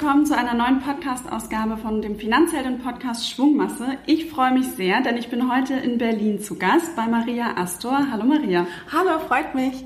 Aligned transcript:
willkommen 0.00 0.24
zu 0.24 0.34
einer 0.34 0.54
neuen 0.54 0.80
Podcast-Ausgabe 0.80 1.76
von 1.76 2.00
dem 2.00 2.18
Finanzhelden-Podcast 2.18 3.28
Schwungmasse. 3.28 3.98
Ich 4.06 4.30
freue 4.30 4.50
mich 4.50 4.66
sehr, 4.68 5.02
denn 5.02 5.18
ich 5.18 5.28
bin 5.28 5.52
heute 5.52 5.74
in 5.74 5.98
Berlin 5.98 6.40
zu 6.40 6.58
Gast 6.58 6.96
bei 6.96 7.06
Maria 7.06 7.58
Astor. 7.58 8.06
Hallo 8.10 8.24
Maria. 8.24 8.66
Hallo, 8.90 9.18
freut 9.28 9.54
mich. 9.54 9.84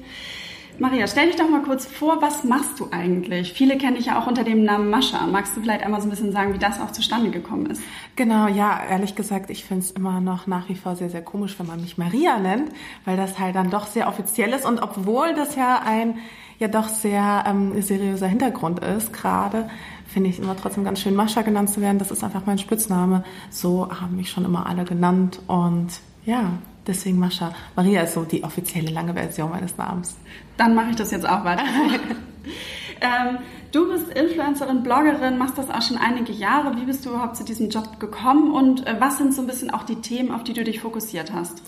Maria, 0.78 1.08
stell 1.08 1.26
dich 1.26 1.34
doch 1.34 1.50
mal 1.50 1.62
kurz 1.62 1.86
vor, 1.86 2.22
was 2.22 2.44
machst 2.44 2.78
du 2.78 2.86
eigentlich? 2.92 3.54
Viele 3.54 3.76
kennen 3.76 3.96
dich 3.96 4.06
ja 4.06 4.20
auch 4.20 4.28
unter 4.28 4.44
dem 4.44 4.62
Namen 4.62 4.88
Mascha. 4.88 5.26
Magst 5.26 5.56
du 5.56 5.62
vielleicht 5.62 5.84
einmal 5.84 6.00
so 6.00 6.06
ein 6.06 6.10
bisschen 6.10 6.30
sagen, 6.30 6.54
wie 6.54 6.58
das 6.58 6.80
auch 6.80 6.92
zustande 6.92 7.30
gekommen 7.30 7.66
ist? 7.66 7.82
Genau, 8.14 8.46
ja, 8.46 8.84
ehrlich 8.88 9.16
gesagt, 9.16 9.50
ich 9.50 9.64
finde 9.64 9.82
es 9.82 9.90
immer 9.90 10.20
noch 10.20 10.46
nach 10.46 10.68
wie 10.68 10.76
vor 10.76 10.94
sehr, 10.94 11.10
sehr 11.10 11.22
komisch, 11.22 11.58
wenn 11.58 11.66
man 11.66 11.80
mich 11.80 11.98
Maria 11.98 12.38
nennt, 12.38 12.70
weil 13.04 13.16
das 13.16 13.40
halt 13.40 13.56
dann 13.56 13.68
doch 13.68 13.88
sehr 13.88 14.06
offiziell 14.06 14.52
ist 14.52 14.64
und 14.64 14.80
obwohl 14.80 15.34
das 15.34 15.56
ja 15.56 15.82
ein 15.84 16.18
ja 16.58 16.68
doch 16.68 16.88
sehr 16.88 17.44
ähm, 17.46 17.80
seriöser 17.82 18.28
Hintergrund 18.28 18.80
ist 18.80 19.12
gerade, 19.12 19.68
finde 20.14 20.30
ich 20.30 20.38
immer 20.38 20.56
trotzdem 20.56 20.84
ganz 20.84 21.00
schön, 21.00 21.16
Mascha 21.16 21.42
genannt 21.42 21.70
zu 21.70 21.80
werden. 21.80 21.98
Das 21.98 22.12
ist 22.12 22.22
einfach 22.22 22.46
mein 22.46 22.58
Spitzname. 22.58 23.24
So 23.50 23.88
haben 23.90 24.14
mich 24.14 24.30
schon 24.30 24.44
immer 24.44 24.66
alle 24.66 24.84
genannt 24.84 25.40
und 25.48 25.88
ja, 26.24 26.52
deswegen 26.86 27.18
Mascha. 27.18 27.52
Maria 27.74 28.02
ist 28.02 28.14
so 28.14 28.22
die 28.22 28.44
offizielle 28.44 28.92
lange 28.92 29.12
Version 29.12 29.50
meines 29.50 29.76
Namens. 29.76 30.16
Dann 30.56 30.76
mache 30.76 30.90
ich 30.90 30.96
das 30.96 31.10
jetzt 31.10 31.28
auch 31.28 31.44
weiter. 31.44 31.64
ähm, 33.00 33.38
du 33.72 33.90
bist 33.90 34.08
Influencerin, 34.10 34.84
Bloggerin, 34.84 35.36
machst 35.36 35.58
das 35.58 35.68
auch 35.68 35.82
schon 35.82 35.98
einige 35.98 36.32
Jahre. 36.32 36.76
Wie 36.76 36.84
bist 36.84 37.04
du 37.04 37.10
überhaupt 37.10 37.36
zu 37.36 37.42
diesem 37.42 37.68
Job 37.68 37.98
gekommen 37.98 38.52
und 38.52 38.86
äh, 38.86 38.94
was 39.00 39.18
sind 39.18 39.34
so 39.34 39.42
ein 39.42 39.48
bisschen 39.48 39.70
auch 39.72 39.82
die 39.82 39.96
Themen, 39.96 40.30
auf 40.30 40.44
die 40.44 40.52
du 40.52 40.62
dich 40.62 40.78
fokussiert 40.78 41.32
hast? 41.32 41.60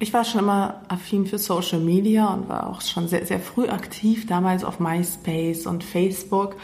Ich 0.00 0.12
war 0.12 0.24
schon 0.24 0.40
immer 0.40 0.82
affin 0.88 1.24
für 1.26 1.38
Social 1.38 1.78
Media 1.78 2.26
und 2.34 2.48
war 2.48 2.68
auch 2.68 2.80
schon 2.80 3.06
sehr, 3.06 3.24
sehr 3.26 3.38
früh 3.38 3.68
aktiv, 3.68 4.26
damals 4.26 4.64
auf 4.64 4.80
MySpace 4.80 5.68
und 5.68 5.84
Facebook. 5.84 6.56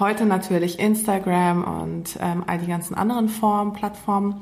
Heute 0.00 0.24
natürlich 0.24 0.78
Instagram 0.78 1.62
und 1.82 2.16
ähm, 2.20 2.42
all 2.46 2.56
die 2.56 2.66
ganzen 2.66 2.94
anderen 2.94 3.28
Formen, 3.28 3.74
Plattformen. 3.74 4.40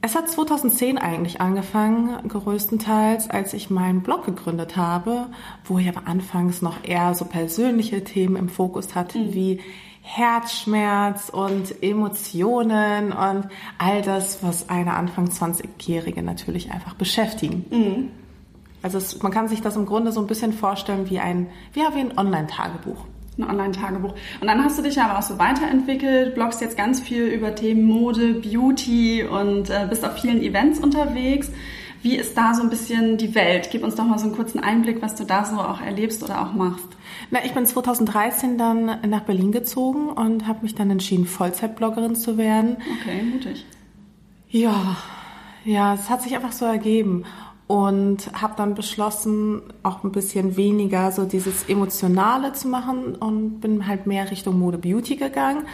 Es 0.00 0.14
hat 0.14 0.30
2010 0.30 0.96
eigentlich 0.96 1.42
angefangen, 1.42 2.26
größtenteils, 2.26 3.28
als 3.28 3.52
ich 3.52 3.68
meinen 3.68 4.00
Blog 4.00 4.24
gegründet 4.24 4.78
habe, 4.78 5.26
wo 5.66 5.78
ich 5.78 5.86
aber 5.86 6.08
anfangs 6.08 6.62
noch 6.62 6.84
eher 6.84 7.14
so 7.14 7.26
persönliche 7.26 8.02
Themen 8.02 8.36
im 8.36 8.48
Fokus 8.48 8.94
hatte, 8.94 9.18
mhm. 9.18 9.34
wie 9.34 9.60
Herzschmerz 10.00 11.28
und 11.28 11.82
Emotionen 11.82 13.12
und 13.12 13.48
all 13.76 14.00
das, 14.00 14.42
was 14.42 14.70
eine 14.70 14.94
Anfang 14.94 15.26
20-Jährige 15.26 16.22
natürlich 16.22 16.70
einfach 16.70 16.94
beschäftigen. 16.94 17.66
Mhm. 17.68 18.10
Also 18.80 18.96
es, 18.96 19.22
man 19.22 19.32
kann 19.32 19.48
sich 19.48 19.60
das 19.60 19.76
im 19.76 19.84
Grunde 19.84 20.12
so 20.12 20.20
ein 20.20 20.26
bisschen 20.26 20.54
vorstellen 20.54 21.10
wie 21.10 21.18
ein, 21.18 21.48
wie 21.74 21.82
ein 21.82 22.16
Online-Tagebuch. 22.16 23.04
Ein 23.38 23.44
Online-Tagebuch. 23.44 24.14
Und 24.40 24.46
dann 24.46 24.64
hast 24.64 24.78
du 24.78 24.82
dich 24.82 24.94
ja 24.94 25.06
aber 25.06 25.18
auch 25.18 25.22
so 25.22 25.38
weiterentwickelt, 25.38 26.34
bloggst 26.34 26.60
jetzt 26.60 26.76
ganz 26.76 27.00
viel 27.00 27.24
über 27.24 27.54
Themen 27.54 27.84
Mode, 27.84 28.34
Beauty 28.34 29.24
und 29.24 29.68
äh, 29.68 29.86
bist 29.88 30.04
auf 30.04 30.14
vielen 30.14 30.42
Events 30.42 30.78
unterwegs. 30.78 31.50
Wie 32.02 32.16
ist 32.16 32.36
da 32.36 32.54
so 32.54 32.62
ein 32.62 32.70
bisschen 32.70 33.16
die 33.16 33.34
Welt? 33.34 33.68
Gib 33.72 33.82
uns 33.82 33.96
doch 33.96 34.04
mal 34.04 34.18
so 34.18 34.26
einen 34.26 34.36
kurzen 34.36 34.60
Einblick, 34.60 35.02
was 35.02 35.16
du 35.16 35.24
da 35.24 35.44
so 35.44 35.56
auch 35.56 35.80
erlebst 35.80 36.22
oder 36.22 36.40
auch 36.40 36.52
machst. 36.52 36.86
Na, 37.30 37.44
ich 37.44 37.52
bin 37.52 37.66
2013 37.66 38.58
dann 38.58 39.00
nach 39.08 39.22
Berlin 39.22 39.52
gezogen 39.52 40.10
und 40.10 40.46
habe 40.46 40.62
mich 40.62 40.74
dann 40.74 40.90
entschieden, 40.90 41.26
Vollzeitbloggerin 41.26 42.14
zu 42.14 42.38
werden. 42.38 42.76
Okay, 43.00 43.22
mutig. 43.22 43.66
Ja, 44.48 44.96
ja, 45.64 45.94
es 45.94 46.08
hat 46.08 46.22
sich 46.22 46.36
einfach 46.36 46.52
so 46.52 46.64
ergeben 46.64 47.24
und 47.66 48.30
habe 48.40 48.54
dann 48.56 48.74
beschlossen, 48.74 49.62
auch 49.82 50.04
ein 50.04 50.12
bisschen 50.12 50.56
weniger 50.56 51.10
so 51.10 51.24
dieses 51.24 51.68
Emotionale 51.68 52.52
zu 52.52 52.68
machen 52.68 53.16
und 53.16 53.60
bin 53.60 53.86
halt 53.86 54.06
mehr 54.06 54.30
Richtung 54.30 54.58
Mode 54.58 54.78
Beauty 54.78 55.16
gegangen. 55.16 55.64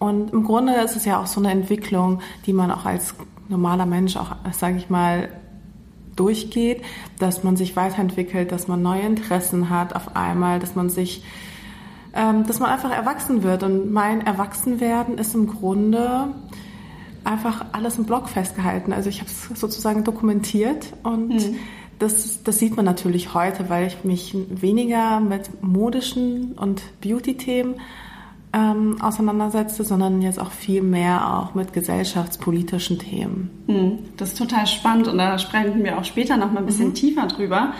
Und 0.00 0.32
im 0.32 0.44
Grunde 0.44 0.74
ist 0.74 0.96
es 0.96 1.04
ja 1.04 1.20
auch 1.20 1.26
so 1.26 1.40
eine 1.40 1.50
Entwicklung, 1.52 2.20
die 2.46 2.52
man 2.52 2.70
auch 2.70 2.84
als 2.84 3.14
normaler 3.48 3.86
Mensch 3.86 4.16
auch, 4.16 4.34
sage 4.52 4.78
ich 4.78 4.90
mal, 4.90 5.28
durchgeht, 6.16 6.82
dass 7.18 7.44
man 7.44 7.56
sich 7.56 7.76
weiterentwickelt, 7.76 8.50
dass 8.50 8.66
man 8.66 8.82
neue 8.82 9.02
Interessen 9.02 9.70
hat 9.70 9.94
auf 9.94 10.16
einmal, 10.16 10.58
dass 10.58 10.74
man 10.74 10.90
sich, 10.90 11.22
ähm, 12.14 12.46
dass 12.46 12.58
man 12.58 12.70
einfach 12.70 12.90
erwachsen 12.90 13.42
wird. 13.42 13.62
Und 13.62 13.92
mein 13.92 14.26
Erwachsenwerden 14.26 15.18
ist 15.18 15.34
im 15.34 15.46
Grunde 15.46 16.28
einfach 17.24 17.66
alles 17.72 17.98
im 17.98 18.04
Blog 18.04 18.28
festgehalten. 18.28 18.92
Also 18.92 19.08
ich 19.08 19.20
habe 19.20 19.30
es 19.30 19.60
sozusagen 19.60 20.04
dokumentiert 20.04 20.92
und 21.02 21.28
mhm. 21.28 21.56
das, 21.98 22.42
das 22.42 22.58
sieht 22.58 22.76
man 22.76 22.84
natürlich 22.84 23.34
heute, 23.34 23.68
weil 23.68 23.86
ich 23.86 24.04
mich 24.04 24.34
weniger 24.48 25.20
mit 25.20 25.62
modischen 25.62 26.52
und 26.52 26.82
Beauty-Themen 27.00 27.76
ähm, 28.52 29.00
auseinandersetzte, 29.00 29.84
sondern 29.84 30.22
jetzt 30.22 30.40
auch 30.40 30.50
viel 30.50 30.82
mehr 30.82 31.36
auch 31.36 31.54
mit 31.54 31.72
gesellschaftspolitischen 31.72 32.98
Themen. 32.98 33.50
Hm, 33.66 33.98
das 34.16 34.30
ist 34.30 34.38
total 34.38 34.66
spannend 34.66 35.08
und 35.08 35.18
da 35.18 35.38
sprechen 35.38 35.84
wir 35.84 35.98
auch 35.98 36.04
später 36.04 36.36
noch 36.36 36.50
mal 36.50 36.60
ein 36.60 36.66
bisschen 36.66 36.88
mhm. 36.88 36.94
tiefer 36.94 37.26
drüber. 37.26 37.74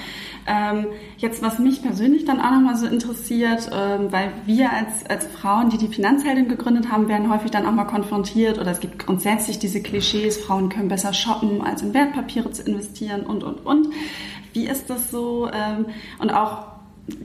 Ähm, 0.52 0.88
jetzt, 1.16 1.42
was 1.42 1.60
mich 1.60 1.80
persönlich 1.80 2.24
dann 2.24 2.40
auch 2.40 2.50
noch 2.50 2.60
mal 2.60 2.76
so 2.76 2.86
interessiert, 2.86 3.70
ähm, 3.72 4.10
weil 4.10 4.32
wir 4.46 4.72
als, 4.72 5.06
als 5.08 5.26
Frauen, 5.28 5.70
die 5.70 5.78
die 5.78 5.86
Finanzheldin 5.86 6.48
gegründet 6.48 6.90
haben, 6.90 7.06
werden 7.06 7.30
häufig 7.32 7.52
dann 7.52 7.66
auch 7.66 7.72
mal 7.72 7.84
konfrontiert 7.84 8.58
oder 8.58 8.72
es 8.72 8.80
gibt 8.80 8.98
grundsätzlich 8.98 9.60
diese 9.60 9.80
Klischees, 9.80 10.38
Frauen 10.38 10.68
können 10.68 10.88
besser 10.88 11.12
shoppen, 11.12 11.62
als 11.62 11.82
in 11.82 11.94
Wertpapiere 11.94 12.50
zu 12.50 12.62
investieren 12.62 13.22
und, 13.22 13.44
und, 13.44 13.64
und. 13.64 13.90
Wie 14.52 14.66
ist 14.66 14.90
das 14.90 15.12
so? 15.12 15.48
Ähm, 15.52 15.86
und 16.18 16.30
auch 16.30 16.69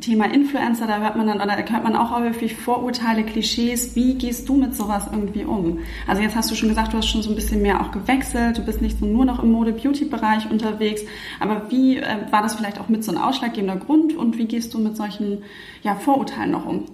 Thema 0.01 0.25
Influencer, 0.25 0.87
da 0.87 0.99
hört 0.99 1.15
man 1.15 1.27
dann, 1.27 1.41
oder 1.41 1.55
hört 1.57 1.83
man 1.83 1.95
auch 1.95 2.11
häufig 2.11 2.55
Vorurteile, 2.55 3.23
Klischees. 3.23 3.95
Wie 3.95 4.15
gehst 4.15 4.49
du 4.49 4.55
mit 4.55 4.75
sowas 4.75 5.07
irgendwie 5.11 5.45
um? 5.45 5.79
Also 6.07 6.21
jetzt 6.21 6.35
hast 6.35 6.51
du 6.51 6.55
schon 6.55 6.69
gesagt, 6.69 6.93
du 6.93 6.97
hast 6.97 7.07
schon 7.07 7.21
so 7.21 7.29
ein 7.29 7.35
bisschen 7.35 7.61
mehr 7.61 7.81
auch 7.81 7.91
gewechselt. 7.91 8.57
Du 8.57 8.63
bist 8.63 8.81
nicht 8.81 8.99
so 8.99 9.05
nur 9.05 9.25
noch 9.25 9.41
im 9.41 9.51
Mode-Beauty-Bereich 9.51 10.49
unterwegs. 10.49 11.01
Aber 11.39 11.69
wie 11.69 11.97
äh, 11.97 12.31
war 12.31 12.41
das 12.41 12.55
vielleicht 12.55 12.79
auch 12.79 12.89
mit 12.89 13.03
so 13.03 13.11
einem 13.11 13.21
ausschlaggebender 13.21 13.77
Grund 13.77 14.15
und 14.15 14.37
wie 14.37 14.45
gehst 14.45 14.73
du 14.73 14.79
mit 14.79 14.97
solchen 14.97 15.43
ja, 15.83 15.95
Vorurteilen 15.95 16.51
noch 16.51 16.65
um? 16.65 16.85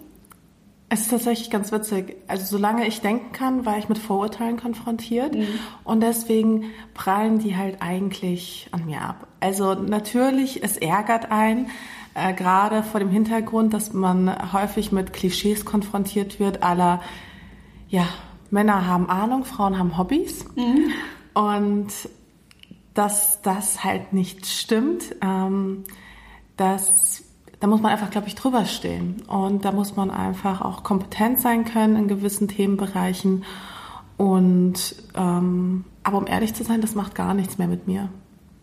Es 0.94 1.04
ist 1.04 1.12
tatsächlich 1.12 1.50
ganz 1.50 1.72
witzig. 1.72 2.18
Also 2.28 2.46
solange 2.46 2.86
ich 2.86 3.00
denken 3.00 3.32
kann, 3.32 3.66
war 3.66 3.78
ich 3.78 3.88
mit 3.88 3.98
Vorurteilen 3.98 4.58
konfrontiert 4.58 5.36
mhm. 5.36 5.48
und 5.86 6.02
deswegen 6.02 6.66
prallen 6.94 7.40
die 7.40 7.56
halt 7.56 7.78
eigentlich 7.82 8.68
an 8.72 8.88
mir 8.88 9.00
ab. 9.00 9.28
Also 9.40 9.74
natürlich, 9.74 10.62
es 10.62 10.76
ärgert 10.76 11.32
einen, 11.32 11.68
äh, 12.14 12.34
gerade 12.34 12.84
vor 12.84 13.00
dem 13.00 13.10
Hintergrund, 13.10 13.74
dass 13.74 13.94
man 13.94 14.54
häufig 14.54 14.92
mit 14.92 15.14
Klischees 15.14 15.66
konfrontiert 15.66 16.40
wird, 16.40 16.64
aller, 16.64 17.02
ja, 17.90 18.08
Männer 18.50 18.86
haben 18.86 19.10
Ahnung, 19.10 19.46
Frauen 19.46 19.78
haben 19.80 19.98
Hobbys. 19.98 20.46
Mhm. 20.56 20.92
Und 21.34 21.88
dass 22.94 23.42
das 23.42 23.84
halt 23.84 24.14
nicht 24.14 24.46
stimmt, 24.46 25.16
ähm, 25.22 25.86
das, 26.58 27.24
da 27.60 27.68
muss 27.68 27.82
man 27.82 27.92
einfach, 27.92 28.12
glaube 28.12 28.28
ich, 28.28 28.36
drüber 28.36 28.66
stehen. 28.66 29.22
Und 29.28 29.64
da 29.64 29.72
muss 29.72 29.96
man 29.96 30.12
einfach 30.12 30.62
auch 30.62 30.84
kompetent 30.84 31.40
sein 31.40 31.66
können 31.66 31.96
in 31.96 32.08
gewissen 32.08 32.48
Themenbereichen. 32.48 33.46
Und 34.18 34.96
ähm, 35.16 35.86
aber 36.04 36.18
um 36.18 36.28
ehrlich 36.28 36.54
zu 36.54 36.64
sein, 36.64 36.82
das 36.82 36.96
macht 36.96 37.16
gar 37.16 37.34
nichts 37.34 37.58
mehr 37.58 37.68
mit 37.68 37.88
mir. 37.88 38.10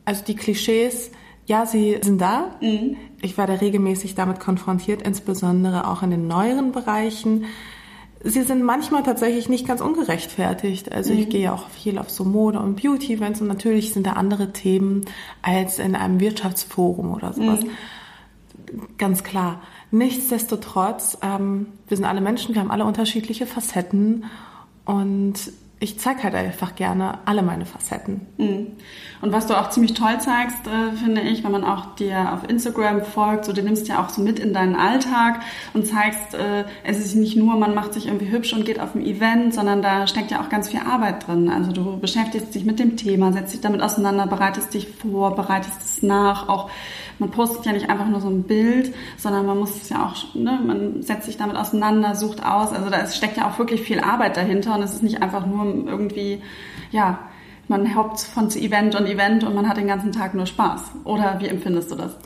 Also 0.05 0.25
die 0.25 0.37
Klischees, 0.37 1.11
ja, 1.49 1.65
sie 1.65 1.99
sind 2.03 2.21
da. 2.21 2.51
Mhm. 2.61 2.97
Ich 3.23 3.39
werde 3.39 3.61
regelmäßig 3.61 4.15
damit 4.15 4.39
konfrontiert, 4.39 5.01
insbesondere 5.01 5.89
auch 5.89 6.03
in 6.03 6.11
den 6.11 6.29
neueren 6.29 6.73
Bereichen. 6.73 7.47
Sie 8.23 8.43
sind 8.43 8.63
manchmal 8.63 9.03
tatsächlich 9.03 9.49
nicht 9.49 9.67
ganz 9.67 9.81
ungerechtfertigt. 9.81 10.93
Also 10.93 11.15
mhm. 11.15 11.21
ich 11.21 11.29
gehe 11.31 11.51
auch 11.51 11.71
viel 11.71 11.97
auf 11.99 12.11
so 12.11 12.25
Mode- 12.25 12.61
und 12.61 12.81
Beauty-Events 12.81 13.41
und 13.41 13.47
natürlich 13.47 13.95
sind 13.95 14.07
da 14.07 14.13
andere 14.13 14.53
Themen 14.53 15.07
als 15.41 15.79
in 15.79 15.97
einem 15.97 16.21
Wirtschaftsforum 16.21 17.15
oder 17.15 17.33
sowas. 17.33 17.63
Mhm. 17.63 17.71
Ganz 18.99 19.25
klar. 19.25 19.63
Nichtsdestotrotz, 19.91 21.17
ähm, 21.23 21.69
wir 21.89 21.97
sind 21.97 22.05
alle 22.05 22.21
Menschen, 22.21 22.55
wir 22.55 22.61
haben 22.61 22.71
alle 22.71 22.85
unterschiedliche 22.85 23.47
Facetten 23.47 24.27
und 24.85 25.51
ich 25.81 25.99
zeige 26.01 26.25
halt 26.25 26.35
einfach 26.35 26.75
gerne 26.75 27.19
alle 27.25 27.43
meine 27.43 27.65
Facetten. 27.65 28.27
Mhm. 28.37 28.73
Und 29.21 29.33
was 29.33 29.47
du 29.47 29.59
auch 29.59 29.71
ziemlich 29.71 29.95
toll 29.95 30.19
zeigst, 30.21 30.67
äh, 30.67 30.97
finde 30.97 31.21
ich, 31.21 31.45
wenn 31.45 31.53
man 31.53 31.65
auch 31.65 31.95
dir 31.95 32.33
auf 32.33 32.49
Instagram 32.49 33.03
folgt, 33.03 33.45
so 33.45 33.53
du 33.53 33.63
nimmst 33.63 33.87
ja 33.87 34.03
auch 34.03 34.09
so 34.09 34.21
mit 34.21 34.41
in 34.41 34.53
deinen 34.53 34.75
Alltag 34.75 35.41
und 35.75 35.87
zeigst, 35.87 36.35
äh, 36.35 36.65
es 36.83 36.99
ist 36.99 37.15
nicht 37.15 37.37
nur, 37.37 37.57
man 37.57 37.75
macht 37.75 37.95
sich 37.95 38.07
irgendwie 38.07 38.31
hübsch 38.31 38.53
und 38.53 38.65
geht 38.65 38.81
auf 38.81 38.95
ein 38.95 39.05
Event, 39.05 39.55
sondern 39.55 39.81
da 39.81 40.07
steckt 40.07 40.33
ja 40.33 40.41
auch 40.41 40.49
ganz 40.49 40.69
viel 40.69 40.81
Arbeit 40.81 41.27
drin. 41.27 41.49
Also 41.49 41.71
du 41.71 41.99
beschäftigst 41.99 42.55
dich 42.55 42.65
mit 42.65 42.81
dem 42.81 42.97
Thema, 42.97 43.33
setzt 43.33 43.55
dich 43.55 43.61
damit 43.61 43.81
auseinander, 43.81 44.27
bereitest 44.27 44.75
dich 44.75 44.89
vor, 44.89 45.37
bereitest 45.37 45.81
es 45.85 46.03
nach, 46.03 46.49
auch 46.49 46.71
man 47.19 47.31
postet 47.31 47.67
ja 47.67 47.73
nicht 47.73 47.91
einfach 47.91 48.09
nur 48.09 48.21
so 48.21 48.29
ein 48.29 48.45
Bild, 48.45 48.95
sondern 49.17 49.47
man 49.47 49.59
muss 49.59 49.77
es 49.77 49.89
ja 49.89 50.07
auch, 50.07 50.35
ne, 50.35 50.61
man 50.65 51.03
setzt 51.03 51.27
sich 51.27 51.37
damit 51.37 51.57
auseinander, 51.57 52.15
sucht 52.15 52.45
aus. 52.45 52.73
Also 52.73 52.91
da 52.91 53.07
steckt 53.07 53.37
ja 53.37 53.49
auch 53.49 53.59
wirklich 53.59 53.83
viel 53.83 54.01
Arbeit 54.01 54.37
dahinter 54.37 54.75
und 54.75 54.83
es 54.83 54.95
ist 54.95 55.03
nicht 55.03 55.23
einfach 55.23 55.47
nur 55.47 55.65
irgendwie, 55.87 56.43
ja, 56.91 57.19
man 57.69 57.95
hoppt 57.95 58.21
von 58.21 58.49
Event 58.51 58.95
und 58.95 59.07
Event 59.07 59.45
und 59.45 59.55
man 59.55 59.69
hat 59.69 59.77
den 59.77 59.87
ganzen 59.87 60.13
Tag 60.13 60.35
nur 60.35 60.47
Spaß. 60.47 60.93
Oder 61.05 61.39
wie 61.41 61.49
empfindest 61.49 61.91
du 61.91 61.97
das? 61.97 62.17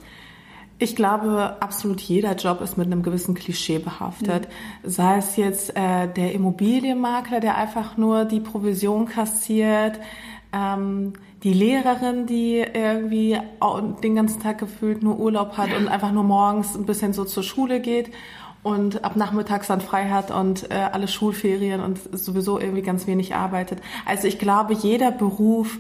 Ich 0.78 0.96
glaube, 0.96 1.56
absolut 1.60 2.00
jeder 2.00 2.34
Job 2.34 2.60
ist 2.60 2.76
mit 2.76 2.86
einem 2.86 3.02
gewissen 3.02 3.34
Klischee 3.34 3.78
behaftet. 3.78 4.48
Mhm. 4.82 4.88
Sei 4.88 5.16
es 5.18 5.36
jetzt 5.36 5.76
äh, 5.76 6.08
der 6.08 6.32
Immobilienmakler, 6.32 7.40
der 7.40 7.56
einfach 7.56 7.96
nur 7.96 8.24
die 8.24 8.40
Provision 8.40 9.06
kassiert, 9.06 10.00
ähm, 10.52 11.12
die 11.42 11.52
Lehrerin, 11.52 12.26
die 12.26 12.58
irgendwie 12.58 13.38
den 14.02 14.14
ganzen 14.14 14.40
Tag 14.40 14.58
gefühlt 14.58 15.02
nur 15.02 15.18
Urlaub 15.18 15.56
hat 15.56 15.74
und 15.76 15.88
einfach 15.88 16.12
nur 16.12 16.22
morgens 16.22 16.76
ein 16.76 16.86
bisschen 16.86 17.12
so 17.12 17.24
zur 17.24 17.42
Schule 17.42 17.80
geht 17.80 18.10
und 18.62 19.04
ab 19.04 19.16
nachmittags 19.16 19.66
dann 19.66 19.80
frei 19.80 20.08
hat 20.08 20.30
und 20.30 20.70
äh, 20.70 20.74
alle 20.74 21.08
Schulferien 21.08 21.80
und 21.80 21.98
sowieso 22.12 22.60
irgendwie 22.60 22.82
ganz 22.82 23.06
wenig 23.06 23.34
arbeitet. 23.34 23.80
Also 24.06 24.28
ich 24.28 24.38
glaube, 24.38 24.74
jeder 24.74 25.10
Beruf 25.10 25.78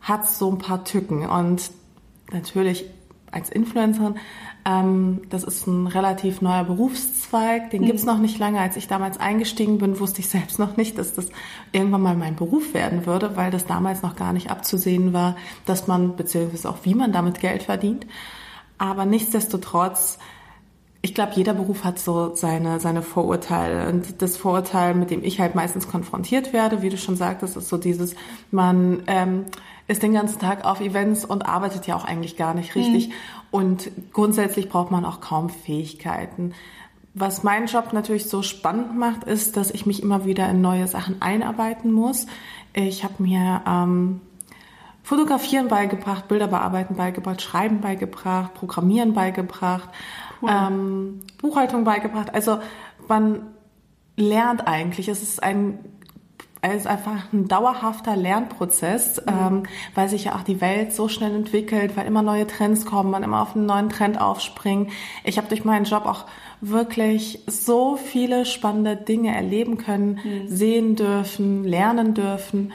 hat 0.00 0.28
so 0.28 0.50
ein 0.50 0.58
paar 0.58 0.84
Tücken 0.84 1.26
und 1.26 1.70
natürlich 2.32 2.86
als 3.32 3.50
Influencerin. 3.50 4.16
Ähm, 4.64 5.22
das 5.28 5.42
ist 5.42 5.66
ein 5.66 5.88
relativ 5.88 6.40
neuer 6.40 6.62
Berufszweig, 6.62 7.70
den 7.70 7.82
mhm. 7.82 7.86
gibt's 7.86 8.04
noch 8.04 8.18
nicht 8.18 8.38
lange. 8.38 8.60
Als 8.60 8.76
ich 8.76 8.86
damals 8.86 9.18
eingestiegen 9.18 9.78
bin, 9.78 9.98
wusste 9.98 10.20
ich 10.20 10.28
selbst 10.30 10.58
noch 10.58 10.76
nicht, 10.76 10.98
dass 10.98 11.14
das 11.14 11.28
irgendwann 11.72 12.02
mal 12.02 12.16
mein 12.16 12.36
Beruf 12.36 12.72
werden 12.74 13.06
würde, 13.06 13.36
weil 13.36 13.50
das 13.50 13.66
damals 13.66 14.02
noch 14.02 14.14
gar 14.14 14.32
nicht 14.32 14.50
abzusehen 14.50 15.12
war, 15.12 15.36
dass 15.66 15.88
man, 15.88 16.16
beziehungsweise 16.16 16.70
auch 16.70 16.78
wie 16.84 16.94
man 16.94 17.12
damit 17.12 17.40
Geld 17.40 17.64
verdient. 17.64 18.06
Aber 18.78 19.04
nichtsdestotrotz, 19.04 20.18
ich 21.02 21.14
glaube, 21.14 21.32
jeder 21.34 21.54
Beruf 21.54 21.82
hat 21.82 21.98
so 21.98 22.34
seine, 22.36 22.78
seine 22.78 23.02
Vorurteile. 23.02 23.88
Und 23.88 24.22
das 24.22 24.36
Vorurteil, 24.36 24.94
mit 24.94 25.10
dem 25.10 25.24
ich 25.24 25.40
halt 25.40 25.56
meistens 25.56 25.88
konfrontiert 25.88 26.52
werde, 26.52 26.82
wie 26.82 26.88
du 26.88 26.96
schon 26.96 27.16
sagtest, 27.16 27.56
ist 27.56 27.68
so 27.68 27.76
dieses, 27.76 28.14
man 28.52 29.02
ähm, 29.08 29.46
ist 29.88 30.04
den 30.04 30.12
ganzen 30.12 30.38
Tag 30.38 30.64
auf 30.64 30.80
Events 30.80 31.24
und 31.24 31.46
arbeitet 31.46 31.88
ja 31.88 31.96
auch 31.96 32.04
eigentlich 32.04 32.36
gar 32.36 32.54
nicht 32.54 32.76
richtig. 32.76 33.08
Mhm. 33.08 33.14
Und 33.52 33.90
grundsätzlich 34.12 34.68
braucht 34.70 34.90
man 34.90 35.04
auch 35.04 35.20
kaum 35.20 35.50
Fähigkeiten. 35.50 36.54
Was 37.14 37.42
meinen 37.42 37.66
Job 37.66 37.92
natürlich 37.92 38.28
so 38.28 38.42
spannend 38.42 38.98
macht, 38.98 39.24
ist, 39.24 39.58
dass 39.58 39.70
ich 39.70 39.84
mich 39.84 40.02
immer 40.02 40.24
wieder 40.24 40.48
in 40.48 40.62
neue 40.62 40.88
Sachen 40.88 41.20
einarbeiten 41.20 41.92
muss. 41.92 42.26
Ich 42.72 43.04
habe 43.04 43.22
mir 43.22 43.60
ähm, 43.68 44.22
Fotografieren 45.02 45.68
beigebracht, 45.68 46.28
Bilder 46.28 46.46
bearbeiten 46.46 46.96
beigebracht, 46.96 47.42
Schreiben 47.42 47.82
beigebracht, 47.82 48.54
Programmieren 48.54 49.12
beigebracht, 49.12 49.90
cool. 50.40 50.50
ähm, 50.50 51.20
Buchhaltung 51.36 51.84
beigebracht. 51.84 52.34
Also 52.34 52.58
man 53.06 53.42
lernt 54.16 54.66
eigentlich. 54.66 55.08
Es 55.08 55.22
ist 55.22 55.42
ein 55.42 55.78
es 56.70 56.82
ist 56.82 56.86
einfach 56.86 57.32
ein 57.32 57.48
dauerhafter 57.48 58.14
Lernprozess, 58.14 59.20
mhm. 59.26 59.32
ähm, 59.32 59.62
weil 59.96 60.08
sich 60.08 60.24
ja 60.24 60.36
auch 60.36 60.42
die 60.42 60.60
Welt 60.60 60.94
so 60.94 61.08
schnell 61.08 61.34
entwickelt, 61.34 61.96
weil 61.96 62.06
immer 62.06 62.22
neue 62.22 62.46
Trends 62.46 62.86
kommen, 62.86 63.10
man 63.10 63.24
immer 63.24 63.42
auf 63.42 63.56
einen 63.56 63.66
neuen 63.66 63.88
Trend 63.88 64.20
aufspringt. 64.20 64.90
Ich 65.24 65.38
habe 65.38 65.48
durch 65.48 65.64
meinen 65.64 65.84
Job 65.84 66.06
auch 66.06 66.24
wirklich 66.60 67.40
so 67.48 67.96
viele 67.96 68.46
spannende 68.46 68.96
Dinge 68.96 69.34
erleben 69.34 69.76
können, 69.76 70.20
mhm. 70.22 70.48
sehen 70.48 70.94
dürfen, 70.94 71.64
lernen 71.64 72.14
dürfen. 72.14 72.72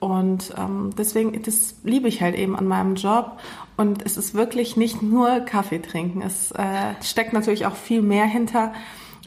Und 0.00 0.52
ähm, 0.58 0.90
deswegen, 0.98 1.40
das 1.44 1.76
liebe 1.84 2.08
ich 2.08 2.20
halt 2.22 2.34
eben 2.34 2.56
an 2.56 2.66
meinem 2.66 2.96
Job. 2.96 3.38
Und 3.76 4.04
es 4.04 4.16
ist 4.16 4.34
wirklich 4.34 4.76
nicht 4.76 5.00
nur 5.00 5.38
Kaffee 5.40 5.78
trinken. 5.78 6.22
Es 6.22 6.50
äh, 6.50 6.94
steckt 7.02 7.32
natürlich 7.32 7.66
auch 7.66 7.76
viel 7.76 8.02
mehr 8.02 8.26
hinter. 8.26 8.72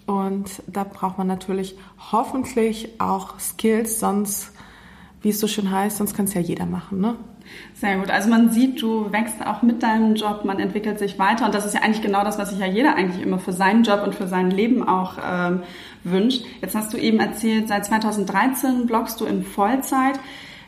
Und 0.05 0.61
da 0.67 0.83
braucht 0.83 1.17
man 1.17 1.27
natürlich 1.27 1.75
hoffentlich 2.11 2.89
auch 2.99 3.39
Skills, 3.39 3.99
sonst, 3.99 4.51
wie 5.21 5.29
es 5.29 5.39
so 5.39 5.47
schön 5.47 5.71
heißt, 5.71 5.97
sonst 5.97 6.15
kann 6.15 6.25
es 6.25 6.33
ja 6.33 6.41
jeder 6.41 6.65
machen, 6.65 7.01
ne? 7.01 7.15
Sehr 7.75 7.97
gut. 7.97 8.09
Also 8.09 8.29
man 8.29 8.49
sieht, 8.51 8.81
du 8.81 9.11
wächst 9.11 9.45
auch 9.45 9.61
mit 9.61 9.83
deinem 9.83 10.15
Job, 10.15 10.45
man 10.45 10.59
entwickelt 10.59 10.97
sich 10.97 11.19
weiter 11.19 11.45
und 11.45 11.53
das 11.53 11.65
ist 11.65 11.73
ja 11.75 11.81
eigentlich 11.81 12.01
genau 12.01 12.23
das, 12.23 12.39
was 12.39 12.49
sich 12.49 12.59
ja 12.59 12.65
jeder 12.65 12.95
eigentlich 12.95 13.21
immer 13.21 13.37
für 13.37 13.53
seinen 13.53 13.83
Job 13.83 14.01
und 14.03 14.15
für 14.15 14.27
sein 14.27 14.49
Leben 14.49 14.87
auch 14.87 15.17
ähm, 15.23 15.61
wünscht. 16.03 16.43
Jetzt 16.61 16.75
hast 16.75 16.93
du 16.93 16.97
eben 16.97 17.19
erzählt, 17.19 17.67
seit 17.67 17.85
2013 17.85 18.87
bloggst 18.87 19.19
du 19.21 19.25
in 19.25 19.43
Vollzeit. 19.43 20.19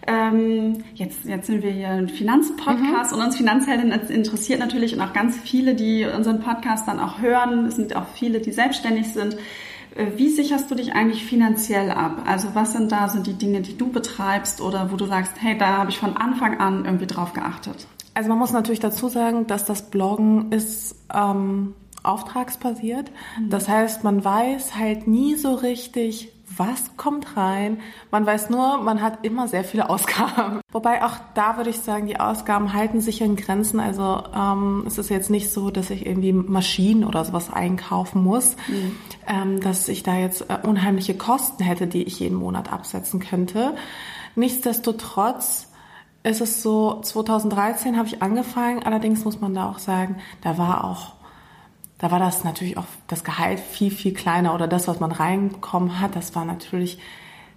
Ähm, 0.07 0.86
jetzt, 0.95 1.25
jetzt 1.25 1.48
sind 1.48 1.62
wir 1.63 1.71
hier 1.71 1.89
ein 1.89 2.07
Finanzpodcast 2.07 3.12
mhm. 3.12 3.18
und 3.18 3.25
uns 3.25 3.36
Finanzhelden 3.36 3.92
interessiert 3.92 4.59
natürlich 4.59 4.95
und 4.95 5.01
auch 5.01 5.12
ganz 5.12 5.38
viele, 5.38 5.75
die 5.75 6.06
unseren 6.06 6.39
Podcast 6.39 6.88
dann 6.88 7.00
auch 7.00 7.19
hören. 7.19 7.65
Es 7.65 7.75
sind 7.75 7.94
auch 7.95 8.07
viele, 8.13 8.39
die 8.39 8.54
selbstständig 8.54 9.07
sind. 9.12 9.36
Äh, 9.95 10.12
wie 10.15 10.30
sicherst 10.30 10.71
du 10.71 10.75
dich 10.75 10.94
eigentlich 10.94 11.25
finanziell 11.25 11.92
ab? 11.92 12.24
Also 12.25 12.50
was 12.54 12.71
sind 12.71 12.92
da 12.92 13.09
so 13.09 13.19
die 13.19 13.33
Dinge, 13.33 13.62
die 13.62 13.77
du 13.77 13.92
betreibst 13.92 14.62
oder 14.62 14.92
wo 14.92 14.95
du 14.95 15.06
sagst, 15.06 15.33
hey, 15.42 15.57
da 15.57 15.77
habe 15.77 15.89
ich 15.89 16.00
von 16.00 16.15
Anfang 16.15 16.59
an 16.59 16.86
irgendwie 16.86 17.07
drauf 17.07 17.33
geachtet? 17.33 17.88
Also 18.13 18.30
man 18.30 18.39
muss 18.39 18.51
natürlich 18.51 18.80
dazu 18.80 19.09
sagen, 19.09 19.45
dass 19.45 19.65
das 19.65 19.89
Bloggen 19.89 20.51
ist 20.51 20.95
ähm, 21.13 21.74
auftragsbasiert. 22.04 23.12
Mhm. 23.39 23.50
Das 23.50 23.68
heißt, 23.68 24.04
man 24.04 24.24
weiß 24.24 24.75
halt 24.75 25.07
nie 25.07 25.36
so 25.36 25.54
richtig, 25.54 26.31
was 26.57 26.98
kommt 26.98 27.38
rein. 27.38 27.80
Man 28.12 28.25
weiß 28.25 28.50
nur, 28.50 28.77
man 28.77 29.01
hat 29.01 29.25
immer 29.25 29.48
sehr 29.48 29.63
viele 29.63 29.89
Ausgaben. 29.89 30.62
Wobei 30.71 31.04
auch 31.04 31.15
da 31.33 31.57
würde 31.57 31.69
ich 31.69 31.80
sagen, 31.80 32.07
die 32.07 32.19
Ausgaben 32.19 32.74
halten 32.74 33.01
sich 33.01 33.21
in 33.21 33.36
Grenzen. 33.36 33.80
Also 33.80 34.24
ähm, 34.36 34.83
es 34.86 34.98
ist 34.98 35.09
jetzt 35.09 35.30
nicht 35.30 35.51
so, 35.51 35.69
dass 35.71 35.89
ich 35.89 36.06
irgendwie 36.06 36.33
Maschinen 36.33 37.04
oder 37.04 37.24
sowas 37.25 37.51
einkaufen 37.51 38.24
muss, 38.24 38.56
mhm. 38.68 38.95
ähm, 39.27 39.59
dass 39.62 39.88
ich 39.88 40.04
da 40.04 40.15
jetzt 40.18 40.50
äh, 40.50 40.57
unheimliche 40.63 41.15
Kosten 41.15 41.63
hätte, 41.63 41.88
die 41.88 42.04
ich 42.04 42.19
jeden 42.19 42.38
Monat 42.38 42.71
absetzen 42.71 43.19
könnte. 43.19 43.75
Nichtsdestotrotz 44.36 45.68
ist 46.24 46.42
es 46.42 46.62
so, 46.62 47.00
2013 47.01 47.98
habe 47.98 48.07
ich 48.07 48.21
angefangen, 48.21 48.83
allerdings 48.83 49.24
muss 49.24 49.39
man 49.39 49.54
da 49.54 49.69
auch 49.69 49.80
sagen, 49.80 50.18
da 50.42 50.57
war 50.57 50.83
auch 50.83 51.13
da 51.99 52.11
war 52.11 52.19
das 52.19 52.44
natürlich 52.44 52.77
auch 52.77 52.85
das 53.07 53.23
Gehalt 53.23 53.59
viel, 53.59 53.91
viel 53.91 54.13
kleiner 54.13 54.53
oder 54.53 54.67
das, 54.67 54.88
was 54.88 54.99
man 54.99 55.11
reinbekommen 55.11 55.99
hat, 55.99 56.15
das 56.15 56.35
war 56.35 56.45
natürlich 56.45 56.99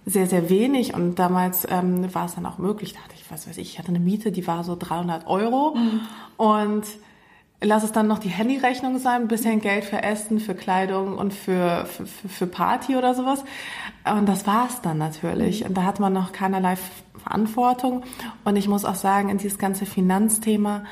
sehr, 0.05 0.25
sehr 0.25 0.49
wenig 0.49 0.95
und 0.95 1.15
damals 1.15 1.67
ähm, 1.69 2.13
war 2.13 2.25
es 2.25 2.35
dann 2.35 2.45
auch 2.45 2.57
möglich, 2.57 2.93
da 2.93 3.01
hatte 3.01 3.13
ich, 3.15 3.29
was 3.29 3.47
weiß 3.47 3.57
ich, 3.57 3.73
ich 3.73 3.79
hatte 3.79 3.89
eine 3.89 3.99
Miete, 3.99 4.31
die 4.31 4.47
war 4.47 4.63
so 4.63 4.75
300 4.75 5.27
Euro 5.27 5.75
mhm. 5.75 6.01
und 6.37 6.85
lass 7.61 7.83
es 7.83 7.91
dann 7.91 8.07
noch 8.07 8.19
die 8.19 8.29
Handyrechnung 8.29 8.97
sein, 8.97 9.21
ein 9.21 9.27
bisschen 9.27 9.61
Geld 9.61 9.85
für 9.85 10.01
Essen, 10.01 10.39
für 10.39 10.55
Kleidung 10.55 11.17
und 11.17 11.33
für, 11.33 11.85
für, 11.85 12.05
für 12.05 12.47
Party 12.47 12.95
oder 12.95 13.13
sowas. 13.13 13.43
Und 14.03 14.27
das 14.27 14.47
war 14.47 14.67
es 14.67 14.81
dann 14.81 14.97
natürlich. 14.97 15.61
Mhm. 15.61 15.67
Und 15.67 15.77
da 15.77 15.83
hat 15.83 15.99
man 15.99 16.13
noch 16.13 16.31
keinerlei 16.31 16.75
Verantwortung. 17.23 18.03
Und 18.43 18.55
ich 18.55 18.67
muss 18.67 18.83
auch 18.83 18.95
sagen, 18.95 19.29
in 19.29 19.37
dieses 19.37 19.59
ganze 19.59 19.85
Finanzthema 19.85 20.83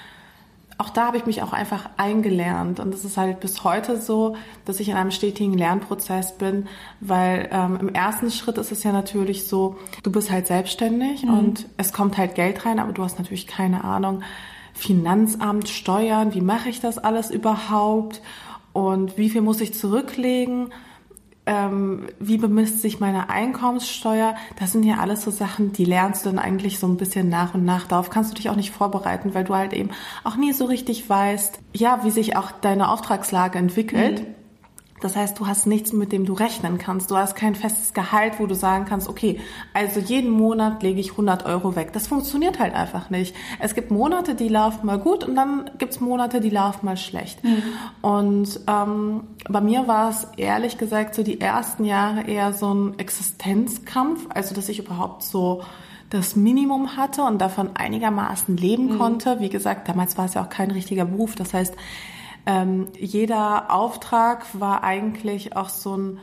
auch 0.80 0.90
da 0.90 1.08
habe 1.08 1.18
ich 1.18 1.26
mich 1.26 1.42
auch 1.44 1.52
einfach 1.52 1.90
eingelernt. 1.98 2.80
Und 2.80 2.94
es 2.94 3.04
ist 3.04 3.18
halt 3.18 3.42
bis 3.42 3.66
heute 3.66 4.00
so, 4.00 4.38
dass 4.64 4.80
ich 4.80 4.88
in 4.88 4.96
einem 4.96 5.12
stetigen 5.12 5.58
Lernprozess 5.58 6.38
bin, 6.38 6.68
weil 7.02 7.50
ähm, 7.52 7.78
im 7.82 7.90
ersten 7.90 8.32
Schritt 8.32 8.58
ist 8.58 8.72
es 8.72 8.84
ja 8.84 8.94
natürlich 8.94 9.46
so, 9.46 9.76
du 10.04 10.12
bist 10.12 10.32
halt 10.32 10.48
selbstständig 10.48 11.24
mhm. 11.24 11.38
und 11.38 11.66
es 11.76 11.92
kommt 11.92 12.18
halt 12.18 12.34
Geld 12.34 12.66
rein, 12.66 12.80
aber 12.80 12.94
du 12.94 13.04
hast 13.04 13.20
natürlich 13.20 13.46
keine 13.46 13.84
Ahnung, 13.84 14.24
Finanzamt, 14.74 15.68
Steuern, 15.68 16.34
wie 16.34 16.40
mache 16.40 16.70
ich 16.70 16.80
das 16.80 16.98
alles 16.98 17.30
überhaupt 17.30 18.22
und 18.72 19.18
wie 19.18 19.30
viel 19.30 19.42
muss 19.42 19.60
ich 19.60 19.74
zurücklegen 19.74 20.70
ähm, 21.50 22.04
wie 22.20 22.38
bemisst 22.38 22.80
sich 22.80 23.00
meine 23.00 23.32
Einkommenssteuer, 23.32 24.36
das 24.60 24.72
sind 24.72 24.84
ja 24.84 24.98
alles 24.98 25.24
so 25.24 25.32
Sachen, 25.32 25.74
die 25.74 25.84
lernst 25.84 26.24
du 26.24 26.30
dann 26.30 26.38
eigentlich 26.38 26.78
so 26.78 26.86
ein 26.86 26.96
bisschen 26.96 27.28
nach 27.28 27.56
und 27.56 27.66
nach. 27.66 27.88
Darauf 27.88 28.12
kannst 28.12 28.30
du 28.30 28.36
dich 28.36 28.52
auch 28.52 28.56
nicht 28.56 28.70
vorbereiten, 28.70 29.34
weil 29.34 29.46
du 29.46 29.56
halt 29.56 29.74
eben 29.74 29.90
auch 30.24 30.36
nie 30.36 30.54
so 30.54 30.66
richtig 30.66 31.10
weißt, 31.10 31.60
ja, 31.74 32.04
wie 32.04 32.12
sich 32.12 32.38
auch 32.38 32.52
deine 32.52 32.92
Auftragslage 32.92 33.58
entwickelt. 33.58 34.20
Mhm. 34.20 34.36
Das 35.02 35.16
heißt, 35.16 35.40
du 35.40 35.48
hast 35.48 35.66
nichts, 35.66 35.94
mit 35.94 36.12
dem 36.12 36.26
du 36.26 36.34
rechnen 36.34 36.78
kannst. 36.78 37.12
Du 37.12 37.18
hast 37.18 37.36
kein 37.36 37.56
festes 37.56 37.94
Gehalt, 37.94 38.40
wo 38.40 38.46
du 38.46 38.56
sagen 38.56 38.86
kannst, 38.86 39.08
okay, 39.08 39.40
also 39.74 40.00
jeden 40.00 40.30
Monat 40.30 40.84
lege 40.84 41.00
ich 41.00 41.12
100 41.12 41.46
Euro 41.46 41.76
weg. 41.76 41.94
Das 41.94 42.08
funktioniert 42.08 42.60
halt 42.60 42.74
einfach 42.74 43.10
nicht. 43.10 43.36
Es 43.60 43.76
gibt 43.76 43.92
Monate, 43.92 44.36
die 44.36 44.50
laufen 44.50 44.86
mal 44.86 45.00
gut 45.00 45.24
und 45.24 45.36
dann 45.36 45.70
gibt's 45.78 46.00
Monate, 46.00 46.42
die 46.42 46.50
laufen 46.50 46.86
mal 46.86 46.98
schlecht. 46.98 47.44
Mhm. 47.44 47.64
Und 48.02 48.60
ähm, 48.68 49.22
bei 49.50 49.62
mir 49.62 49.88
war 49.88 50.10
es 50.10 50.28
ehrlich 50.38 50.78
gesagt 50.78 51.16
so 51.16 51.24
die 51.24 51.40
ersten 51.40 51.86
Jahre 51.86 52.24
eher 52.24 52.54
so 52.54 52.74
ein 52.74 53.00
Existenzkampf, 53.00 54.28
also 54.30 54.54
dass 54.54 54.70
ich 54.70 54.80
überhaupt 54.80 55.24
so 55.24 55.62
das 56.10 56.36
Minimum 56.36 56.98
hatte 56.98 57.22
und 57.24 57.40
davon 57.40 57.76
einigermaßen 57.76 58.58
leben 58.58 58.94
mhm. 58.94 58.98
konnte. 58.98 59.40
Wie 59.40 59.50
gesagt, 59.50 59.88
damals 59.88 60.18
war 60.18 60.26
es 60.26 60.34
ja 60.34 60.44
auch 60.44 60.50
kein 60.50 60.72
richtiger 60.72 61.06
Beruf. 61.06 61.36
Das 61.36 61.54
heißt, 61.54 61.76
ähm, 62.50 62.88
jeder 62.98 63.70
Auftrag 63.70 64.48
war 64.60 64.84
eigentlich 64.84 65.56
auch 65.56 65.70
so 65.70 65.96
ein 65.96 66.20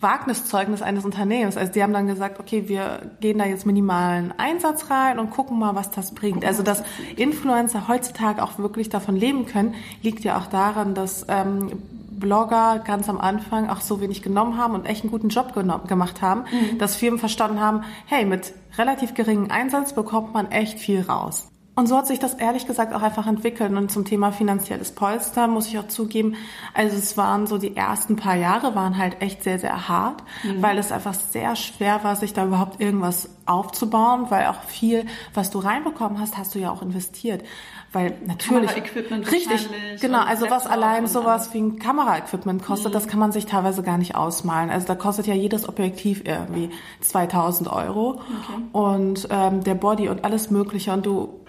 Wagniszeugnis 0.00 0.82
eines 0.82 1.04
Unternehmens. 1.04 1.56
Also 1.56 1.72
die 1.72 1.82
haben 1.84 1.92
dann 1.92 2.08
gesagt, 2.08 2.40
okay, 2.40 2.68
wir 2.68 3.12
gehen 3.20 3.38
da 3.38 3.44
jetzt 3.44 3.64
minimalen 3.64 4.34
Einsatz 4.38 4.90
rein 4.90 5.20
und 5.20 5.30
gucken 5.30 5.58
mal, 5.58 5.76
was 5.76 5.90
das 5.92 6.14
bringt. 6.14 6.44
Also 6.44 6.64
dass 6.64 6.82
Influencer 7.14 7.86
heutzutage 7.86 8.42
auch 8.42 8.58
wirklich 8.58 8.88
davon 8.88 9.14
leben 9.14 9.46
können, 9.46 9.74
liegt 10.02 10.24
ja 10.24 10.36
auch 10.36 10.46
daran, 10.46 10.94
dass 10.94 11.26
ähm, 11.28 11.70
Blogger 12.10 12.80
ganz 12.84 13.08
am 13.08 13.18
Anfang 13.18 13.68
auch 13.68 13.82
so 13.82 14.00
wenig 14.00 14.22
genommen 14.22 14.56
haben 14.56 14.74
und 14.74 14.84
echt 14.84 15.02
einen 15.04 15.12
guten 15.12 15.28
Job 15.28 15.52
gemacht 15.54 16.22
haben, 16.22 16.40
mhm. 16.50 16.78
dass 16.78 16.96
Firmen 16.96 17.20
verstanden 17.20 17.60
haben, 17.60 17.84
hey, 18.06 18.24
mit 18.24 18.52
relativ 18.78 19.14
geringem 19.14 19.50
Einsatz 19.50 19.92
bekommt 19.92 20.34
man 20.34 20.50
echt 20.50 20.80
viel 20.80 21.02
raus. 21.02 21.50
Und 21.80 21.86
so 21.86 21.96
hat 21.96 22.06
sich 22.06 22.18
das 22.18 22.34
ehrlich 22.34 22.66
gesagt 22.66 22.92
auch 22.92 23.00
einfach 23.00 23.26
entwickelt. 23.26 23.72
Und 23.72 23.90
zum 23.90 24.04
Thema 24.04 24.32
finanzielles 24.32 24.92
Polster 24.92 25.48
muss 25.48 25.66
ich 25.66 25.78
auch 25.78 25.88
zugeben, 25.88 26.34
also 26.74 26.94
es 26.94 27.16
waren 27.16 27.46
so 27.46 27.56
die 27.56 27.74
ersten 27.74 28.16
paar 28.16 28.36
Jahre 28.36 28.74
waren 28.74 28.98
halt 28.98 29.22
echt 29.22 29.42
sehr, 29.42 29.58
sehr 29.58 29.88
hart, 29.88 30.22
mhm. 30.42 30.60
weil 30.60 30.76
es 30.76 30.92
einfach 30.92 31.14
sehr 31.14 31.56
schwer 31.56 32.04
war, 32.04 32.16
sich 32.16 32.34
da 32.34 32.44
überhaupt 32.44 32.82
irgendwas 32.82 33.30
aufzubauen, 33.46 34.26
weil 34.28 34.48
auch 34.48 34.62
viel, 34.64 35.06
was 35.32 35.50
du 35.50 35.58
reinbekommen 35.58 36.20
hast, 36.20 36.36
hast 36.36 36.54
du 36.54 36.58
ja 36.58 36.70
auch 36.70 36.82
investiert. 36.82 37.44
Weil 37.92 38.14
natürlich. 38.24 38.68
Kameraequipment 38.68 39.32
richtig, 39.32 39.68
genau. 40.00 40.20
Also 40.20 40.48
was 40.48 40.68
allein 40.68 41.08
sowas 41.08 41.52
wie 41.54 41.58
ein 41.58 41.78
Kameraequipment 41.80 42.62
kostet, 42.62 42.90
mhm. 42.90 42.94
das 42.94 43.08
kann 43.08 43.18
man 43.18 43.32
sich 43.32 43.46
teilweise 43.46 43.82
gar 43.82 43.98
nicht 43.98 44.14
ausmalen. 44.14 44.70
Also 44.70 44.86
da 44.86 44.94
kostet 44.94 45.26
ja 45.26 45.34
jedes 45.34 45.68
Objektiv 45.68 46.22
irgendwie 46.24 46.70
2000 47.00 47.72
Euro 47.72 48.20
okay. 48.20 48.62
und 48.72 49.26
ähm, 49.30 49.64
der 49.64 49.74
Body 49.74 50.08
und 50.08 50.24
alles 50.24 50.50
Mögliche 50.50 50.92
und 50.92 51.04
du 51.04 51.39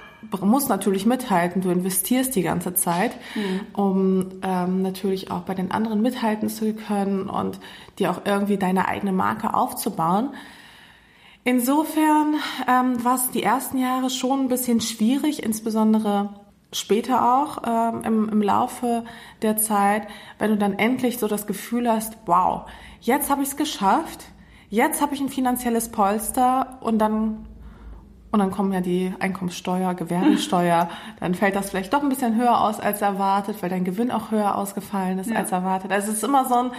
musst 0.42 0.70
natürlich 0.70 1.06
mithalten. 1.06 1.62
Du 1.62 1.70
investierst 1.70 2.36
die 2.36 2.44
ganze 2.44 2.74
Zeit, 2.74 3.12
mhm. 3.36 3.62
um 3.74 4.30
ähm, 4.44 4.82
natürlich 4.82 5.32
auch 5.32 5.42
bei 5.42 5.54
den 5.54 5.72
anderen 5.72 6.02
mithalten 6.02 6.50
zu 6.50 6.74
können 6.74 7.30
und 7.30 7.60
dir 8.00 8.12
auch 8.12 8.22
irgendwie 8.26 8.58
deine 8.58 8.88
eigene 8.88 9.12
Marke 9.12 9.54
aufzubauen. 9.54 10.30
Insofern 11.44 12.36
ähm, 12.68 13.04
war 13.04 13.16
es 13.16 13.32
die 13.32 13.42
ersten 13.42 13.80
Jahre 13.80 14.10
schon 14.10 14.42
ein 14.42 14.48
bisschen 14.48 14.80
schwierig, 14.80 15.42
insbesondere 15.42 16.30
später 16.72 17.34
auch 17.36 17.64
ähm, 17.66 18.04
im, 18.04 18.30
im 18.30 18.42
Laufe 18.42 19.04
der 19.42 19.58
Zeit, 19.58 20.08
wenn 20.38 20.52
du 20.52 20.58
dann 20.58 20.74
endlich 20.74 21.18
so 21.18 21.28
das 21.28 21.48
Gefühl 21.48 21.92
hast, 21.92 22.18
wow, 22.26 22.70
jetzt 23.02 23.30
habe 23.30 23.42
ich 23.42 23.50
es 23.50 23.58
geschafft, 23.58 24.26
jetzt 24.70 25.02
habe 25.02 25.16
ich 25.16 25.22
ein 25.22 25.30
finanzielles 25.30 25.90
Polster 25.90 26.78
und 26.82 27.00
dann 27.00 27.48
und 28.32 28.40
dann 28.40 28.52
kommen 28.52 28.72
ja 28.72 28.82
die 28.82 29.14
Einkommenssteuer, 29.20 29.94
Gewerbesteuer, 29.94 30.90
dann 31.20 31.36
fällt 31.36 31.56
das 31.56 31.70
vielleicht 31.70 31.94
doch 31.94 32.02
ein 32.02 32.10
bisschen 32.10 32.36
höher 32.36 32.62
aus 32.62 32.80
als 32.80 33.02
erwartet, 33.02 33.62
weil 33.62 33.70
dein 33.70 33.84
Gewinn 33.84 34.12
auch 34.12 34.32
höher 34.32 34.56
ausgefallen 34.56 35.20
ist 35.20 35.30
ja. 35.30 35.38
als 35.38 35.52
erwartet. 35.52 35.92
Also 35.92 36.12
es 36.12 36.18
ist 36.18 36.24
immer 36.24 36.46
so 36.48 36.56
ein 36.56 36.72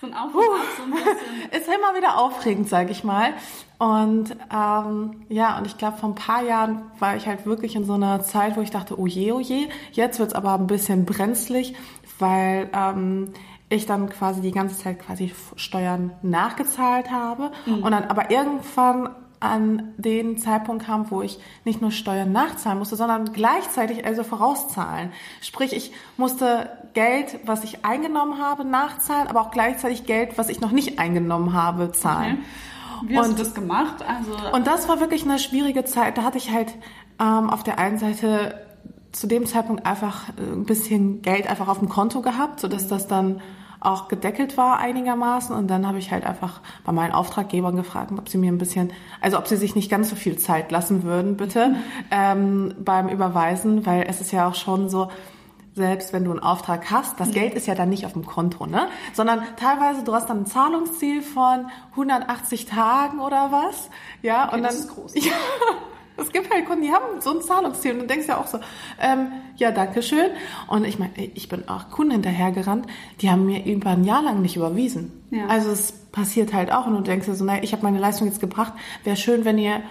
so 0.00 0.06
ein 0.06 0.14
Auf, 0.14 0.34
uh, 0.34 0.40
so 0.78 0.82
ein 0.82 0.90
bisschen. 0.92 1.50
Ist 1.60 1.68
immer 1.68 1.94
wieder 1.94 2.16
aufregend, 2.18 2.70
sag 2.70 2.90
ich 2.90 3.04
mal. 3.04 3.34
Und 3.78 4.34
ähm, 4.50 5.26
ja, 5.28 5.58
und 5.58 5.66
ich 5.66 5.76
glaube, 5.76 5.98
vor 5.98 6.08
ein 6.08 6.14
paar 6.14 6.42
Jahren 6.42 6.82
war 6.98 7.16
ich 7.16 7.26
halt 7.26 7.44
wirklich 7.44 7.76
in 7.76 7.84
so 7.84 7.94
einer 7.94 8.22
Zeit, 8.22 8.56
wo 8.56 8.62
ich 8.62 8.70
dachte, 8.70 8.98
oh 8.98 9.06
je, 9.06 9.32
oh 9.32 9.40
je, 9.40 9.68
jetzt 9.92 10.18
wird's 10.18 10.32
aber 10.32 10.54
ein 10.54 10.66
bisschen 10.66 11.04
brenzlig, 11.04 11.74
weil 12.18 12.70
ähm, 12.72 13.34
ich 13.68 13.86
dann 13.86 14.08
quasi 14.08 14.40
die 14.40 14.52
ganze 14.52 14.78
Zeit 14.78 15.00
quasi 15.00 15.32
Steuern 15.56 16.12
nachgezahlt 16.22 17.10
habe 17.10 17.52
mhm. 17.66 17.82
und 17.82 17.90
dann 17.92 18.04
aber 18.04 18.30
irgendwann 18.30 19.10
an 19.40 19.94
den 19.96 20.36
Zeitpunkt 20.36 20.84
kam, 20.84 21.10
wo 21.10 21.22
ich 21.22 21.38
nicht 21.64 21.80
nur 21.80 21.90
Steuern 21.90 22.30
nachzahlen 22.30 22.78
musste, 22.78 22.96
sondern 22.96 23.32
gleichzeitig 23.32 24.04
also 24.04 24.22
vorauszahlen. 24.22 25.12
Sprich, 25.40 25.72
ich 25.72 25.92
musste 26.18 26.70
Geld, 26.92 27.40
was 27.46 27.64
ich 27.64 27.84
eingenommen 27.84 28.38
habe, 28.38 28.66
nachzahlen, 28.66 29.28
aber 29.28 29.40
auch 29.40 29.50
gleichzeitig 29.50 30.04
Geld, 30.04 30.36
was 30.36 30.50
ich 30.50 30.60
noch 30.60 30.72
nicht 30.72 30.98
eingenommen 30.98 31.54
habe, 31.54 31.90
zahlen. 31.92 32.44
Okay. 32.98 33.08
Wie 33.08 33.18
hast 33.18 33.28
und, 33.30 33.38
du 33.38 33.44
das 33.44 33.54
gemacht? 33.54 34.04
Also 34.06 34.32
und 34.54 34.66
das 34.66 34.88
war 34.88 35.00
wirklich 35.00 35.24
eine 35.24 35.38
schwierige 35.38 35.84
Zeit. 35.86 36.18
Da 36.18 36.22
hatte 36.22 36.36
ich 36.36 36.50
halt 36.50 36.74
ähm, 37.18 37.48
auf 37.48 37.62
der 37.62 37.78
einen 37.78 37.98
Seite 37.98 38.66
zu 39.12 39.26
dem 39.26 39.46
Zeitpunkt 39.46 39.86
einfach 39.86 40.28
ein 40.38 40.64
bisschen 40.64 41.22
Geld 41.22 41.48
einfach 41.48 41.68
auf 41.68 41.78
dem 41.78 41.88
Konto 41.88 42.20
gehabt, 42.20 42.60
sodass 42.60 42.88
das 42.88 43.08
dann 43.08 43.40
auch 43.80 44.08
gedeckelt 44.08 44.56
war 44.56 44.78
einigermaßen. 44.78 45.54
Und 45.54 45.68
dann 45.68 45.86
habe 45.86 45.98
ich 45.98 46.12
halt 46.12 46.24
einfach 46.24 46.60
bei 46.84 46.92
meinen 46.92 47.12
Auftraggebern 47.12 47.76
gefragt, 47.76 48.12
ob 48.16 48.28
sie 48.28 48.38
mir 48.38 48.52
ein 48.52 48.58
bisschen, 48.58 48.92
also 49.20 49.38
ob 49.38 49.48
sie 49.48 49.56
sich 49.56 49.74
nicht 49.74 49.90
ganz 49.90 50.10
so 50.10 50.16
viel 50.16 50.36
Zeit 50.36 50.70
lassen 50.70 51.02
würden, 51.02 51.36
bitte, 51.36 51.74
ähm, 52.10 52.74
beim 52.78 53.08
Überweisen, 53.08 53.86
weil 53.86 54.04
es 54.08 54.20
ist 54.20 54.32
ja 54.32 54.48
auch 54.48 54.54
schon 54.54 54.88
so, 54.88 55.08
selbst 55.74 56.12
wenn 56.12 56.24
du 56.24 56.30
einen 56.30 56.40
Auftrag 56.40 56.90
hast, 56.90 57.20
das 57.20 57.30
Geld 57.30 57.54
ist 57.54 57.66
ja 57.66 57.74
dann 57.74 57.88
nicht 57.88 58.04
auf 58.04 58.12
dem 58.12 58.26
Konto, 58.26 58.66
ne? 58.66 58.88
Sondern 59.14 59.42
teilweise 59.56 60.02
du 60.02 60.12
hast 60.12 60.28
dann 60.28 60.40
ein 60.40 60.46
Zahlungsziel 60.46 61.22
von 61.22 61.66
180 61.92 62.66
Tagen 62.66 63.20
oder 63.20 63.50
was, 63.52 63.88
ja? 64.20 64.46
Okay, 64.46 64.56
und 64.56 64.62
dann 64.62 64.72
das 64.72 64.80
ist 64.80 64.88
groß. 64.88 65.14
Ja, 65.24 65.32
es 66.20 66.32
gibt 66.32 66.52
halt 66.52 66.66
Kunden, 66.66 66.82
die 66.82 66.92
haben 66.92 67.20
so 67.20 67.30
ein 67.30 67.42
Zahlungsziel 67.42 67.92
und 67.92 68.00
du 68.00 68.06
denkst 68.06 68.26
ja 68.28 68.38
auch 68.38 68.46
so, 68.46 68.58
ähm, 69.00 69.32
ja, 69.56 69.70
danke 69.70 70.02
schön. 70.02 70.30
Und 70.68 70.84
ich 70.84 70.98
meine, 70.98 71.12
ich 71.16 71.48
bin 71.48 71.68
auch 71.68 71.90
Kunden 71.90 72.12
hinterhergerannt, 72.12 72.86
die 73.20 73.30
haben 73.30 73.46
mir 73.46 73.64
über 73.64 73.90
ein 73.90 74.04
Jahr 74.04 74.22
lang 74.22 74.42
nicht 74.42 74.56
überwiesen. 74.56 75.12
Ja. 75.30 75.46
Also 75.46 75.70
es 75.70 75.92
passiert 75.92 76.52
halt 76.52 76.72
auch 76.72 76.86
und 76.86 76.94
du 76.94 77.00
denkst 77.00 77.26
dir 77.26 77.34
so, 77.34 77.44
naja, 77.44 77.62
ich 77.62 77.72
habe 77.72 77.82
meine 77.82 77.98
Leistung 77.98 78.26
jetzt 78.26 78.40
gebracht, 78.40 78.72
wäre 79.04 79.16
schön, 79.16 79.44
wenn 79.44 79.58
ihr 79.58 79.82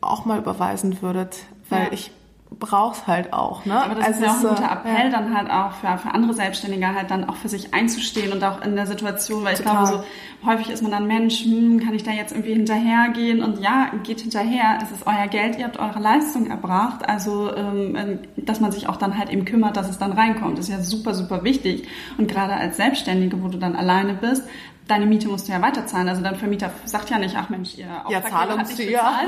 auch 0.00 0.24
mal 0.24 0.38
überweisen 0.38 1.00
würdet, 1.02 1.38
weil 1.68 1.84
ja. 1.84 1.92
ich 1.92 2.10
brauchst 2.58 3.06
halt 3.06 3.32
auch. 3.32 3.64
Ne? 3.64 3.82
Aber 3.82 3.94
das 3.94 4.06
also 4.06 4.20
ist 4.20 4.26
ja 4.26 4.32
auch 4.32 4.36
ein 4.36 4.56
guter 4.56 4.72
Appell, 4.72 5.04
ja. 5.04 5.10
dann 5.10 5.36
halt 5.36 5.50
auch 5.50 5.72
für, 5.72 5.98
für 5.98 6.14
andere 6.14 6.34
Selbstständige 6.34 6.94
halt 6.94 7.10
dann 7.10 7.28
auch 7.28 7.36
für 7.36 7.48
sich 7.48 7.74
einzustehen 7.74 8.32
und 8.32 8.42
auch 8.44 8.62
in 8.62 8.76
der 8.76 8.86
Situation, 8.86 9.44
weil 9.44 9.54
Total. 9.54 9.84
ich 9.84 9.88
glaube, 9.90 10.04
so 10.42 10.48
häufig 10.48 10.70
ist 10.70 10.82
man 10.82 10.90
dann 10.90 11.06
Mensch, 11.06 11.44
hm, 11.44 11.80
kann 11.80 11.94
ich 11.94 12.02
da 12.02 12.10
jetzt 12.10 12.32
irgendwie 12.32 12.54
hinterhergehen? 12.54 13.42
Und 13.42 13.60
ja, 13.60 13.90
geht 14.02 14.20
hinterher, 14.20 14.78
es 14.82 14.90
ist 14.90 15.06
euer 15.06 15.26
Geld, 15.28 15.58
ihr 15.58 15.64
habt 15.64 15.78
eure 15.78 16.00
Leistung 16.00 16.48
erbracht, 16.50 17.08
also 17.08 17.54
ähm, 17.54 17.96
ähm, 17.96 18.18
dass 18.36 18.60
man 18.60 18.72
sich 18.72 18.88
auch 18.88 18.96
dann 18.96 19.18
halt 19.18 19.30
eben 19.30 19.44
kümmert, 19.44 19.76
dass 19.76 19.88
es 19.88 19.98
dann 19.98 20.12
reinkommt, 20.12 20.58
ist 20.58 20.68
ja 20.68 20.80
super, 20.80 21.14
super 21.14 21.44
wichtig. 21.44 21.88
Und 22.18 22.28
gerade 22.28 22.54
als 22.54 22.76
Selbstständige, 22.76 23.42
wo 23.42 23.48
du 23.48 23.58
dann 23.58 23.76
alleine 23.76 24.14
bist, 24.14 24.44
deine 24.86 25.06
Miete 25.06 25.28
musst 25.28 25.48
du 25.48 25.52
ja 25.52 25.62
weiterzahlen. 25.62 26.08
Also 26.08 26.22
dein 26.22 26.36
Vermieter 26.36 26.70
sagt 26.84 27.08
ja 27.10 27.18
nicht, 27.18 27.34
ach 27.36 27.48
Mensch, 27.48 27.76
ihr 27.78 27.86
Auftraggeber 27.86 28.12
ja, 28.12 28.30
Zahlungsziel. 28.30 28.90
Ja, 28.90 29.20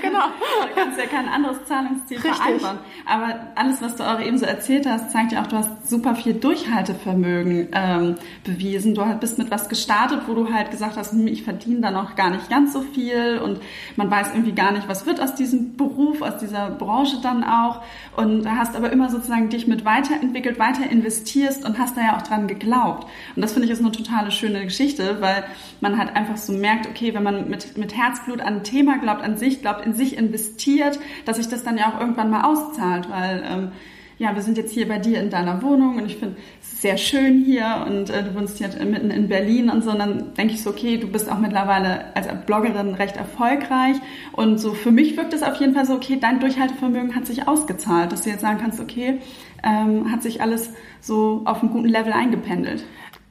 genau. 0.00 0.18
da 0.62 0.80
kannst 0.80 0.98
du 0.98 1.02
ja 1.02 1.08
kein 1.08 1.28
anderes 1.28 1.64
Zahlungsziel 1.66 2.18
Richtig. 2.18 2.34
vereinbaren. 2.34 2.78
Aber 3.04 3.46
alles, 3.54 3.82
was 3.82 3.96
du 3.96 4.04
auch 4.04 4.20
eben 4.20 4.38
so 4.38 4.46
erzählt 4.46 4.86
hast, 4.86 5.10
zeigt 5.10 5.32
ja 5.32 5.42
auch, 5.42 5.46
du 5.46 5.56
hast 5.56 5.88
super 5.88 6.14
viel 6.14 6.34
Durchhaltevermögen 6.34 7.68
ähm, 7.72 8.14
bewiesen. 8.44 8.94
Du 8.94 9.04
bist 9.20 9.38
mit 9.38 9.50
was 9.50 9.68
gestartet, 9.68 10.22
wo 10.26 10.34
du 10.34 10.52
halt 10.52 10.70
gesagt 10.70 10.96
hast, 10.96 11.12
hm, 11.12 11.26
ich 11.26 11.42
verdiene 11.42 11.80
da 11.80 11.90
noch 11.90 12.16
gar 12.16 12.30
nicht 12.30 12.48
ganz 12.48 12.72
so 12.72 12.80
viel 12.80 13.38
und 13.42 13.60
man 13.96 14.10
weiß 14.10 14.28
irgendwie 14.32 14.52
gar 14.52 14.72
nicht, 14.72 14.88
was 14.88 15.04
wird 15.04 15.20
aus 15.20 15.34
diesem 15.34 15.76
Beruf, 15.76 16.22
aus 16.22 16.38
dieser 16.38 16.70
Branche 16.70 17.18
dann 17.22 17.44
auch. 17.44 17.82
Und 18.16 18.48
hast 18.50 18.74
aber 18.74 18.90
immer 18.92 19.10
sozusagen 19.10 19.50
dich 19.50 19.66
mit 19.66 19.84
weiterentwickelt, 19.84 20.58
weiter 20.58 20.90
investierst 20.90 21.66
und 21.66 21.78
hast 21.78 21.98
da 21.98 22.00
ja 22.00 22.16
auch 22.16 22.22
dran 22.22 22.48
geglaubt. 22.48 23.06
Und 23.34 23.42
das 23.42 23.52
finde 23.52 23.66
ich 23.66 23.72
ist 23.72 23.80
eine 23.80 23.92
totale 23.92 24.30
schöne 24.30 24.64
Geschichte 24.64 24.85
Geschichte, 24.86 25.16
weil 25.20 25.44
man 25.80 25.98
halt 25.98 26.14
einfach 26.14 26.36
so 26.36 26.52
merkt, 26.52 26.86
okay, 26.86 27.14
wenn 27.14 27.22
man 27.22 27.48
mit, 27.48 27.76
mit 27.76 27.96
Herzblut 27.96 28.40
an 28.40 28.56
ein 28.56 28.64
Thema 28.64 28.98
glaubt, 28.98 29.22
an 29.22 29.36
sich 29.36 29.60
glaubt, 29.60 29.84
in 29.84 29.94
sich 29.94 30.16
investiert, 30.16 30.98
dass 31.24 31.36
sich 31.36 31.48
das 31.48 31.64
dann 31.64 31.76
ja 31.76 31.92
auch 31.92 32.00
irgendwann 32.00 32.30
mal 32.30 32.44
auszahlt, 32.44 33.10
weil 33.10 33.42
ähm, 33.48 33.72
ja, 34.18 34.34
wir 34.34 34.40
sind 34.40 34.56
jetzt 34.56 34.72
hier 34.72 34.88
bei 34.88 34.98
dir 34.98 35.20
in 35.20 35.28
deiner 35.28 35.60
Wohnung 35.62 35.96
und 35.96 36.06
ich 36.06 36.16
finde 36.16 36.36
es 36.62 36.80
sehr 36.80 36.96
schön 36.96 37.44
hier 37.44 37.84
und 37.86 38.08
äh, 38.08 38.22
du 38.24 38.34
wohnst 38.34 38.56
hier 38.56 38.68
mitten 38.86 39.10
in 39.10 39.28
Berlin 39.28 39.68
und 39.68 39.84
so. 39.84 39.90
Und 39.90 39.98
dann 39.98 40.32
denke 40.34 40.54
ich 40.54 40.62
so, 40.62 40.70
okay, 40.70 40.96
du 40.96 41.06
bist 41.06 41.30
auch 41.30 41.38
mittlerweile 41.38 42.14
als 42.14 42.26
Bloggerin 42.46 42.94
recht 42.94 43.16
erfolgreich 43.16 43.96
und 44.32 44.58
so 44.58 44.72
für 44.72 44.90
mich 44.90 45.18
wirkt 45.18 45.34
es 45.34 45.42
auf 45.42 45.56
jeden 45.56 45.74
Fall 45.74 45.84
so, 45.84 45.94
okay, 45.94 46.16
dein 46.18 46.40
Durchhaltevermögen 46.40 47.14
hat 47.14 47.26
sich 47.26 47.46
ausgezahlt, 47.46 48.10
dass 48.10 48.22
du 48.22 48.30
jetzt 48.30 48.40
sagen 48.40 48.58
kannst, 48.58 48.80
okay, 48.80 49.18
ähm, 49.62 50.10
hat 50.10 50.22
sich 50.22 50.40
alles 50.40 50.70
so 51.00 51.42
auf 51.44 51.62
einem 51.62 51.72
guten 51.72 51.88
Level 51.88 52.12
eingependelt. 52.12 52.84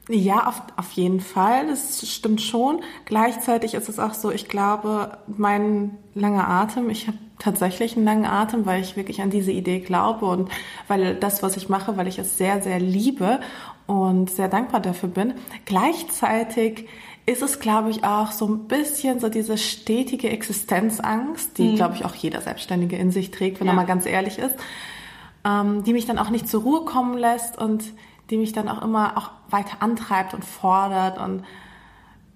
Ja, 0.08 0.46
auf, 0.46 0.62
auf 0.76 0.92
jeden 0.92 1.20
Fall, 1.20 1.66
das 1.66 2.08
stimmt 2.08 2.40
schon. 2.40 2.80
Gleichzeitig 3.06 3.74
ist 3.74 3.88
es 3.88 3.98
auch 3.98 4.14
so, 4.14 4.30
ich 4.30 4.48
glaube, 4.48 5.18
mein 5.26 5.98
langer 6.14 6.48
Atem, 6.48 6.90
ich 6.90 7.08
habe 7.08 7.18
tatsächlich 7.38 7.96
einen 7.96 8.04
langen 8.04 8.24
Atem, 8.24 8.66
weil 8.66 8.80
ich 8.80 8.96
wirklich 8.96 9.20
an 9.20 9.30
diese 9.30 9.50
Idee 9.50 9.80
glaube 9.80 10.26
und 10.26 10.48
weil 10.86 11.16
das, 11.16 11.42
was 11.42 11.56
ich 11.56 11.68
mache, 11.68 11.96
weil 11.96 12.06
ich 12.06 12.18
es 12.18 12.38
sehr, 12.38 12.62
sehr 12.62 12.78
liebe 12.78 13.40
und 13.86 14.30
sehr 14.30 14.48
dankbar 14.48 14.80
dafür 14.80 15.08
bin. 15.08 15.34
Gleichzeitig 15.64 16.88
ist 17.26 17.42
es, 17.42 17.58
glaube 17.58 17.90
ich, 17.90 18.04
auch 18.04 18.30
so 18.30 18.46
ein 18.46 18.68
bisschen 18.68 19.18
so 19.18 19.28
diese 19.28 19.58
stetige 19.58 20.30
Existenzangst, 20.30 21.58
die, 21.58 21.70
mhm. 21.70 21.74
glaube 21.74 21.96
ich, 21.96 22.04
auch 22.04 22.14
jeder 22.14 22.40
Selbstständige 22.40 22.96
in 22.96 23.10
sich 23.10 23.32
trägt, 23.32 23.58
wenn 23.58 23.66
ja. 23.66 23.72
er 23.72 23.76
mal 23.76 23.86
ganz 23.86 24.06
ehrlich 24.06 24.38
ist, 24.38 24.54
ähm, 25.44 25.82
die 25.82 25.92
mich 25.92 26.06
dann 26.06 26.18
auch 26.18 26.30
nicht 26.30 26.48
zur 26.48 26.62
Ruhe 26.62 26.84
kommen 26.84 27.18
lässt 27.18 27.58
und 27.58 27.82
die 28.30 28.36
mich 28.36 28.52
dann 28.52 28.68
auch 28.68 28.82
immer 28.82 29.16
auch 29.16 29.30
weiter 29.50 29.78
antreibt 29.80 30.34
und 30.34 30.44
fordert. 30.44 31.18
Und 31.18 31.44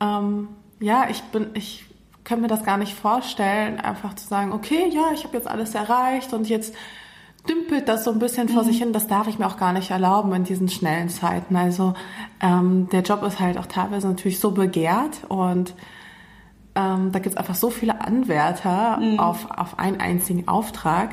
ähm, 0.01 0.49
ja, 0.79 1.07
ich 1.09 1.23
bin, 1.25 1.49
ich 1.55 1.85
könnte 2.25 2.43
mir 2.43 2.49
das 2.49 2.65
gar 2.65 2.77
nicht 2.77 2.95
vorstellen, 2.95 3.81
einfach 3.81 4.15
zu 4.15 4.27
sagen, 4.27 4.53
okay, 4.53 4.89
ja, 4.91 5.13
ich 5.13 5.25
habe 5.25 5.37
jetzt 5.37 5.49
alles 5.49 5.75
erreicht 5.75 6.33
und 6.33 6.49
jetzt 6.49 6.75
dümpelt 7.49 7.89
das 7.89 8.05
so 8.05 8.13
ein 8.13 8.19
bisschen 8.19 8.49
vor 8.49 8.63
mhm. 8.63 8.67
sich 8.67 8.79
hin. 8.79 8.93
Das 8.93 9.07
darf 9.07 9.27
ich 9.27 9.39
mir 9.39 9.47
auch 9.47 9.57
gar 9.57 9.73
nicht 9.73 9.91
erlauben 9.91 10.33
in 10.35 10.45
diesen 10.45 10.69
schnellen 10.69 11.09
Zeiten. 11.09 11.57
Also 11.57 11.95
ähm, 12.41 12.89
der 12.91 13.03
Job 13.03 13.23
ist 13.23 13.41
halt 13.41 13.59
auch 13.59 13.67
teilweise 13.67 14.09
natürlich 14.09 14.41
so 14.41 14.51
begehrt 14.53 15.25
und 15.29 15.75
ähm, 16.75 17.11
da 17.13 17.19
gibt 17.19 17.35
es 17.35 17.37
einfach 17.37 17.55
so 17.55 17.71
viele 17.71 18.01
Anwärter 18.01 18.99
mhm. 18.99 19.19
auf, 19.19 19.51
auf 19.51 19.79
einen 19.79 20.01
einzigen 20.01 20.47
Auftrag 20.47 21.11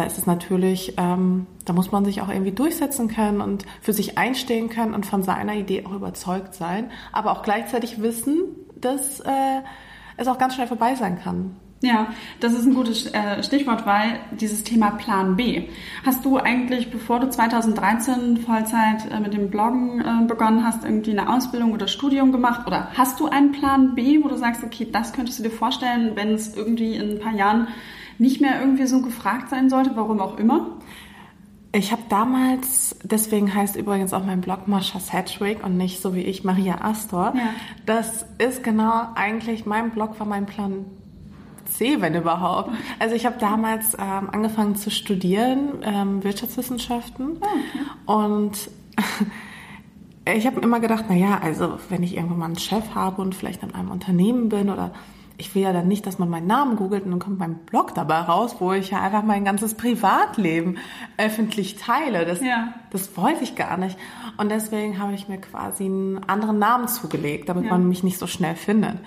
da 0.00 0.06
ist 0.06 0.16
es 0.16 0.24
natürlich, 0.24 0.94
ähm, 0.96 1.46
da 1.66 1.74
muss 1.74 1.92
man 1.92 2.06
sich 2.06 2.22
auch 2.22 2.30
irgendwie 2.30 2.52
durchsetzen 2.52 3.08
können 3.08 3.42
und 3.42 3.66
für 3.82 3.92
sich 3.92 4.16
einstehen 4.16 4.70
können 4.70 4.94
und 4.94 5.04
von 5.04 5.22
seiner 5.22 5.54
Idee 5.54 5.84
auch 5.84 5.92
überzeugt 5.92 6.54
sein, 6.54 6.90
aber 7.12 7.32
auch 7.32 7.42
gleichzeitig 7.42 8.00
wissen, 8.00 8.44
dass 8.76 9.20
äh, 9.20 9.60
es 10.16 10.26
auch 10.26 10.38
ganz 10.38 10.54
schnell 10.54 10.68
vorbei 10.68 10.94
sein 10.94 11.20
kann. 11.22 11.56
Ja, 11.82 12.08
das 12.40 12.54
ist 12.54 12.64
ein 12.64 12.74
gutes 12.74 13.12
äh, 13.12 13.42
Stichwort, 13.42 13.84
weil 13.84 14.20
dieses 14.32 14.64
Thema 14.64 14.92
Plan 14.92 15.36
B. 15.36 15.68
Hast 16.04 16.24
du 16.24 16.38
eigentlich, 16.38 16.90
bevor 16.90 17.20
du 17.20 17.28
2013 17.28 18.38
Vollzeit 18.38 19.10
äh, 19.10 19.20
mit 19.20 19.34
dem 19.34 19.50
Bloggen 19.50 20.00
äh, 20.00 20.26
begonnen 20.26 20.64
hast, 20.64 20.84
irgendwie 20.84 21.10
eine 21.10 21.30
Ausbildung 21.30 21.72
oder 21.72 21.88
Studium 21.88 22.32
gemacht? 22.32 22.66
Oder 22.66 22.88
hast 22.96 23.20
du 23.20 23.28
einen 23.28 23.52
Plan 23.52 23.94
B, 23.94 24.22
wo 24.22 24.28
du 24.28 24.36
sagst, 24.36 24.64
okay, 24.64 24.88
das 24.90 25.12
könntest 25.12 25.38
du 25.38 25.42
dir 25.42 25.50
vorstellen, 25.50 26.12
wenn 26.16 26.32
es 26.32 26.56
irgendwie 26.56 26.96
in 26.96 27.12
ein 27.12 27.18
paar 27.18 27.34
Jahren 27.34 27.68
nicht 28.20 28.40
mehr 28.40 28.60
irgendwie 28.60 28.86
so 28.86 29.02
gefragt 29.02 29.50
sein 29.50 29.70
sollte, 29.70 29.92
warum 29.94 30.20
auch 30.20 30.38
immer? 30.38 30.66
Ich 31.72 31.92
habe 31.92 32.02
damals, 32.08 32.96
deswegen 33.04 33.54
heißt 33.54 33.76
übrigens 33.76 34.12
auch 34.12 34.24
mein 34.24 34.40
Blog 34.40 34.66
Mascha 34.66 34.98
Sedgwick 34.98 35.64
und 35.64 35.76
nicht 35.76 36.02
so 36.02 36.14
wie 36.14 36.22
ich 36.22 36.42
Maria 36.42 36.80
Astor. 36.82 37.32
Ja. 37.34 37.42
Das 37.86 38.26
ist 38.38 38.64
genau 38.64 39.08
eigentlich, 39.14 39.66
mein 39.66 39.90
Blog 39.90 40.18
war 40.18 40.26
mein 40.26 40.46
Plan 40.46 40.84
C, 41.66 42.00
wenn 42.00 42.16
überhaupt. 42.16 42.70
Also 42.98 43.14
ich 43.14 43.24
habe 43.24 43.36
damals 43.38 43.94
ähm, 43.94 44.28
angefangen 44.32 44.74
zu 44.74 44.90
studieren, 44.90 45.78
ähm, 45.82 46.24
Wirtschaftswissenschaften. 46.24 47.38
Oh, 47.40 47.46
okay. 47.46 48.18
Und 48.18 48.70
ich 50.34 50.46
habe 50.46 50.60
immer 50.60 50.80
gedacht, 50.80 51.04
na 51.08 51.14
ja, 51.14 51.38
also 51.38 51.78
wenn 51.88 52.02
ich 52.02 52.16
irgendwann 52.16 52.38
mal 52.38 52.46
einen 52.46 52.58
Chef 52.58 52.96
habe 52.96 53.22
und 53.22 53.36
vielleicht 53.36 53.62
in 53.62 53.74
einem 53.74 53.92
Unternehmen 53.92 54.48
bin 54.48 54.70
oder 54.70 54.92
ich 55.40 55.54
will 55.54 55.62
ja 55.62 55.72
dann 55.72 55.88
nicht, 55.88 56.06
dass 56.06 56.18
man 56.18 56.28
meinen 56.28 56.46
Namen 56.46 56.76
googelt 56.76 57.04
und 57.04 57.10
dann 57.10 57.18
kommt 57.18 57.38
mein 57.38 57.54
Blog 57.54 57.94
dabei 57.94 58.20
raus, 58.20 58.56
wo 58.58 58.72
ich 58.72 58.90
ja 58.90 59.00
einfach 59.00 59.22
mein 59.22 59.44
ganzes 59.44 59.74
Privatleben 59.74 60.76
öffentlich 61.16 61.76
teile. 61.76 62.26
Das, 62.26 62.40
ja. 62.40 62.74
das 62.90 63.16
wollte 63.16 63.42
ich 63.42 63.56
gar 63.56 63.78
nicht. 63.78 63.98
Und 64.36 64.50
deswegen 64.50 64.98
habe 64.98 65.14
ich 65.14 65.28
mir 65.28 65.38
quasi 65.38 65.86
einen 65.86 66.22
anderen 66.24 66.58
Namen 66.58 66.88
zugelegt, 66.88 67.48
damit 67.48 67.64
ja. 67.64 67.70
man 67.70 67.88
mich 67.88 68.02
nicht 68.02 68.18
so 68.18 68.26
schnell 68.26 68.54
findet 68.54 68.98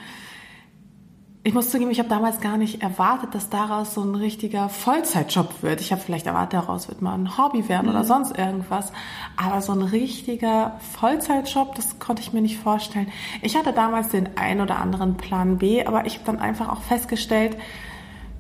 ich 1.46 1.54
muss 1.54 1.70
zugeben, 1.70 1.92
ich 1.92 2.00
habe 2.00 2.08
damals 2.08 2.40
gar 2.40 2.56
nicht 2.56 2.82
erwartet, 2.82 3.36
dass 3.36 3.50
daraus 3.50 3.94
so 3.94 4.02
ein 4.02 4.16
richtiger 4.16 4.70
Vollzeitjob 4.70 5.62
wird. 5.62 5.82
Ich 5.82 5.92
habe 5.92 6.02
vielleicht 6.02 6.26
erwartet, 6.26 6.54
daraus 6.54 6.88
wird 6.88 7.02
mal 7.02 7.16
ein 7.16 7.38
Hobby 7.38 7.68
werden 7.68 7.88
mhm. 7.88 7.96
oder 7.96 8.06
sonst 8.06 8.38
irgendwas. 8.38 8.94
Aber 9.36 9.60
so 9.62 9.74
ein 9.74 9.82
richtiger 9.82 10.80
Vollzeitjob, 10.98 11.76
das 11.76 12.00
konnte 12.00 12.22
ich 12.22 12.32
mir 12.32 12.42
nicht 12.42 12.58
vorstellen. 12.58 13.12
Ich 13.42 13.58
hatte 13.58 13.74
damals 13.74 14.08
den 14.08 14.38
ein 14.38 14.62
oder 14.62 14.78
anderen 14.78 15.18
Plan 15.18 15.58
B, 15.58 15.86
aber 15.86 16.06
ich 16.06 16.16
habe 16.16 16.26
dann 16.26 16.40
einfach 16.40 16.70
auch 16.70 16.82
festgestellt, 16.82 17.58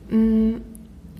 mh, 0.09 0.17
mm, 0.17 0.61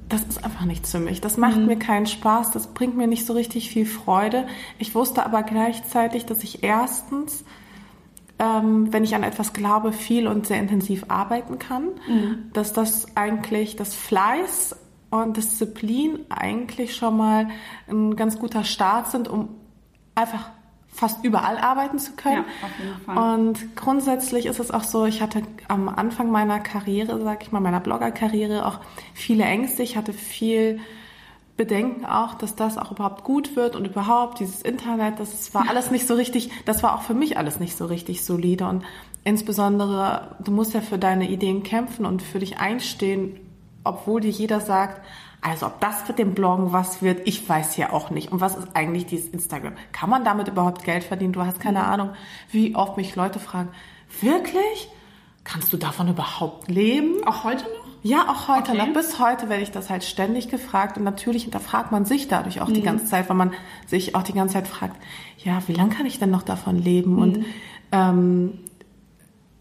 das 0.07 0.21
ist 0.23 0.43
einfach 0.43 0.65
nichts 0.65 0.91
für 0.91 0.99
mich. 0.99 1.19
Das 1.19 1.37
macht 1.37 1.57
mhm. 1.57 1.65
mir 1.65 1.77
keinen 1.77 2.05
Spaß, 2.05 2.51
das 2.51 2.67
bringt 2.67 2.95
mir 2.95 3.07
nicht 3.07 3.25
so 3.25 3.33
richtig 3.33 3.69
viel 3.69 3.85
Freude. 3.85 4.47
Ich 4.77 4.95
wusste 4.95 5.25
aber 5.25 5.43
gleichzeitig, 5.43 6.25
dass 6.25 6.43
ich 6.43 6.63
erstens 6.63 7.43
ähm, 8.39 8.91
wenn 8.91 9.03
ich 9.03 9.15
an 9.15 9.23
etwas 9.23 9.53
glaube, 9.53 9.91
viel 9.91 10.27
und 10.27 10.47
sehr 10.47 10.59
intensiv 10.59 11.05
arbeiten 11.07 11.59
kann. 11.59 11.89
Mhm. 12.07 12.51
Dass 12.53 12.73
das 12.73 13.15
eigentlich 13.15 13.75
das 13.75 13.95
Fleiß 13.95 14.75
und 15.09 15.37
Disziplin 15.37 16.19
eigentlich 16.29 16.95
schon 16.95 17.17
mal 17.17 17.49
ein 17.87 18.15
ganz 18.15 18.39
guter 18.39 18.63
Start 18.63 19.11
sind, 19.11 19.27
um 19.27 19.49
einfach 20.15 20.49
fast 20.87 21.23
überall 21.23 21.57
arbeiten 21.57 21.97
zu 21.99 22.13
können. 22.13 22.45
Ja. 23.07 23.33
Und 23.33 23.75
grundsätzlich 23.75 24.45
ist 24.45 24.59
es 24.59 24.69
auch 24.71 24.83
so, 24.83 25.05
ich 25.05 25.21
hatte 25.21 25.41
am 25.67 25.89
Anfang 25.89 26.31
meiner 26.31 26.59
Karriere, 26.59 27.19
sag 27.23 27.43
ich 27.43 27.51
mal, 27.51 27.59
meiner 27.59 27.79
Bloggerkarriere 27.79 28.65
auch 28.65 28.79
viele 29.13 29.43
Ängste. 29.43 29.81
Ich 29.81 29.97
hatte 29.97 30.13
viel 30.13 30.79
bedenken 31.55 32.05
auch, 32.05 32.33
dass 32.33 32.55
das 32.55 32.77
auch 32.77 32.91
überhaupt 32.91 33.23
gut 33.23 33.55
wird 33.55 33.75
und 33.75 33.85
überhaupt 33.85 34.39
dieses 34.39 34.61
Internet, 34.61 35.19
das 35.19 35.53
war 35.53 35.69
alles 35.69 35.91
nicht 35.91 36.07
so 36.07 36.15
richtig, 36.15 36.49
das 36.65 36.81
war 36.81 36.95
auch 36.95 37.03
für 37.03 37.13
mich 37.13 37.37
alles 37.37 37.59
nicht 37.59 37.77
so 37.77 37.85
richtig 37.85 38.23
solide 38.23 38.65
und 38.65 38.83
insbesondere, 39.23 40.35
du 40.43 40.51
musst 40.51 40.73
ja 40.73 40.81
für 40.81 40.97
deine 40.97 41.29
Ideen 41.29 41.63
kämpfen 41.63 42.05
und 42.05 42.21
für 42.21 42.39
dich 42.39 42.57
einstehen, 42.57 43.39
obwohl 43.83 44.21
dir 44.21 44.31
jeder 44.31 44.61
sagt, 44.61 45.01
also 45.41 45.67
ob 45.67 45.79
das 45.81 46.07
mit 46.07 46.19
dem 46.19 46.33
Bloggen 46.33 46.71
was 46.71 47.01
wird, 47.01 47.27
ich 47.27 47.47
weiß 47.47 47.75
ja 47.75 47.91
auch 47.91 48.09
nicht. 48.11 48.31
Und 48.31 48.39
was 48.39 48.55
ist 48.55 48.69
eigentlich 48.75 49.05
dieses 49.05 49.27
Instagram? 49.27 49.73
Kann 49.91 50.09
man 50.09 50.23
damit 50.23 50.47
überhaupt 50.47 50.85
Geld 50.85 51.03
verdienen? 51.03 51.33
Du 51.33 51.41
hast 51.41 51.59
keine 51.59 51.79
mhm. 51.79 51.85
Ahnung, 51.85 52.09
wie 52.49 52.75
oft 52.75 52.95
mich 52.95 53.15
Leute 53.15 53.39
fragen, 53.39 53.69
wirklich? 54.21 54.89
Kannst 55.43 55.73
du 55.73 55.77
davon 55.77 56.07
überhaupt 56.07 56.69
leben? 56.69 57.27
Auch 57.27 57.43
heute 57.43 57.63
noch? 57.63 57.82
Ja, 58.03 58.29
auch 58.29 58.49
heute 58.49 58.73
okay. 58.73 58.77
noch. 58.77 58.93
Bis 58.93 59.17
heute 59.17 59.47
werde 59.49 59.63
ich 59.63 59.71
das 59.71 59.89
halt 59.89 60.03
ständig 60.03 60.49
gefragt. 60.49 60.97
Und 60.97 61.03
natürlich 61.05 61.43
hinterfragt 61.43 61.91
man 61.91 62.05
sich 62.05 62.27
dadurch 62.27 62.61
auch 62.61 62.67
mhm. 62.67 62.73
die 62.73 62.81
ganze 62.81 63.05
Zeit, 63.05 63.29
weil 63.29 63.37
man 63.37 63.53
sich 63.87 64.13
auch 64.13 64.23
die 64.23 64.33
ganze 64.33 64.55
Zeit 64.55 64.67
fragt, 64.67 64.97
ja, 65.37 65.61
wie 65.67 65.73
lange 65.73 65.95
kann 65.95 66.05
ich 66.05 66.19
denn 66.19 66.29
noch 66.29 66.43
davon 66.43 66.77
leben? 66.77 67.13
Mhm. 67.13 67.21
Und 67.21 67.45
ähm, 67.93 68.59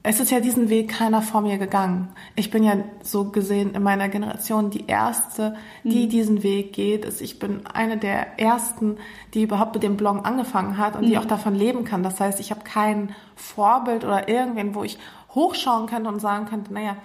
es 0.05 0.19
ist 0.19 0.33
ja 0.33 0.41
diesen 0.41 0.69
Weg 0.69 0.89
keiner 0.89 1.23
vor 1.23 1.43
mir 1.43 1.59
gegangen. 1.59 2.09
Ich 2.35 2.51
bin 2.51 2.65
ja 2.65 2.77
so 3.03 3.31
gesehen 3.31 3.75
in 3.75 3.83
meiner 3.85 4.09
Generation 4.09 4.71
die 4.71 4.87
erste, 4.89 5.55
die 5.85 6.07
mhm. 6.07 6.11
diesen 6.11 6.43
Weg 6.43 6.73
geht. 6.73 7.05
Ich 7.21 7.39
bin 7.39 7.65
eine 7.67 7.97
der 7.97 8.41
ersten, 8.41 8.97
die 9.35 9.43
überhaupt 9.43 9.75
mit 9.75 9.85
dem 9.85 9.97
Blog 9.97 10.27
angefangen 10.27 10.77
hat 10.79 10.97
und 10.97 11.03
mhm. 11.03 11.07
die 11.07 11.19
auch 11.19 11.25
davon 11.25 11.55
leben 11.55 11.85
kann. 11.85 12.03
Das 12.03 12.19
heißt, 12.19 12.41
ich 12.41 12.51
habe 12.51 12.63
kein 12.65 13.15
Vorbild 13.37 14.05
oder 14.05 14.29
irgendwen, 14.29 14.75
wo 14.75 14.83
ich 14.83 14.99
hochschauen 15.37 15.87
könnte 15.87 16.09
und 16.09 16.19
sagen 16.19 16.47
könnte, 16.47 16.75
naja, 16.75 16.97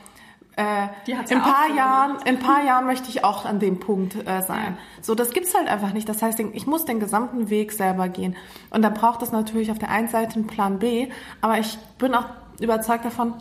äh, 0.58 0.88
in 1.30 1.39
paar 1.39 1.74
Jahren, 1.76 2.17
in 2.26 2.39
paar 2.39 2.63
Jahren 2.65 2.86
möchte 2.88 3.10
ich 3.10 3.24
auch 3.24 3.46
an 3.46 3.60
dem 3.60 3.80
Punkt 3.80 4.15
äh, 4.15 4.41
sein. 4.41 4.76
Ja. 4.76 5.04
So, 5.04 5.13
das 5.13 5.30
gibt's 5.30 5.56
halt 5.56 5.67
einfach 5.67 5.93
nicht. 5.93 6.10
Das 6.10 6.22
heißt, 6.22 6.39
ich 6.39 6.65
muss 6.65 6.86
den 6.86 7.00
gesamten 7.00 7.50
Weg 7.52 7.72
selber 7.72 8.10
gehen. 8.10 8.36
Und 8.72 8.82
da 8.82 8.89
braucht 8.89 9.22
es 9.22 9.32
natürlich 9.32 9.70
auf 9.70 9.78
der 9.78 9.89
einen 9.89 10.08
Seite 10.08 10.36
einen 10.36 10.48
Plan 10.48 10.80
B, 10.80 11.10
aber 11.41 11.60
ich 11.60 11.78
bin 12.00 12.15
auch 12.15 12.26
überzeugt 12.60 13.06
davon, 13.06 13.36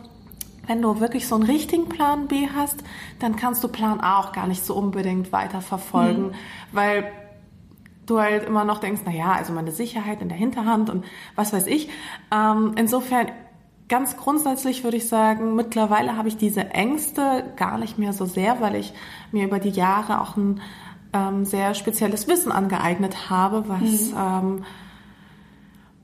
wenn 0.67 0.81
du 0.81 0.99
wirklich 0.99 1.27
so 1.27 1.35
einen 1.35 1.45
richtigen 1.45 1.89
Plan 1.89 2.27
B 2.27 2.49
hast, 2.55 2.83
dann 3.19 3.35
kannst 3.35 3.63
du 3.63 3.67
Plan 3.67 3.99
A 3.99 4.19
auch 4.19 4.31
gar 4.31 4.45
nicht 4.45 4.63
so 4.63 4.75
unbedingt 4.75 5.31
weiterverfolgen, 5.31 6.27
mhm. 6.27 6.33
weil 6.71 7.11
du 8.05 8.19
halt 8.19 8.43
immer 8.43 8.63
noch 8.63 8.79
denkst, 8.79 9.01
na 9.05 9.11
ja, 9.11 9.31
also 9.31 9.53
meine 9.53 9.71
Sicherheit 9.71 10.21
in 10.21 10.29
der 10.29 10.37
Hinterhand 10.37 10.89
und 10.89 11.03
was 11.35 11.51
weiß 11.51 11.67
ich. 11.67 11.89
Ähm, 12.31 12.73
insofern 12.77 13.27
ganz 13.89 14.17
grundsätzlich 14.17 14.83
würde 14.83 14.97
ich 14.97 15.07
sagen, 15.07 15.55
mittlerweile 15.55 16.17
habe 16.17 16.27
ich 16.27 16.37
diese 16.37 16.71
Ängste 16.71 17.45
gar 17.55 17.77
nicht 17.77 17.97
mehr 17.97 18.13
so 18.13 18.25
sehr, 18.25 18.59
weil 18.61 18.75
ich 18.75 18.93
mir 19.31 19.45
über 19.45 19.59
die 19.59 19.69
Jahre 19.69 20.21
auch 20.21 20.35
ein 20.35 20.61
ähm, 21.13 21.45
sehr 21.45 21.73
spezielles 21.73 22.27
Wissen 22.27 22.51
angeeignet 22.51 23.29
habe, 23.29 23.63
was, 23.67 24.11
mhm. 24.11 24.13
ähm, 24.17 24.65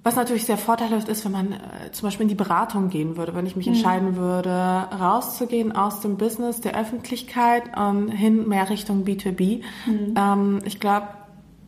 was 0.03 0.15
natürlich 0.15 0.45
sehr 0.45 0.57
vorteilhaft 0.57 1.09
ist, 1.09 1.25
wenn 1.25 1.33
man 1.33 1.51
äh, 1.53 1.91
zum 1.91 2.07
Beispiel 2.07 2.23
in 2.23 2.29
die 2.29 2.35
Beratung 2.35 2.89
gehen 2.89 3.17
würde, 3.17 3.35
wenn 3.35 3.45
ich 3.45 3.55
mich 3.55 3.67
mhm. 3.67 3.73
entscheiden 3.73 4.15
würde, 4.15 4.87
rauszugehen 4.97 5.73
aus 5.73 5.99
dem 5.99 6.17
Business 6.17 6.61
der 6.61 6.79
Öffentlichkeit 6.79 7.63
ähm, 7.77 8.07
hin 8.07 8.47
mehr 8.47 8.69
Richtung 8.69 9.03
B2B. 9.03 9.61
Mhm. 9.85 10.13
Ähm, 10.17 10.59
ich 10.63 10.79
glaube, 10.79 11.07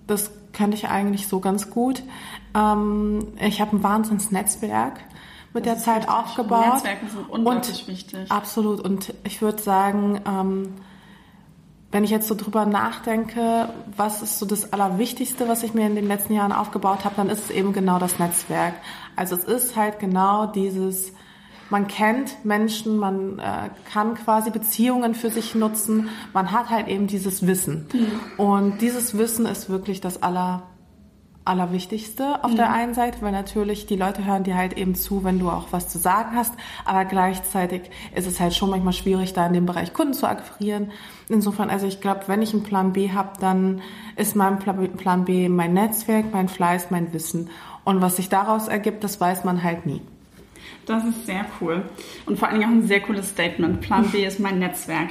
das 0.08 0.32
könnte 0.54 0.78
ich 0.78 0.88
eigentlich 0.88 1.28
so 1.28 1.42
ganz 1.42 1.70
gut. 1.70 2.04
Ähm, 2.56 3.28
ich 3.42 3.60
habe 3.60 3.76
ein 3.76 3.84
Wahnsinnsnetzwerk 3.84 5.02
mit 5.56 5.66
das 5.66 5.76
der 5.76 5.84
Zeit 5.84 6.04
wichtig. 6.04 6.14
aufgebaut. 6.14 6.74
Netzwerke 6.74 7.08
sind 7.08 7.30
unglaublich 7.30 7.82
und, 7.82 7.88
wichtig. 7.88 8.32
Absolut. 8.32 8.82
Und 8.82 9.14
ich 9.24 9.42
würde 9.42 9.62
sagen, 9.62 10.22
ähm, 10.28 10.74
wenn 11.92 12.04
ich 12.04 12.12
jetzt 12.12 12.28
so 12.28 12.36
drüber 12.36 12.66
nachdenke, 12.66 13.70
was 13.96 14.22
ist 14.22 14.38
so 14.38 14.46
das 14.46 14.74
Allerwichtigste, 14.74 15.48
was 15.48 15.64
ich 15.64 15.74
mir 15.74 15.88
in 15.88 15.96
den 15.96 16.08
letzten 16.08 16.34
Jahren 16.34 16.52
aufgebaut 16.52 17.06
habe, 17.06 17.16
dann 17.16 17.30
ist 17.30 17.46
es 17.46 17.50
eben 17.52 17.72
genau 17.72 18.00
das 18.00 18.20
Netzwerk. 18.20 18.74
Also 19.16 19.36
es 19.36 19.46
ist 19.46 19.78
halt 19.78 20.00
genau 20.00 20.46
dieses, 20.46 21.14
man 21.70 21.88
kennt 21.88 22.44
Menschen, 22.44 22.98
man 22.98 23.40
äh, 23.40 23.70
kann 23.90 24.16
quasi 24.16 24.50
Beziehungen 24.50 25.16
für 25.16 25.30
sich 25.30 25.56
nutzen, 25.56 26.10
man 26.34 26.52
hat 26.52 26.70
halt 26.70 26.90
eben 26.90 27.08
dieses 27.08 27.48
Wissen. 27.48 27.88
Mhm. 27.94 28.46
Und 28.46 28.82
dieses 28.82 29.18
Wissen 29.18 29.46
ist 29.46 29.70
wirklich 29.70 30.02
das 30.02 30.22
Aller 30.22 30.64
Allerwichtigste 31.46 32.44
auf 32.44 32.52
mhm. 32.52 32.56
der 32.58 32.74
einen 32.74 32.94
Seite, 32.94 33.22
weil 33.22 33.32
natürlich 33.32 33.86
die 33.86 33.96
Leute 33.96 34.26
hören 34.26 34.44
dir 34.44 34.58
halt 34.58 34.78
eben 34.78 34.96
zu, 34.96 35.24
wenn 35.24 35.40
du 35.40 35.50
auch 35.50 35.68
was 35.72 35.88
zu 35.88 36.00
sagen 36.00 36.36
hast, 36.36 36.54
aber 36.84 37.06
gleichzeitig 37.06 37.84
ist 38.16 38.28
es 38.28 38.40
halt 38.40 38.56
schon 38.56 38.72
manchmal 38.72 38.94
schwierig, 38.94 39.34
da 39.34 39.46
in 39.46 39.54
dem 39.54 39.66
Bereich 39.66 39.94
Kunden 39.94 40.14
zu 40.14 40.28
akquirieren. 40.28 40.92
Insofern, 41.30 41.70
also 41.70 41.86
ich 41.88 42.02
glaube, 42.02 42.22
wenn 42.28 42.42
ich 42.42 42.54
einen 42.54 42.64
Plan 42.64 42.94
B 42.94 43.12
habe, 43.12 43.30
dann 43.40 43.82
ist 44.16 44.36
mein 44.36 44.60
Plan 44.60 45.26
B 45.26 45.48
mein 45.50 45.74
Netzwerk, 45.74 46.34
mein 46.34 46.50
Fleiß, 46.50 46.92
mein 46.92 47.14
Wissen. 47.14 47.50
Und 47.84 48.02
was 48.02 48.16
sich 48.16 48.30
daraus 48.30 48.68
ergibt, 48.68 49.04
das 49.04 49.22
weiß 49.22 49.44
man 49.44 49.64
halt 49.64 49.86
nie. 49.86 50.02
Das 50.86 51.04
ist 51.04 51.26
sehr 51.26 51.46
cool. 51.62 51.84
Und 52.26 52.38
vor 52.38 52.48
allen 52.48 52.60
Dingen 52.60 52.72
auch 52.72 52.76
ein 52.76 52.88
sehr 52.88 53.02
cooles 53.02 53.30
Statement. 53.30 53.82
Plan 53.82 54.10
B 54.10 54.26
ist 54.26 54.40
mein 54.40 54.60
Netzwerk. 54.60 55.10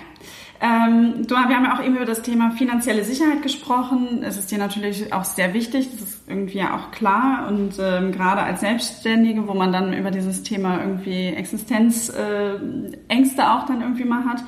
Ähm, 0.64 1.26
du, 1.26 1.34
wir 1.34 1.56
haben 1.56 1.64
ja 1.64 1.76
auch 1.76 1.84
eben 1.84 1.96
über 1.96 2.06
das 2.06 2.22
Thema 2.22 2.50
finanzielle 2.52 3.04
Sicherheit 3.04 3.42
gesprochen. 3.42 4.22
Es 4.22 4.38
ist 4.38 4.50
dir 4.50 4.56
natürlich 4.56 5.12
auch 5.12 5.24
sehr 5.24 5.52
wichtig, 5.52 5.90
das 5.90 6.00
ist 6.00 6.22
irgendwie 6.26 6.62
auch 6.62 6.90
klar. 6.90 7.48
Und 7.48 7.74
ähm, 7.78 8.12
gerade 8.12 8.40
als 8.40 8.60
Selbstständige, 8.60 9.46
wo 9.46 9.52
man 9.52 9.74
dann 9.74 9.92
über 9.92 10.10
dieses 10.10 10.42
Thema 10.42 10.80
irgendwie 10.80 11.26
Existenzängste 11.26 12.14
äh, 12.16 13.46
auch 13.46 13.66
dann 13.66 13.82
irgendwie 13.82 14.04
mal 14.04 14.24
hat. 14.24 14.42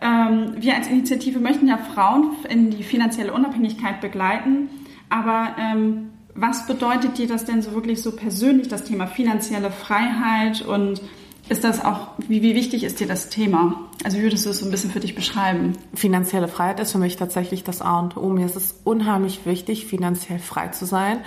Ähm, 0.00 0.54
wir 0.56 0.74
als 0.74 0.88
Initiative 0.88 1.38
möchten 1.38 1.68
ja 1.68 1.78
Frauen 1.78 2.32
in 2.48 2.70
die 2.70 2.82
finanzielle 2.82 3.32
Unabhängigkeit 3.32 4.00
begleiten. 4.00 4.68
Aber 5.08 5.54
ähm, 5.56 6.10
was 6.34 6.66
bedeutet 6.66 7.16
dir 7.16 7.28
das 7.28 7.44
denn 7.44 7.62
so 7.62 7.74
wirklich 7.74 8.02
so 8.02 8.16
persönlich, 8.16 8.66
das 8.66 8.82
Thema 8.82 9.06
finanzielle 9.06 9.70
Freiheit 9.70 10.62
und 10.62 11.00
ist 11.48 11.62
das 11.62 11.84
auch, 11.84 12.08
wie, 12.16 12.42
wie 12.42 12.54
wichtig 12.54 12.84
ist 12.84 13.00
dir 13.00 13.06
das 13.06 13.28
Thema? 13.28 13.88
Also 14.02 14.18
wie 14.18 14.22
würdest 14.22 14.46
du 14.46 14.50
es 14.50 14.60
so 14.60 14.64
ein 14.64 14.70
bisschen 14.70 14.90
für 14.90 15.00
dich 15.00 15.14
beschreiben? 15.14 15.74
Finanzielle 15.94 16.48
Freiheit 16.48 16.80
ist 16.80 16.92
für 16.92 16.98
mich 16.98 17.16
tatsächlich 17.16 17.64
das 17.64 17.82
A 17.82 17.98
und 18.00 18.16
O. 18.16 18.30
Mir 18.30 18.46
ist 18.46 18.56
es 18.56 18.80
unheimlich 18.84 19.44
wichtig, 19.44 19.86
finanziell 19.86 20.38
frei 20.38 20.68
zu 20.68 20.86
sein. 20.86 21.18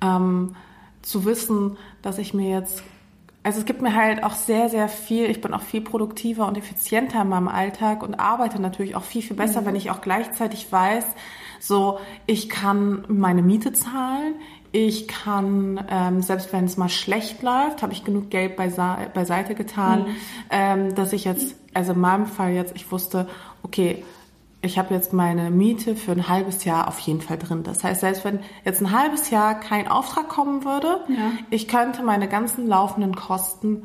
Ähm, 0.00 0.56
zu 1.02 1.24
wissen, 1.26 1.76
dass 2.00 2.18
ich 2.18 2.32
mir 2.32 2.48
jetzt, 2.48 2.82
also 3.42 3.58
es 3.58 3.66
gibt 3.66 3.82
mir 3.82 3.94
halt 3.94 4.24
auch 4.24 4.34
sehr, 4.34 4.70
sehr 4.70 4.88
viel, 4.88 5.26
ich 5.26 5.40
bin 5.40 5.52
auch 5.52 5.62
viel 5.62 5.82
produktiver 5.82 6.46
und 6.46 6.56
effizienter 6.56 7.22
in 7.22 7.28
meinem 7.28 7.48
Alltag 7.48 8.02
und 8.02 8.14
arbeite 8.14 8.60
natürlich 8.60 8.96
auch 8.96 9.04
viel, 9.04 9.22
viel 9.22 9.36
besser, 9.36 9.60
mhm. 9.60 9.66
wenn 9.66 9.76
ich 9.76 9.90
auch 9.90 10.00
gleichzeitig 10.00 10.70
weiß, 10.70 11.04
so, 11.60 11.98
ich 12.26 12.48
kann 12.48 13.04
meine 13.08 13.42
Miete 13.42 13.72
zahlen, 13.72 14.34
ich 14.72 15.06
kann, 15.06 15.84
ähm, 15.90 16.22
selbst 16.22 16.52
wenn 16.52 16.64
es 16.64 16.78
mal 16.78 16.88
schlecht 16.88 17.42
läuft, 17.42 17.82
habe 17.82 17.92
ich 17.92 18.04
genug 18.04 18.30
Geld 18.30 18.56
beise 18.56 18.96
beiseite 19.12 19.54
getan, 19.54 20.04
mhm. 20.04 20.16
ähm, 20.50 20.94
dass 20.94 21.12
ich 21.12 21.24
jetzt, 21.24 21.54
also 21.74 21.92
in 21.92 22.00
meinem 22.00 22.26
Fall 22.26 22.52
jetzt, 22.52 22.74
ich 22.74 22.90
wusste, 22.90 23.28
okay, 23.62 24.02
ich 24.62 24.78
habe 24.78 24.94
jetzt 24.94 25.12
meine 25.12 25.50
Miete 25.50 25.96
für 25.96 26.12
ein 26.12 26.28
halbes 26.28 26.64
Jahr 26.64 26.88
auf 26.88 26.98
jeden 27.00 27.20
Fall 27.20 27.36
drin. 27.36 27.64
Das 27.64 27.84
heißt, 27.84 28.00
selbst 28.00 28.24
wenn 28.24 28.38
jetzt 28.64 28.80
ein 28.80 28.92
halbes 28.92 29.28
Jahr 29.30 29.58
kein 29.58 29.88
Auftrag 29.88 30.28
kommen 30.28 30.64
würde, 30.64 31.00
ja. 31.08 31.32
ich 31.50 31.68
könnte 31.68 32.02
meine 32.02 32.28
ganzen 32.28 32.68
laufenden 32.68 33.14
Kosten 33.14 33.84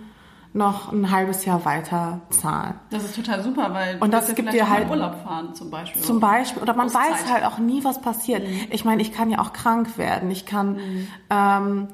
noch 0.58 0.92
ein 0.92 1.12
halbes 1.12 1.46
Jahr 1.46 1.64
weiter 1.66 2.20
zahlen. 2.30 2.74
Das 2.90 3.04
ist 3.04 3.16
total 3.16 3.44
super, 3.44 3.74
weil 3.74 3.98
und 4.00 4.12
das 4.12 4.34
gibt 4.34 4.52
dir 4.52 4.70
halt 4.70 4.90
Urlaub 4.90 5.24
fahren 5.24 5.54
zum 5.54 5.70
Beispiel. 5.70 6.02
Zum 6.02 6.20
Beispiel 6.20 6.62
oder 6.62 6.74
man 6.74 6.88
Auszeit. 6.88 7.12
weiß 7.12 7.32
halt 7.32 7.46
auch 7.46 7.60
nie, 7.60 7.84
was 7.84 8.02
passiert. 8.02 8.44
Mhm. 8.44 8.68
Ich 8.72 8.84
meine, 8.84 9.02
ich 9.02 9.14
kann 9.14 9.30
ja 9.30 9.40
auch 9.40 9.54
krank 9.54 9.98
werden. 9.98 10.32
Ich 10.32 10.46
kann, 10.46 10.74
mhm. 10.74 11.08
ähm, 11.30 11.88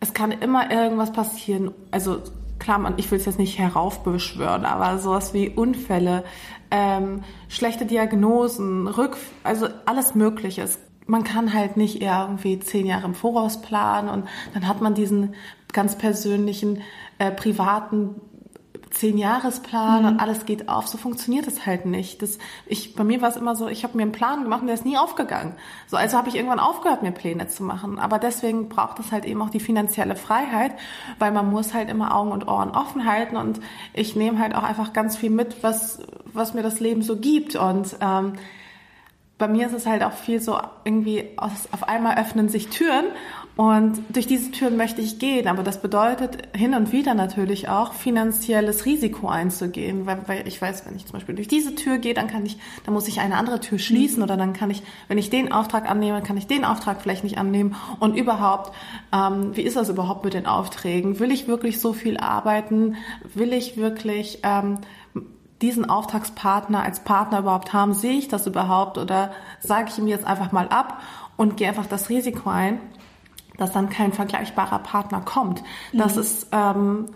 es 0.00 0.12
kann 0.12 0.30
immer 0.30 0.70
irgendwas 0.70 1.12
passieren. 1.12 1.72
Also 1.90 2.18
klar, 2.58 2.78
man, 2.78 2.94
ich 2.98 3.10
will 3.10 3.18
es 3.18 3.24
jetzt 3.24 3.38
nicht 3.38 3.58
heraufbeschwören, 3.58 4.66
aber 4.66 4.98
sowas 4.98 5.32
wie 5.32 5.48
Unfälle, 5.48 6.22
ähm, 6.70 7.24
schlechte 7.48 7.86
Diagnosen, 7.86 8.88
Rück, 8.88 9.16
also 9.42 9.68
alles 9.86 10.14
Mögliche. 10.14 10.68
Man 11.06 11.24
kann 11.24 11.52
halt 11.52 11.76
nicht 11.76 12.00
irgendwie 12.00 12.60
zehn 12.60 12.86
Jahre 12.86 13.06
im 13.06 13.14
Voraus 13.14 13.60
planen 13.60 14.08
und 14.08 14.28
dann 14.54 14.68
hat 14.68 14.80
man 14.80 14.94
diesen 14.94 15.34
ganz 15.72 15.96
persönlichen 15.96 16.82
äh, 17.22 17.30
privaten 17.30 18.20
Zehn-Jahresplan 18.90 20.02
mhm. 20.02 20.08
und 20.08 20.20
alles 20.20 20.44
geht 20.44 20.68
auf. 20.68 20.86
So 20.86 20.98
funktioniert 20.98 21.46
es 21.46 21.64
halt 21.66 21.86
nicht. 21.86 22.20
Das, 22.20 22.38
ich, 22.66 22.94
bei 22.94 23.04
mir 23.04 23.22
war 23.22 23.30
es 23.30 23.36
immer 23.36 23.54
so, 23.56 23.68
ich 23.68 23.84
habe 23.84 23.96
mir 23.96 24.02
einen 24.02 24.12
Plan 24.12 24.42
gemacht 24.42 24.60
und 24.60 24.66
der 24.66 24.74
ist 24.74 24.84
nie 24.84 24.98
aufgegangen. 24.98 25.54
So, 25.86 25.96
also 25.96 26.18
habe 26.18 26.28
ich 26.28 26.34
irgendwann 26.34 26.58
aufgehört, 26.58 27.02
mir 27.02 27.12
Pläne 27.12 27.48
zu 27.48 27.62
machen. 27.62 27.98
Aber 27.98 28.18
deswegen 28.18 28.68
braucht 28.68 28.98
es 28.98 29.12
halt 29.12 29.24
eben 29.24 29.40
auch 29.40 29.50
die 29.50 29.60
finanzielle 29.60 30.16
Freiheit, 30.16 30.72
weil 31.18 31.32
man 31.32 31.48
muss 31.48 31.72
halt 31.72 31.88
immer 31.88 32.14
Augen 32.14 32.32
und 32.32 32.48
Ohren 32.48 32.70
offen 32.72 33.06
halten 33.06 33.36
und 33.36 33.60
ich 33.94 34.16
nehme 34.16 34.38
halt 34.38 34.54
auch 34.54 34.64
einfach 34.64 34.92
ganz 34.92 35.16
viel 35.16 35.30
mit, 35.30 35.62
was, 35.62 36.00
was 36.32 36.52
mir 36.52 36.62
das 36.62 36.80
Leben 36.80 37.02
so 37.02 37.16
gibt. 37.16 37.56
Und 37.56 37.96
ähm, 38.00 38.34
bei 39.42 39.48
mir 39.48 39.66
ist 39.66 39.72
es 39.72 39.86
halt 39.86 40.04
auch 40.04 40.12
viel 40.12 40.40
so 40.40 40.56
irgendwie 40.84 41.24
aus, 41.36 41.50
auf 41.72 41.88
einmal 41.88 42.16
öffnen 42.16 42.48
sich 42.48 42.68
Türen 42.68 43.06
und 43.56 43.98
durch 44.10 44.28
diese 44.28 44.52
Türen 44.52 44.76
möchte 44.76 45.00
ich 45.00 45.18
gehen, 45.18 45.48
aber 45.48 45.64
das 45.64 45.82
bedeutet 45.82 46.38
hin 46.56 46.74
und 46.74 46.92
wieder 46.92 47.14
natürlich 47.14 47.68
auch 47.68 47.92
finanzielles 47.92 48.86
Risiko 48.86 49.28
einzugehen, 49.28 50.06
weil, 50.06 50.18
weil 50.28 50.46
ich 50.46 50.62
weiß, 50.62 50.86
wenn 50.86 50.94
ich 50.94 51.06
zum 51.06 51.14
Beispiel 51.14 51.34
durch 51.34 51.48
diese 51.48 51.74
Tür 51.74 51.98
gehe, 51.98 52.14
dann 52.14 52.28
kann 52.28 52.46
ich, 52.46 52.56
dann 52.84 52.94
muss 52.94 53.08
ich 53.08 53.18
eine 53.18 53.36
andere 53.36 53.58
Tür 53.58 53.80
schließen 53.80 54.18
mhm. 54.18 54.22
oder 54.22 54.36
dann 54.36 54.52
kann 54.52 54.70
ich, 54.70 54.84
wenn 55.08 55.18
ich 55.18 55.28
den 55.28 55.50
Auftrag 55.50 55.90
annehme, 55.90 56.22
kann 56.22 56.36
ich 56.36 56.46
den 56.46 56.64
Auftrag 56.64 57.02
vielleicht 57.02 57.24
nicht 57.24 57.36
annehmen 57.36 57.74
und 57.98 58.16
überhaupt, 58.16 58.72
ähm, 59.12 59.56
wie 59.56 59.62
ist 59.62 59.76
das 59.76 59.88
überhaupt 59.88 60.24
mit 60.24 60.34
den 60.34 60.46
Aufträgen? 60.46 61.18
Will 61.18 61.32
ich 61.32 61.48
wirklich 61.48 61.80
so 61.80 61.92
viel 61.92 62.16
arbeiten? 62.16 62.94
Will 63.34 63.52
ich 63.52 63.76
wirklich 63.76 64.38
ähm, 64.44 64.78
diesen 65.62 65.88
Auftragspartner 65.88 66.82
als 66.82 67.00
Partner 67.00 67.38
überhaupt 67.38 67.72
haben? 67.72 67.94
Sehe 67.94 68.18
ich 68.18 68.28
das 68.28 68.46
überhaupt 68.46 68.98
oder 68.98 69.32
sage 69.60 69.88
ich 69.90 69.98
ihm 69.98 70.08
jetzt 70.08 70.26
einfach 70.26 70.52
mal 70.52 70.68
ab 70.68 71.00
und 71.36 71.56
gehe 71.56 71.68
einfach 71.68 71.86
das 71.86 72.10
Risiko 72.10 72.50
ein? 72.50 72.78
dass 73.56 73.72
dann 73.72 73.88
kein 73.90 74.12
vergleichbarer 74.12 74.78
Partner 74.80 75.20
kommt. 75.20 75.62
Das 75.92 76.16
mhm. 76.16 76.20
ist, 76.20 76.46
ähm, 76.52 77.06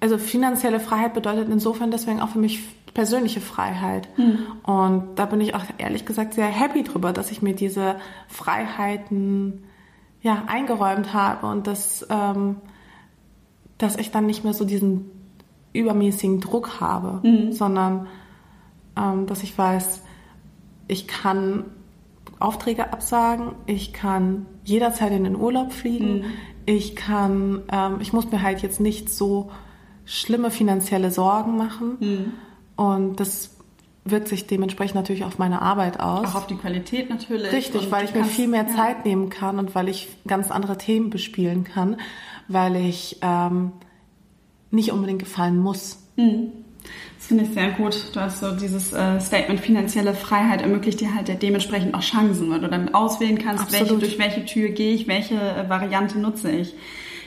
also 0.00 0.18
finanzielle 0.18 0.80
Freiheit 0.80 1.14
bedeutet 1.14 1.48
insofern 1.48 1.90
deswegen 1.90 2.20
auch 2.20 2.28
für 2.28 2.38
mich 2.38 2.62
persönliche 2.94 3.40
Freiheit. 3.40 4.08
Mhm. 4.16 4.46
Und 4.62 5.16
da 5.16 5.26
bin 5.26 5.40
ich 5.40 5.54
auch 5.54 5.64
ehrlich 5.78 6.06
gesagt 6.06 6.34
sehr 6.34 6.46
happy 6.46 6.82
drüber, 6.82 7.12
dass 7.12 7.30
ich 7.30 7.42
mir 7.42 7.54
diese 7.54 7.96
Freiheiten 8.28 9.64
ja 10.22 10.44
eingeräumt 10.46 11.12
habe 11.12 11.46
und 11.46 11.66
dass, 11.66 12.06
ähm, 12.10 12.56
dass 13.78 13.96
ich 13.96 14.10
dann 14.10 14.26
nicht 14.26 14.44
mehr 14.44 14.54
so 14.54 14.64
diesen 14.64 15.10
übermäßigen 15.78 16.40
Druck 16.40 16.80
habe, 16.80 17.26
mhm. 17.26 17.52
sondern 17.52 18.06
ähm, 18.96 19.26
dass 19.26 19.42
ich 19.42 19.56
weiß, 19.56 20.02
ich 20.88 21.06
kann 21.06 21.64
Aufträge 22.38 22.92
absagen, 22.92 23.52
ich 23.66 23.92
kann 23.92 24.46
jederzeit 24.64 25.12
in 25.12 25.24
den 25.24 25.36
Urlaub 25.36 25.72
fliegen, 25.72 26.18
mhm. 26.18 26.24
ich 26.66 26.96
kann, 26.96 27.62
ähm, 27.72 27.98
ich 28.00 28.12
muss 28.12 28.30
mir 28.30 28.42
halt 28.42 28.62
jetzt 28.62 28.80
nicht 28.80 29.10
so 29.10 29.50
schlimme 30.04 30.50
finanzielle 30.50 31.10
Sorgen 31.10 31.56
machen 31.56 31.96
mhm. 32.00 32.32
und 32.76 33.20
das 33.20 33.56
wirkt 34.04 34.28
sich 34.28 34.46
dementsprechend 34.46 34.94
natürlich 34.94 35.24
auf 35.24 35.38
meine 35.38 35.62
Arbeit 35.62 35.98
aus. 35.98 36.28
Auch 36.28 36.34
auf 36.36 36.46
die 36.46 36.54
Qualität 36.54 37.10
natürlich. 37.10 37.52
Richtig, 37.52 37.90
weil 37.90 38.04
ich 38.04 38.14
mir 38.14 38.24
viel 38.24 38.46
mehr 38.46 38.66
ja. 38.68 38.74
Zeit 38.74 39.04
nehmen 39.04 39.30
kann 39.30 39.58
und 39.58 39.74
weil 39.74 39.88
ich 39.88 40.08
ganz 40.28 40.50
andere 40.50 40.78
Themen 40.78 41.10
bespielen 41.10 41.64
kann, 41.64 41.96
weil 42.46 42.76
ich 42.76 43.18
ähm, 43.22 43.72
nicht 44.70 44.92
unbedingt 44.92 45.20
gefallen 45.20 45.58
muss. 45.58 45.98
Mhm. 46.16 46.52
Das 47.18 47.26
finde 47.26 47.44
ich 47.44 47.50
sehr 47.50 47.70
gut. 47.70 48.14
Du 48.14 48.20
hast 48.20 48.40
so 48.40 48.52
dieses 48.52 48.92
äh, 48.92 49.20
Statement, 49.20 49.60
finanzielle 49.60 50.14
Freiheit 50.14 50.62
ermöglicht 50.62 51.00
dir 51.00 51.14
halt 51.14 51.42
dementsprechend 51.42 51.94
auch 51.94 52.00
Chancen, 52.00 52.50
weil 52.50 52.60
du 52.60 52.68
dann 52.68 52.94
auswählen 52.94 53.38
kannst, 53.38 53.72
welche, 53.72 53.98
durch 53.98 54.18
welche 54.18 54.44
Tür 54.44 54.68
gehe 54.68 54.94
ich, 54.94 55.08
welche 55.08 55.34
äh, 55.34 55.68
Variante 55.68 56.18
nutze 56.18 56.50
ich. 56.50 56.74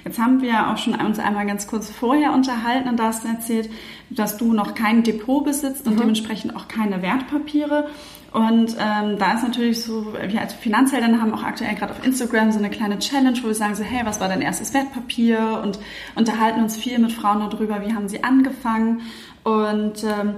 Jetzt 0.05 0.19
haben 0.19 0.41
wir 0.41 0.69
auch 0.69 0.77
schon 0.77 0.95
uns 0.95 1.19
einmal 1.19 1.45
ganz 1.45 1.67
kurz 1.67 1.89
vorher 1.89 2.33
unterhalten 2.33 2.89
und 2.89 2.97
da 2.97 3.05
hast 3.05 3.23
du 3.23 3.27
erzählt, 3.27 3.69
dass 4.09 4.37
du 4.37 4.53
noch 4.53 4.73
kein 4.73 5.03
Depot 5.03 5.43
besitzt 5.43 5.85
und 5.87 5.95
mhm. 5.95 5.99
dementsprechend 5.99 6.55
auch 6.55 6.67
keine 6.67 7.01
Wertpapiere. 7.01 7.87
Und 8.31 8.75
ähm, 8.79 9.17
da 9.17 9.33
ist 9.33 9.43
natürlich 9.43 9.83
so, 9.83 10.13
wir 10.13 10.41
als 10.41 10.53
Finanzhelden 10.53 11.19
haben 11.19 11.33
auch 11.33 11.43
aktuell 11.43 11.73
gerade 11.75 11.93
auf 11.93 12.05
Instagram 12.05 12.51
so 12.51 12.59
eine 12.59 12.69
kleine 12.69 12.99
Challenge, 12.99 13.37
wo 13.41 13.47
wir 13.47 13.55
sagen 13.55 13.73
so, 13.73 13.83
hey, 13.83 14.05
was 14.05 14.19
war 14.19 14.27
dein 14.27 14.41
erstes 14.41 14.73
Wertpapier? 14.73 15.61
Und 15.63 15.79
unterhalten 16.15 16.61
uns 16.61 16.77
viel 16.77 16.99
mit 16.99 17.11
Frauen 17.11 17.39
darüber, 17.39 17.81
wie 17.85 17.93
haben 17.93 18.07
sie 18.07 18.23
angefangen. 18.23 19.01
Und 19.43 20.03
ähm, 20.03 20.35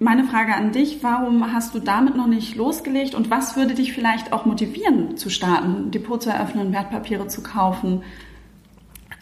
meine 0.00 0.24
Frage 0.24 0.54
an 0.54 0.72
dich, 0.72 1.02
warum 1.02 1.52
hast 1.52 1.74
du 1.74 1.78
damit 1.78 2.16
noch 2.16 2.26
nicht 2.26 2.56
losgelegt 2.56 3.14
und 3.14 3.30
was 3.30 3.56
würde 3.56 3.74
dich 3.74 3.92
vielleicht 3.92 4.32
auch 4.32 4.44
motivieren 4.44 5.16
zu 5.16 5.30
starten, 5.30 5.92
Depot 5.92 6.20
zu 6.20 6.30
eröffnen, 6.30 6.72
Wertpapiere 6.72 7.28
zu 7.28 7.42
kaufen? 7.42 8.02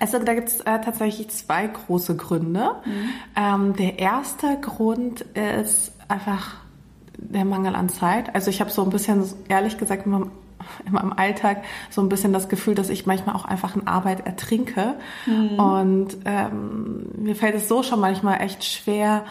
Also 0.03 0.19
da 0.19 0.35
gibt 0.35 0.49
es 0.49 0.61
äh, 0.63 0.81
tatsächlich 0.81 1.31
zwei 1.31 1.69
große 1.69 2.17
Gründe. 2.17 2.75
Mhm. 2.85 3.09
Ähm, 3.37 3.77
der 3.77 4.01
erste 4.01 4.59
Grund 4.61 5.21
ist 5.21 5.93
einfach 6.09 6.57
der 7.17 7.45
Mangel 7.45 7.77
an 7.77 7.89
Zeit. 7.89 8.35
Also 8.35 8.51
ich 8.51 8.61
habe 8.61 8.69
so 8.69 8.83
ein 8.83 8.91
bisschen, 8.91 9.23
ehrlich 9.49 9.79
gesagt, 9.79 10.05
in 10.07 10.11
meinem, 10.11 10.33
in 10.85 10.93
meinem, 10.93 11.13
Alltag 11.13 11.63
so 11.89 12.01
ein 12.01 12.09
bisschen 12.09 12.33
das 12.33 12.49
Gefühl, 12.49 12.75
dass 12.75 12.89
ich 12.89 13.07
manchmal 13.07 13.37
auch 13.37 13.45
einfach 13.45 13.77
in 13.77 13.87
Arbeit 13.87 14.27
ertrinke. 14.27 14.95
Mhm. 15.27 15.61
Und 15.61 16.17
ähm, 16.25 17.07
mir 17.19 17.37
fällt 17.37 17.55
es 17.55 17.69
so 17.69 17.85
schon 17.85 18.01
manchmal 18.01 18.41
echt 18.41 18.65
schwer, 18.65 19.25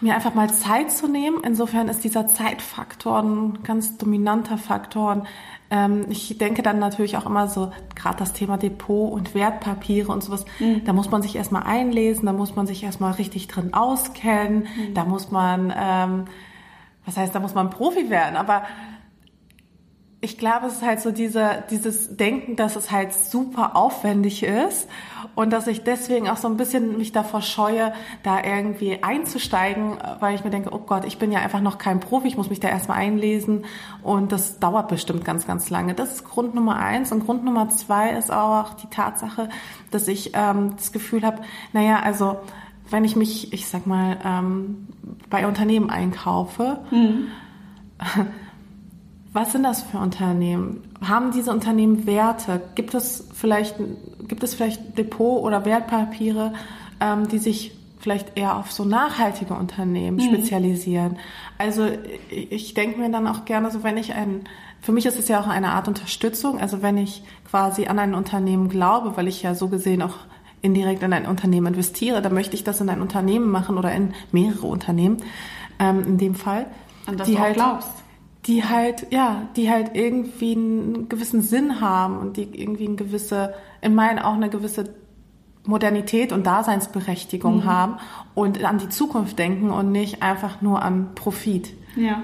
mir 0.00 0.14
einfach 0.14 0.32
mal 0.32 0.50
Zeit 0.50 0.90
zu 0.90 1.06
nehmen. 1.06 1.42
Insofern 1.44 1.88
ist 1.88 2.02
dieser 2.02 2.28
Zeitfaktor 2.28 3.22
ein 3.22 3.62
ganz 3.62 3.98
dominanter 3.98 4.56
Faktor. 4.56 5.12
Ähm, 5.12 5.22
ich 6.08 6.38
denke 6.38 6.62
dann 6.62 6.78
natürlich 6.78 7.16
auch 7.16 7.26
immer 7.26 7.48
so, 7.48 7.72
gerade 7.94 8.16
das 8.18 8.32
Thema 8.32 8.56
Depot 8.56 9.12
und 9.12 9.34
Wertpapiere 9.34 10.12
und 10.12 10.22
sowas, 10.22 10.44
mhm. 10.60 10.84
da 10.84 10.92
muss 10.92 11.10
man 11.10 11.22
sich 11.22 11.34
erstmal 11.34 11.64
einlesen, 11.64 12.26
da 12.26 12.32
muss 12.32 12.54
man 12.54 12.66
sich 12.66 12.84
erstmal 12.84 13.12
richtig 13.12 13.48
drin 13.48 13.74
auskennen, 13.74 14.68
mhm. 14.76 14.94
da 14.94 15.04
muss 15.04 15.30
man, 15.30 15.72
ähm, 15.76 16.24
was 17.04 17.16
heißt, 17.16 17.34
da 17.34 17.40
muss 17.40 17.54
man 17.54 17.70
Profi 17.70 18.10
werden, 18.10 18.36
aber 18.36 18.62
ich 20.26 20.38
glaube, 20.38 20.66
es 20.66 20.78
ist 20.78 20.82
halt 20.82 21.00
so 21.00 21.12
diese, 21.12 21.62
dieses 21.70 22.16
Denken, 22.16 22.56
dass 22.56 22.74
es 22.74 22.90
halt 22.90 23.12
super 23.12 23.76
aufwendig 23.76 24.42
ist 24.42 24.88
und 25.36 25.52
dass 25.52 25.68
ich 25.68 25.84
deswegen 25.84 26.28
auch 26.28 26.36
so 26.36 26.48
ein 26.48 26.56
bisschen 26.56 26.98
mich 26.98 27.12
davor 27.12 27.42
scheue, 27.42 27.92
da 28.24 28.42
irgendwie 28.42 29.04
einzusteigen, 29.04 29.98
weil 30.18 30.34
ich 30.34 30.42
mir 30.42 30.50
denke, 30.50 30.70
oh 30.72 30.80
Gott, 30.80 31.04
ich 31.04 31.18
bin 31.18 31.30
ja 31.30 31.38
einfach 31.38 31.60
noch 31.60 31.78
kein 31.78 32.00
Profi, 32.00 32.26
ich 32.26 32.36
muss 32.36 32.50
mich 32.50 32.58
da 32.58 32.68
erstmal 32.68 32.98
einlesen 32.98 33.66
und 34.02 34.32
das 34.32 34.58
dauert 34.58 34.88
bestimmt 34.88 35.24
ganz, 35.24 35.46
ganz 35.46 35.70
lange. 35.70 35.94
Das 35.94 36.12
ist 36.12 36.24
Grund 36.24 36.56
Nummer 36.56 36.74
eins 36.74 37.12
und 37.12 37.24
Grund 37.24 37.44
Nummer 37.44 37.68
zwei 37.68 38.10
ist 38.10 38.32
auch 38.32 38.74
die 38.74 38.88
Tatsache, 38.88 39.48
dass 39.92 40.08
ich 40.08 40.32
ähm, 40.34 40.74
das 40.76 40.90
Gefühl 40.90 41.22
habe, 41.22 41.42
naja, 41.72 42.00
also 42.00 42.38
wenn 42.90 43.04
ich 43.04 43.14
mich, 43.14 43.52
ich 43.52 43.68
sag 43.68 43.86
mal, 43.86 44.18
ähm, 44.24 44.88
bei 45.30 45.46
Unternehmen 45.46 45.88
einkaufe, 45.88 46.80
mhm 46.90 47.28
was 49.36 49.52
sind 49.52 49.64
das 49.64 49.82
für 49.82 49.98
Unternehmen? 49.98 50.82
Haben 51.06 51.30
diese 51.30 51.50
Unternehmen 51.50 52.06
Werte? 52.06 52.62
Gibt 52.74 52.94
es 52.94 53.28
vielleicht, 53.34 53.76
gibt 54.26 54.42
es 54.42 54.54
vielleicht 54.54 54.96
Depot- 54.96 55.42
oder 55.42 55.66
Wertpapiere, 55.66 56.54
ähm, 57.00 57.28
die 57.28 57.36
sich 57.36 57.76
vielleicht 57.98 58.38
eher 58.38 58.56
auf 58.56 58.72
so 58.72 58.86
nachhaltige 58.86 59.52
Unternehmen 59.52 60.16
mhm. 60.16 60.22
spezialisieren? 60.22 61.18
Also 61.58 61.86
ich 62.30 62.72
denke 62.72 62.98
mir 62.98 63.10
dann 63.10 63.26
auch 63.26 63.44
gerne 63.44 63.70
so, 63.70 63.82
wenn 63.82 63.98
ich 63.98 64.14
ein, 64.14 64.44
für 64.80 64.92
mich 64.92 65.04
ist 65.04 65.18
es 65.18 65.28
ja 65.28 65.38
auch 65.38 65.48
eine 65.48 65.72
Art 65.72 65.86
Unterstützung, 65.86 66.58
also 66.58 66.80
wenn 66.80 66.96
ich 66.96 67.22
quasi 67.50 67.88
an 67.88 67.98
ein 67.98 68.14
Unternehmen 68.14 68.70
glaube, 68.70 69.18
weil 69.18 69.28
ich 69.28 69.42
ja 69.42 69.54
so 69.54 69.68
gesehen 69.68 70.00
auch 70.00 70.16
indirekt 70.62 71.02
in 71.02 71.12
ein 71.12 71.26
Unternehmen 71.26 71.66
investiere, 71.66 72.22
dann 72.22 72.32
möchte 72.32 72.54
ich 72.54 72.64
das 72.64 72.80
in 72.80 72.88
ein 72.88 73.02
Unternehmen 73.02 73.50
machen 73.50 73.76
oder 73.76 73.92
in 73.92 74.14
mehrere 74.32 74.66
Unternehmen, 74.66 75.18
ähm, 75.78 76.04
in 76.06 76.16
dem 76.16 76.34
Fall. 76.34 76.66
An 77.04 77.18
das 77.18 77.28
die 77.28 77.34
du 77.34 77.40
halt, 77.40 77.54
glaubst 77.54 78.05
die 78.46 78.64
halt, 78.64 79.08
ja, 79.10 79.48
die 79.56 79.70
halt 79.70 79.90
irgendwie 79.94 80.52
einen 80.52 81.08
gewissen 81.08 81.42
Sinn 81.42 81.80
haben 81.80 82.18
und 82.18 82.36
die 82.36 82.48
irgendwie 82.60 82.86
eine 82.86 82.96
gewisse, 82.96 83.54
in 83.80 83.94
meinen 83.94 84.18
auch 84.18 84.34
eine 84.34 84.50
gewisse 84.50 84.94
Modernität 85.64 86.32
und 86.32 86.46
Daseinsberechtigung 86.46 87.56
mhm. 87.56 87.64
haben 87.64 87.96
und 88.34 88.62
an 88.64 88.78
die 88.78 88.88
Zukunft 88.88 89.38
denken 89.38 89.70
und 89.70 89.90
nicht 89.90 90.22
einfach 90.22 90.62
nur 90.62 90.82
an 90.82 91.14
Profit. 91.14 91.72
Ja. 91.96 92.22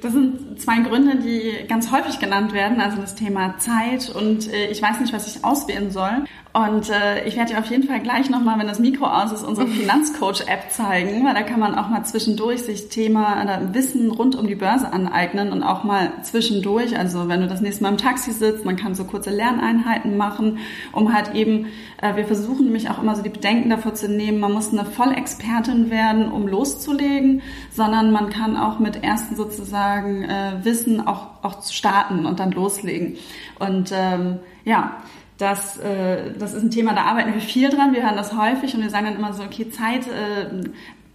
Das 0.00 0.12
sind 0.12 0.60
zwei 0.60 0.80
Gründe, 0.80 1.18
die 1.18 1.66
ganz 1.68 1.92
häufig 1.92 2.18
genannt 2.18 2.52
werden, 2.52 2.80
also 2.80 2.96
das 2.96 3.14
Thema 3.14 3.58
Zeit 3.58 4.10
und 4.10 4.52
äh, 4.52 4.66
ich 4.66 4.82
weiß 4.82 4.98
nicht, 5.00 5.12
was 5.12 5.28
ich 5.28 5.44
auswählen 5.44 5.92
soll. 5.92 6.24
Und 6.52 6.90
äh, 6.90 7.26
ich 7.26 7.36
werde 7.36 7.52
dir 7.52 7.58
auf 7.58 7.70
jeden 7.70 7.84
Fall 7.84 8.00
gleich 8.00 8.28
nochmal, 8.28 8.58
wenn 8.58 8.66
das 8.66 8.78
Mikro 8.78 9.06
aus 9.06 9.32
ist, 9.32 9.42
unsere 9.42 9.66
Finanzcoach-App 9.68 10.70
zeigen, 10.70 11.24
weil 11.24 11.32
da 11.32 11.42
kann 11.42 11.60
man 11.60 11.74
auch 11.74 11.88
mal 11.88 12.04
zwischendurch 12.04 12.62
sich 12.62 12.90
Thema 12.90 13.42
oder 13.42 13.72
Wissen 13.72 14.10
rund 14.10 14.36
um 14.36 14.46
die 14.46 14.54
Börse 14.54 14.92
aneignen 14.92 15.50
und 15.50 15.62
auch 15.62 15.82
mal 15.82 16.12
zwischendurch, 16.22 16.98
also 16.98 17.28
wenn 17.28 17.40
du 17.40 17.48
das 17.48 17.62
nächste 17.62 17.82
Mal 17.82 17.90
im 17.90 17.96
Taxi 17.96 18.32
sitzt, 18.32 18.66
man 18.66 18.76
kann 18.76 18.94
so 18.94 19.04
kurze 19.04 19.30
Lerneinheiten 19.30 20.18
machen, 20.18 20.58
um 20.92 21.14
halt 21.14 21.34
eben, 21.34 21.68
äh, 22.02 22.16
wir 22.16 22.26
versuchen 22.26 22.66
nämlich 22.66 22.90
auch 22.90 23.02
immer 23.02 23.16
so 23.16 23.22
die 23.22 23.30
Bedenken 23.30 23.70
davor 23.70 23.94
zu 23.94 24.10
nehmen, 24.10 24.38
man 24.38 24.52
muss 24.52 24.72
eine 24.72 24.84
Vollexpertin 24.84 25.90
werden, 25.90 26.30
um 26.30 26.46
loszulegen, 26.46 27.40
sondern 27.70 28.12
man 28.12 28.28
kann 28.28 28.58
auch 28.58 28.78
mit 28.78 29.02
ersten 29.02 29.36
sozusagen 29.36 30.24
äh, 30.24 30.52
Wissen 30.62 31.06
auch, 31.06 31.28
auch 31.40 31.62
starten 31.62 32.26
und 32.26 32.40
dann 32.40 32.50
loslegen. 32.50 33.16
Und 33.58 33.90
ähm, 33.94 34.40
ja, 34.64 34.98
das, 35.42 35.76
äh, 35.78 36.32
das 36.38 36.54
ist 36.54 36.62
ein 36.62 36.70
Thema, 36.70 36.94
da 36.94 37.02
arbeiten 37.02 37.34
wir 37.34 37.40
viel 37.40 37.68
dran. 37.68 37.92
Wir 37.92 38.02
hören 38.04 38.16
das 38.16 38.36
häufig 38.36 38.74
und 38.74 38.82
wir 38.82 38.90
sagen 38.90 39.06
dann 39.06 39.16
immer 39.16 39.32
so, 39.32 39.42
okay, 39.42 39.68
Zeit, 39.70 40.06
äh, 40.06 40.70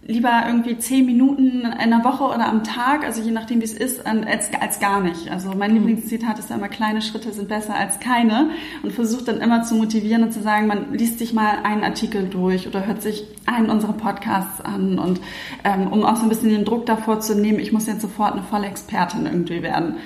lieber 0.06 0.44
irgendwie 0.46 0.78
zehn 0.78 1.04
Minuten 1.04 1.66
in 1.82 1.90
der 1.90 2.02
Woche 2.02 2.24
oder 2.24 2.46
am 2.48 2.64
Tag, 2.64 3.04
also 3.04 3.20
je 3.20 3.30
nachdem, 3.30 3.60
wie 3.60 3.64
es 3.64 3.74
ist, 3.74 4.06
als, 4.06 4.50
als 4.58 4.80
gar 4.80 5.00
nicht. 5.00 5.30
Also 5.30 5.52
mein 5.56 5.70
mhm. 5.70 5.78
Lieblingszitat 5.78 6.38
ist 6.38 6.50
da 6.50 6.54
immer, 6.54 6.68
kleine 6.68 7.02
Schritte 7.02 7.30
sind 7.32 7.48
besser 7.48 7.74
als 7.74 8.00
keine 8.00 8.50
und 8.82 8.92
versucht 8.92 9.28
dann 9.28 9.40
immer 9.42 9.64
zu 9.64 9.74
motivieren 9.74 10.22
und 10.22 10.32
zu 10.32 10.40
sagen, 10.40 10.66
man 10.66 10.94
liest 10.94 11.18
sich 11.18 11.34
mal 11.34 11.58
einen 11.62 11.84
Artikel 11.84 12.26
durch 12.26 12.66
oder 12.66 12.86
hört 12.86 13.02
sich 13.02 13.24
einen 13.44 13.68
unserer 13.68 13.92
Podcasts 13.92 14.62
an 14.62 14.98
und 14.98 15.20
ähm, 15.64 15.88
um 15.88 16.04
auch 16.04 16.16
so 16.16 16.22
ein 16.22 16.30
bisschen 16.30 16.50
den 16.50 16.64
Druck 16.64 16.86
davor 16.86 17.20
zu 17.20 17.34
nehmen, 17.34 17.58
ich 17.58 17.72
muss 17.72 17.86
jetzt 17.86 18.00
sofort 18.00 18.32
eine 18.32 18.42
volle 18.42 18.66
Expertin 18.66 19.26
irgendwie 19.26 19.62
werden. 19.62 19.96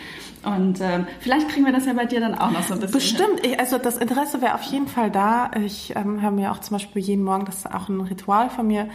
Und 0.44 0.80
ähm, 0.80 1.06
vielleicht 1.20 1.48
kriegen 1.48 1.64
wir 1.64 1.72
das 1.72 1.86
ja 1.86 1.92
bei 1.92 2.04
dir 2.04 2.20
dann 2.20 2.34
auch 2.34 2.50
noch 2.50 2.62
so 2.62 2.74
ein 2.74 2.80
bisschen. 2.80 2.92
Bestimmt. 2.92 3.46
Ich, 3.46 3.58
also 3.58 3.78
das 3.78 3.96
Interesse 3.96 4.40
wäre 4.40 4.54
auf 4.54 4.62
jeden 4.62 4.88
Fall 4.88 5.10
da. 5.10 5.50
Ich 5.64 5.94
ähm, 5.96 6.22
habe 6.22 6.36
mir 6.36 6.52
auch 6.52 6.58
zum 6.58 6.76
Beispiel 6.76 7.02
jeden 7.02 7.22
Morgen, 7.22 7.44
das 7.44 7.58
ist 7.58 7.72
auch 7.72 7.88
ein 7.88 8.00
Ritual 8.00 8.50
von 8.50 8.66
mir, 8.66 8.88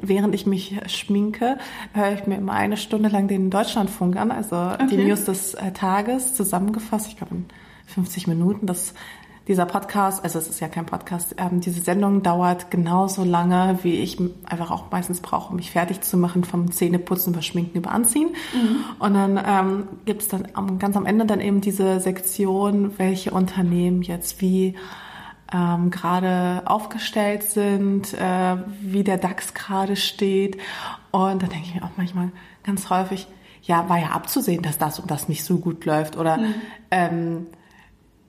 während 0.00 0.34
ich 0.34 0.46
mich 0.46 0.76
schminke, 0.86 1.58
höre 1.92 2.12
ich 2.12 2.26
mir 2.26 2.36
immer 2.36 2.52
eine 2.52 2.76
Stunde 2.76 3.08
lang 3.08 3.28
den 3.28 3.50
Deutschlandfunk 3.50 4.16
an, 4.16 4.30
also 4.30 4.56
okay. 4.56 4.86
die 4.90 4.96
News 4.96 5.24
des 5.24 5.54
äh, 5.54 5.72
Tages 5.72 6.34
zusammengefasst. 6.34 7.08
Ich 7.08 7.16
glaube 7.16 7.34
in 7.34 7.44
50 7.86 8.26
Minuten. 8.26 8.66
Das 8.66 8.94
dieser 9.46 9.66
Podcast, 9.66 10.24
also 10.24 10.38
es 10.38 10.48
ist 10.48 10.60
ja 10.60 10.68
kein 10.68 10.86
Podcast, 10.86 11.34
ähm, 11.38 11.60
diese 11.60 11.80
Sendung 11.80 12.22
dauert 12.22 12.70
genauso 12.70 13.24
lange, 13.24 13.78
wie 13.82 13.96
ich 13.96 14.18
einfach 14.46 14.70
auch 14.70 14.90
meistens 14.90 15.20
brauche, 15.20 15.50
um 15.50 15.56
mich 15.56 15.70
fertig 15.70 16.00
zu 16.00 16.16
machen 16.16 16.44
vom 16.44 16.72
Zähneputzen 16.72 17.34
über 17.34 17.42
Schminken 17.42 17.78
über 17.78 17.92
Anziehen. 17.92 18.30
Mhm. 18.54 18.76
Und 18.98 19.14
dann 19.14 19.40
ähm, 19.46 19.88
gibt 20.06 20.22
es 20.22 20.28
dann 20.28 20.48
am, 20.54 20.78
ganz 20.78 20.96
am 20.96 21.04
Ende 21.04 21.26
dann 21.26 21.40
eben 21.40 21.60
diese 21.60 22.00
Sektion, 22.00 22.98
welche 22.98 23.32
Unternehmen 23.32 24.00
jetzt 24.00 24.40
wie 24.40 24.76
ähm, 25.52 25.90
gerade 25.90 26.62
aufgestellt 26.64 27.42
sind, 27.44 28.14
äh, 28.14 28.56
wie 28.80 29.04
der 29.04 29.18
DAX 29.18 29.52
gerade 29.52 29.96
steht. 29.96 30.56
Und 31.10 31.42
da 31.42 31.46
denke 31.46 31.66
ich 31.66 31.74
mir 31.74 31.84
auch 31.84 31.96
manchmal 31.96 32.30
ganz 32.64 32.88
häufig, 32.88 33.26
ja, 33.62 33.88
war 33.88 33.98
ja 33.98 34.08
abzusehen, 34.08 34.62
dass 34.62 34.78
das 34.78 34.98
und 34.98 35.10
das 35.10 35.28
nicht 35.28 35.44
so 35.44 35.58
gut 35.58 35.84
läuft. 35.84 36.16
Oder 36.16 36.38
mhm. 36.38 36.54
ähm, 36.90 37.46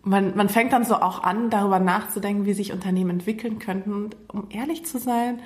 man, 0.06 0.38
man 0.38 0.50
fängt 0.50 0.72
dann 0.72 0.86
so 0.86 0.96
auch 0.96 1.24
an, 1.24 1.50
darüber 1.50 1.80
nachzudenken, 1.80 2.46
wie 2.46 2.54
sich 2.54 2.72
Unternehmen 2.72 3.10
entwickeln 3.10 3.58
könnten. 3.58 3.92
Und 3.92 4.16
um 4.28 4.48
ehrlich 4.52 4.86
zu 4.86 5.00
sein, 5.00 5.40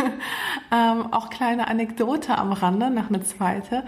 ähm, 0.72 1.12
auch 1.12 1.30
kleine 1.30 1.68
Anekdote 1.68 2.36
am 2.36 2.52
Rande, 2.52 2.90
noch 2.90 3.08
eine 3.08 3.22
zweite, 3.22 3.84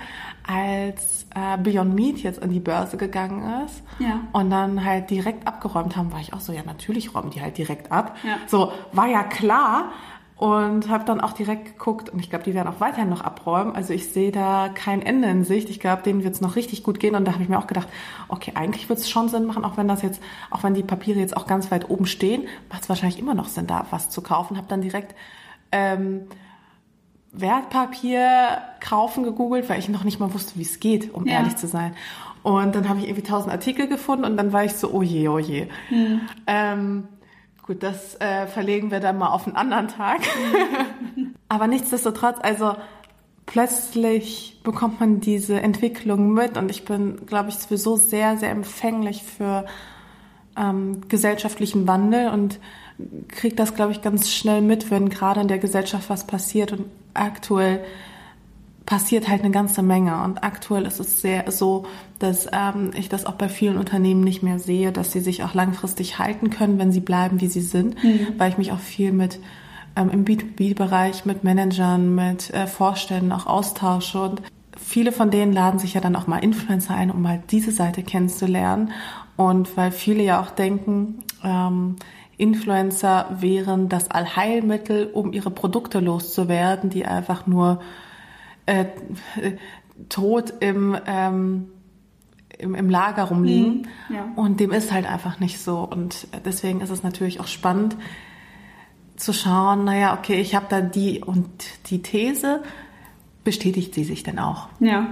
als 0.46 1.26
äh, 1.34 1.58
Beyond 1.58 1.94
Meat 1.94 2.18
jetzt 2.18 2.42
an 2.42 2.48
die 2.50 2.60
Börse 2.60 2.96
gegangen 2.96 3.64
ist 3.66 3.82
ja. 3.98 4.20
und 4.32 4.50
dann 4.50 4.84
halt 4.84 5.10
direkt 5.10 5.46
abgeräumt 5.46 5.96
haben, 5.96 6.10
war 6.12 6.20
ich 6.20 6.32
auch 6.32 6.40
so, 6.40 6.52
ja 6.52 6.62
natürlich 6.64 7.14
räumen 7.14 7.30
die 7.30 7.42
halt 7.42 7.58
direkt 7.58 7.92
ab. 7.92 8.16
Ja. 8.22 8.38
So, 8.46 8.72
war 8.92 9.06
ja 9.06 9.22
klar, 9.22 9.92
und 10.40 10.88
habe 10.88 11.05
dann 11.05 11.20
auch 11.20 11.33
direkt 11.33 11.66
geguckt 11.66 12.09
und 12.09 12.18
ich 12.18 12.31
glaube, 12.31 12.44
die 12.46 12.55
werden 12.55 12.66
auch 12.66 12.81
weiterhin 12.81 13.11
noch 13.11 13.20
abräumen. 13.20 13.76
Also 13.76 13.92
ich 13.92 14.11
sehe 14.11 14.33
da 14.33 14.70
kein 14.70 15.03
Ende 15.03 15.29
in 15.29 15.44
Sicht. 15.44 15.68
Ich 15.68 15.81
glaube, 15.81 16.03
denen 16.03 16.24
wird 16.24 16.33
es 16.33 16.40
noch 16.40 16.57
richtig 16.57 16.83
gut 16.83 16.98
gehen 16.98 17.14
und 17.14 17.26
da 17.26 17.35
habe 17.35 17.42
ich 17.42 17.50
mir 17.50 17.59
auch 17.59 17.66
gedacht, 17.66 17.88
okay, 18.29 18.53
eigentlich 18.55 18.88
wird 18.88 19.00
es 19.00 19.11
schon 19.11 19.29
Sinn 19.29 19.44
machen, 19.44 19.66
auch 19.66 19.76
wenn 19.76 19.87
das 19.87 20.00
jetzt, 20.00 20.22
auch 20.50 20.62
wenn 20.62 20.72
die 20.72 20.83
Papiere 20.83 21.18
jetzt 21.18 21.37
auch 21.37 21.46
ganz 21.46 21.70
weit 21.70 21.90
oben 21.90 22.07
stehen, 22.07 22.48
macht 22.70 22.85
es 22.85 22.88
wahrscheinlich 22.88 23.18
immer 23.18 23.35
noch 23.35 23.48
Sinn, 23.48 23.66
da 23.66 23.85
was 23.90 24.09
zu 24.09 24.22
kaufen. 24.22 24.57
Habe 24.57 24.66
dann 24.66 24.81
direkt 24.81 25.14
ähm, 25.72 26.22
Wertpapier 27.33 28.62
kaufen 28.81 29.24
gegoogelt, 29.24 29.68
weil 29.68 29.79
ich 29.79 29.90
noch 29.90 30.05
nicht 30.05 30.20
mal 30.20 30.33
wusste, 30.33 30.59
wie 30.59 30.62
es 30.62 30.81
geht, 30.81 31.12
um 31.12 31.26
ja. 31.26 31.35
ehrlich 31.35 31.57
zu 31.57 31.66
sein. 31.66 31.94
Und 32.42 32.74
dann 32.74 32.88
habe 32.88 33.00
ich 33.00 33.09
irgendwie 33.09 33.29
tausend 33.29 33.53
Artikel 33.53 33.88
gefunden 33.88 34.24
und 34.24 34.38
dann 34.38 34.55
war 34.55 34.64
ich 34.64 34.72
so, 34.72 34.90
oh 34.90 35.03
je, 35.03 35.29
oh 35.29 35.38
je. 35.38 35.68
Hm. 35.90 36.20
Ähm, 36.46 37.09
Gut, 37.70 37.85
das 37.85 38.20
äh, 38.20 38.48
verlegen 38.48 38.90
wir 38.90 38.98
dann 38.98 39.16
mal 39.16 39.28
auf 39.28 39.46
einen 39.46 39.54
anderen 39.54 39.87
Tag. 39.87 40.22
Aber 41.48 41.68
nichtsdestotrotz, 41.68 42.37
also 42.42 42.74
plötzlich 43.46 44.61
bekommt 44.64 44.98
man 44.98 45.20
diese 45.20 45.61
Entwicklung 45.61 46.33
mit 46.33 46.59
und 46.59 46.68
ich 46.68 46.85
bin, 46.85 47.26
glaube 47.26 47.50
ich, 47.50 47.59
sowieso 47.59 47.94
sehr, 47.94 48.37
sehr 48.38 48.50
empfänglich 48.50 49.22
für 49.22 49.66
ähm, 50.56 51.02
gesellschaftlichen 51.06 51.87
Wandel 51.87 52.30
und 52.30 52.59
kriege 53.28 53.54
das, 53.54 53.76
glaube 53.76 53.92
ich, 53.92 54.02
ganz 54.02 54.33
schnell 54.33 54.62
mit, 54.62 54.90
wenn 54.90 55.09
gerade 55.09 55.40
in 55.40 55.46
der 55.46 55.59
Gesellschaft 55.59 56.11
was 56.11 56.26
passiert 56.26 56.72
und 56.72 56.87
aktuell 57.14 57.85
passiert 58.90 59.29
halt 59.29 59.42
eine 59.42 59.53
ganze 59.53 59.83
Menge. 59.83 60.20
Und 60.24 60.42
aktuell 60.42 60.85
ist 60.85 60.98
es 60.98 61.20
sehr 61.20 61.48
so, 61.53 61.87
dass 62.18 62.48
ähm, 62.53 62.90
ich 62.96 63.09
das 63.09 63.24
auch 63.24 63.35
bei 63.35 63.48
vielen 63.48 63.79
Unternehmen 63.79 64.24
nicht 64.24 64.42
mehr 64.42 64.59
sehe, 64.59 64.90
dass 64.90 65.12
sie 65.12 65.20
sich 65.20 65.44
auch 65.44 65.55
langfristig 65.55 66.18
halten 66.18 66.50
können, 66.50 66.81
wenn 66.81 66.90
sie 66.90 66.98
bleiben, 66.98 67.40
wie 67.40 67.46
sie 67.46 67.61
sind, 67.61 68.03
mhm. 68.03 68.35
weil 68.37 68.50
ich 68.50 68.59
mich 68.59 68.72
auch 68.72 68.81
viel 68.81 69.12
mit 69.12 69.38
ähm, 69.94 70.11
im 70.11 70.24
B2B-Bereich 70.24 71.24
mit 71.24 71.44
Managern, 71.44 72.16
mit 72.16 72.50
äh, 72.50 72.66
Vorständen 72.66 73.31
auch 73.31 73.46
austausche 73.46 74.20
und 74.22 74.42
viele 74.76 75.12
von 75.12 75.31
denen 75.31 75.53
laden 75.53 75.79
sich 75.79 75.94
ja 75.94 76.00
dann 76.00 76.16
auch 76.16 76.26
mal 76.26 76.38
Influencer 76.38 76.96
ein, 76.96 77.12
um 77.12 77.22
mal 77.22 77.40
diese 77.48 77.70
Seite 77.70 78.03
kennenzulernen. 78.03 78.90
Und 79.37 79.76
weil 79.76 79.92
viele 79.92 80.24
ja 80.24 80.40
auch 80.40 80.50
denken, 80.50 81.20
ähm, 81.44 81.94
Influencer 82.38 83.37
wären 83.38 83.88
das 83.88 84.11
Allheilmittel, 84.11 85.11
um 85.12 85.33
ihre 85.33 85.53
Produkte 85.53 86.00
loszuwerden, 86.00 86.90
die 86.90 87.07
einfach 87.07 87.46
nur 87.46 87.79
äh, 88.66 88.87
tot 90.09 90.55
im, 90.61 90.96
ähm, 91.07 91.68
im, 92.59 92.75
im 92.75 92.90
Lager 92.90 93.25
rumliegen. 93.25 93.88
Mhm, 94.09 94.14
ja. 94.14 94.29
Und 94.37 94.61
dem 94.61 94.73
ist 94.73 94.92
halt 94.92 95.07
einfach 95.07 95.40
nicht 95.40 95.61
so. 95.61 95.79
Und 95.79 96.27
deswegen 96.44 96.81
ist 96.81 96.90
es 96.90 97.03
natürlich 97.03 97.40
auch 97.40 97.46
spannend 97.46 97.96
zu 99.16 99.33
schauen, 99.33 99.85
naja, 99.85 100.16
okay, 100.18 100.40
ich 100.40 100.55
habe 100.55 100.66
da 100.68 100.81
die 100.81 101.20
und 101.20 101.49
die 101.90 102.03
These, 102.03 102.62
bestätigt 103.44 103.94
sie 103.94 104.05
sich 104.05 104.23
denn 104.23 104.38
auch? 104.38 104.68
Ja. 104.81 105.07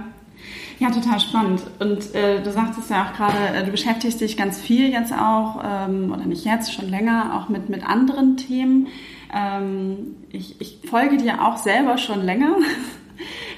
Ja, 0.79 0.89
total 0.89 1.19
spannend. 1.19 1.61
Und 1.79 2.15
äh, 2.15 2.41
du 2.41 2.51
sagtest 2.51 2.89
ja 2.89 3.05
auch 3.05 3.13
gerade, 3.13 3.37
äh, 3.53 3.65
du 3.65 3.71
beschäftigst 3.71 4.21
dich 4.21 4.37
ganz 4.37 4.59
viel 4.59 4.89
jetzt 4.89 5.11
auch, 5.13 5.61
ähm, 5.63 6.11
oder 6.13 6.25
nicht 6.25 6.45
jetzt, 6.45 6.73
schon 6.73 6.89
länger, 6.89 7.37
auch 7.37 7.49
mit, 7.49 7.69
mit 7.69 7.87
anderen 7.87 8.37
Themen. 8.37 8.87
Ähm, 9.33 10.15
ich, 10.29 10.59
ich 10.61 10.79
folge 10.89 11.17
dir 11.17 11.45
auch 11.45 11.57
selber 11.57 11.97
schon 11.97 12.21
länger. 12.23 12.55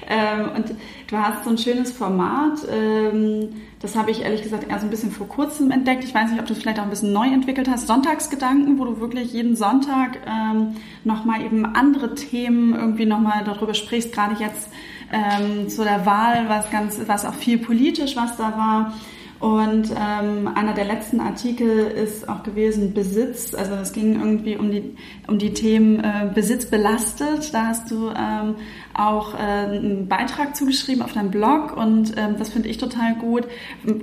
Ähm, 0.08 0.50
und 0.56 0.74
du 1.08 1.16
hast 1.16 1.44
so 1.44 1.50
ein 1.50 1.58
schönes 1.58 1.92
Format, 1.92 2.58
ähm, 2.70 3.50
das 3.80 3.96
habe 3.96 4.10
ich 4.10 4.22
ehrlich 4.22 4.42
gesagt 4.42 4.66
erst 4.68 4.84
ein 4.84 4.90
bisschen 4.90 5.10
vor 5.10 5.28
kurzem 5.28 5.70
entdeckt. 5.70 6.04
Ich 6.04 6.14
weiß 6.14 6.30
nicht, 6.30 6.40
ob 6.40 6.46
du 6.46 6.52
es 6.52 6.60
vielleicht 6.60 6.78
auch 6.78 6.84
ein 6.84 6.90
bisschen 6.90 7.12
neu 7.12 7.26
entwickelt 7.26 7.68
hast. 7.68 7.86
Sonntagsgedanken, 7.86 8.78
wo 8.78 8.84
du 8.84 9.00
wirklich 9.00 9.32
jeden 9.32 9.56
Sonntag 9.56 10.18
ähm, 10.26 10.76
nochmal 11.04 11.42
eben 11.42 11.64
andere 11.64 12.14
Themen 12.14 12.74
irgendwie 12.74 13.06
nochmal 13.06 13.42
darüber 13.44 13.74
sprichst. 13.74 14.12
Gerade 14.12 14.36
jetzt 14.42 14.70
ähm, 15.12 15.68
zu 15.68 15.84
der 15.84 16.06
Wahl, 16.06 16.48
was 16.48 16.70
ganz, 16.70 17.00
was 17.06 17.24
auch 17.24 17.34
viel 17.34 17.58
politisch, 17.58 18.16
was 18.16 18.36
da 18.36 18.56
war. 18.56 18.94
Und 19.42 19.90
ähm, 19.90 20.46
einer 20.54 20.72
der 20.72 20.84
letzten 20.84 21.18
Artikel 21.18 21.68
ist 21.68 22.28
auch 22.28 22.44
gewesen 22.44 22.94
Besitz. 22.94 23.54
Also 23.54 23.74
es 23.74 23.92
ging 23.92 24.14
irgendwie 24.20 24.56
um 24.56 24.70
die 24.70 24.96
um 25.26 25.36
die 25.36 25.52
Themen 25.52 25.98
äh, 25.98 26.30
Besitz 26.32 26.66
belastet. 26.66 27.52
Da 27.52 27.66
hast 27.66 27.90
du 27.90 28.10
ähm, 28.10 28.54
auch 28.94 29.34
äh, 29.34 29.38
einen 29.38 30.06
Beitrag 30.06 30.54
zugeschrieben 30.54 31.02
auf 31.02 31.14
deinem 31.14 31.32
Blog 31.32 31.76
und 31.76 32.16
ähm, 32.16 32.36
das 32.38 32.50
finde 32.50 32.68
ich 32.68 32.78
total 32.78 33.16
gut. 33.16 33.48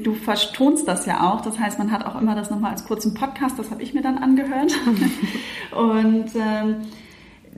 Du 0.03 0.13
vertonst 0.13 0.89
das 0.89 1.05
ja 1.05 1.31
auch. 1.31 1.39
Das 1.39 1.57
heißt, 1.57 1.79
man 1.79 1.89
hat 1.93 2.05
auch 2.05 2.19
immer 2.19 2.35
das 2.35 2.49
nochmal 2.49 2.71
als 2.71 2.83
kurzen 2.83 3.13
Podcast. 3.13 3.57
Das 3.57 3.71
habe 3.71 3.81
ich 3.81 3.93
mir 3.93 4.01
dann 4.01 4.17
angehört. 4.17 4.73
und 5.71 6.31
ähm, 6.35 6.81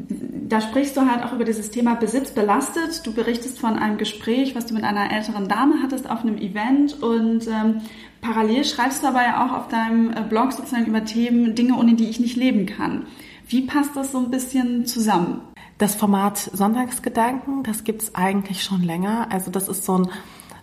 da 0.07 0.59
sprichst 0.61 0.97
du 0.97 1.09
halt 1.09 1.23
auch 1.23 1.33
über 1.33 1.45
dieses 1.45 1.71
Thema 1.71 1.95
Besitz 1.95 2.31
belastet. 2.31 3.05
Du 3.05 3.13
berichtest 3.13 3.59
von 3.59 3.77
einem 3.77 3.97
Gespräch, 3.97 4.55
was 4.55 4.65
du 4.65 4.73
mit 4.73 4.83
einer 4.83 5.11
älteren 5.11 5.47
Dame 5.47 5.75
hattest 5.81 6.09
auf 6.09 6.21
einem 6.21 6.37
Event 6.37 7.01
und 7.01 7.47
ähm, 7.47 7.81
parallel 8.21 8.65
schreibst 8.65 9.01
du 9.01 9.07
dabei 9.07 9.37
auch 9.37 9.51
auf 9.53 9.67
deinem 9.69 10.11
äh, 10.11 10.21
Blog 10.27 10.51
sozusagen 10.51 10.85
über 10.85 11.05
Themen, 11.05 11.55
Dinge, 11.55 11.75
ohne 11.75 11.95
die 11.95 12.09
ich 12.09 12.19
nicht 12.19 12.35
leben 12.35 12.65
kann. 12.65 13.05
Wie 13.47 13.61
passt 13.61 13.95
das 13.95 14.11
so 14.11 14.17
ein 14.17 14.29
bisschen 14.29 14.85
zusammen? 14.85 15.41
Das 15.77 15.95
Format 15.95 16.37
Sonntagsgedanken, 16.37 17.63
das 17.63 17.83
gibt's 17.83 18.13
eigentlich 18.13 18.63
schon 18.63 18.83
länger. 18.83 19.27
Also 19.31 19.51
das 19.51 19.67
ist 19.67 19.85
so 19.85 19.97
ein 19.97 20.09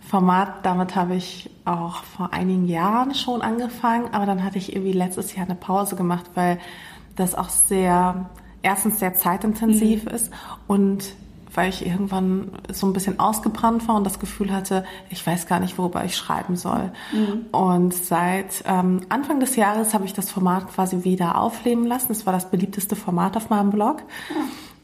Format, 0.08 0.64
damit 0.64 0.96
habe 0.96 1.16
ich 1.16 1.50
auch 1.64 2.02
vor 2.04 2.32
einigen 2.32 2.66
Jahren 2.66 3.14
schon 3.14 3.42
angefangen, 3.42 4.08
aber 4.12 4.24
dann 4.26 4.42
hatte 4.42 4.58
ich 4.58 4.74
irgendwie 4.74 4.92
letztes 4.92 5.34
Jahr 5.34 5.44
eine 5.44 5.54
Pause 5.54 5.96
gemacht, 5.96 6.30
weil 6.34 6.58
das 7.16 7.34
auch 7.34 7.50
sehr 7.50 8.30
erstens 8.62 8.98
sehr 8.98 9.14
zeitintensiv 9.14 10.04
mhm. 10.04 10.10
ist 10.10 10.30
und 10.66 11.04
weil 11.54 11.70
ich 11.70 11.86
irgendwann 11.86 12.52
so 12.70 12.86
ein 12.86 12.92
bisschen 12.92 13.18
ausgebrannt 13.18 13.88
war 13.88 13.96
und 13.96 14.04
das 14.04 14.20
Gefühl 14.20 14.52
hatte, 14.52 14.84
ich 15.10 15.26
weiß 15.26 15.46
gar 15.46 15.60
nicht, 15.60 15.78
worüber 15.78 16.04
ich 16.04 16.14
schreiben 16.14 16.56
soll. 16.56 16.92
Mhm. 17.12 17.46
Und 17.52 17.94
seit 17.94 18.62
ähm, 18.66 19.00
Anfang 19.08 19.40
des 19.40 19.56
Jahres 19.56 19.94
habe 19.94 20.04
ich 20.04 20.12
das 20.12 20.30
Format 20.30 20.68
quasi 20.68 21.04
wieder 21.04 21.40
aufleben 21.40 21.86
lassen. 21.86 22.12
Es 22.12 22.26
war 22.26 22.32
das 22.32 22.50
beliebteste 22.50 22.96
Format 22.96 23.36
auf 23.36 23.50
meinem 23.50 23.70
Blog. 23.70 24.02
Ja. 24.28 24.36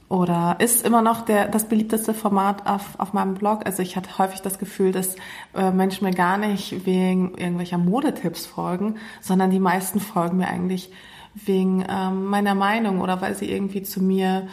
Oder 0.09 0.57
ist 0.59 0.85
immer 0.85 1.03
noch 1.03 1.23
der, 1.23 1.49
das 1.49 1.69
beliebteste 1.69 2.15
Format 2.15 2.67
auf, 2.67 2.99
auf 2.99 3.15
meinem 3.15 3.35
Blog. 3.35 3.63
Also 3.65 3.83
ich 3.83 3.97
hatte 3.97 4.19
häufig 4.19 4.43
das 4.43 4.59
Gefühl, 4.59 4.93
dass 4.93 5.17
äh, 5.55 5.71
Menschen 5.71 6.07
mir 6.07 6.15
gar 6.15 6.39
nicht 6.39 6.87
wegen 6.87 7.35
irgendwelcher 7.37 7.79
Modetipps 7.79 8.47
folgen, 8.47 8.97
sondern 9.21 9.51
die 9.51 9.59
meisten 9.59 10.01
folgen 10.01 10.37
mir 10.39 10.49
eigentlich 10.49 10.93
wegen 11.35 11.85
ähm, 11.89 12.25
meiner 12.27 12.55
Meinung 12.55 13.01
oder 13.01 13.21
weil 13.21 13.35
sie 13.35 13.51
irgendwie 13.51 13.83
zu 13.83 14.03
mir 14.03 14.47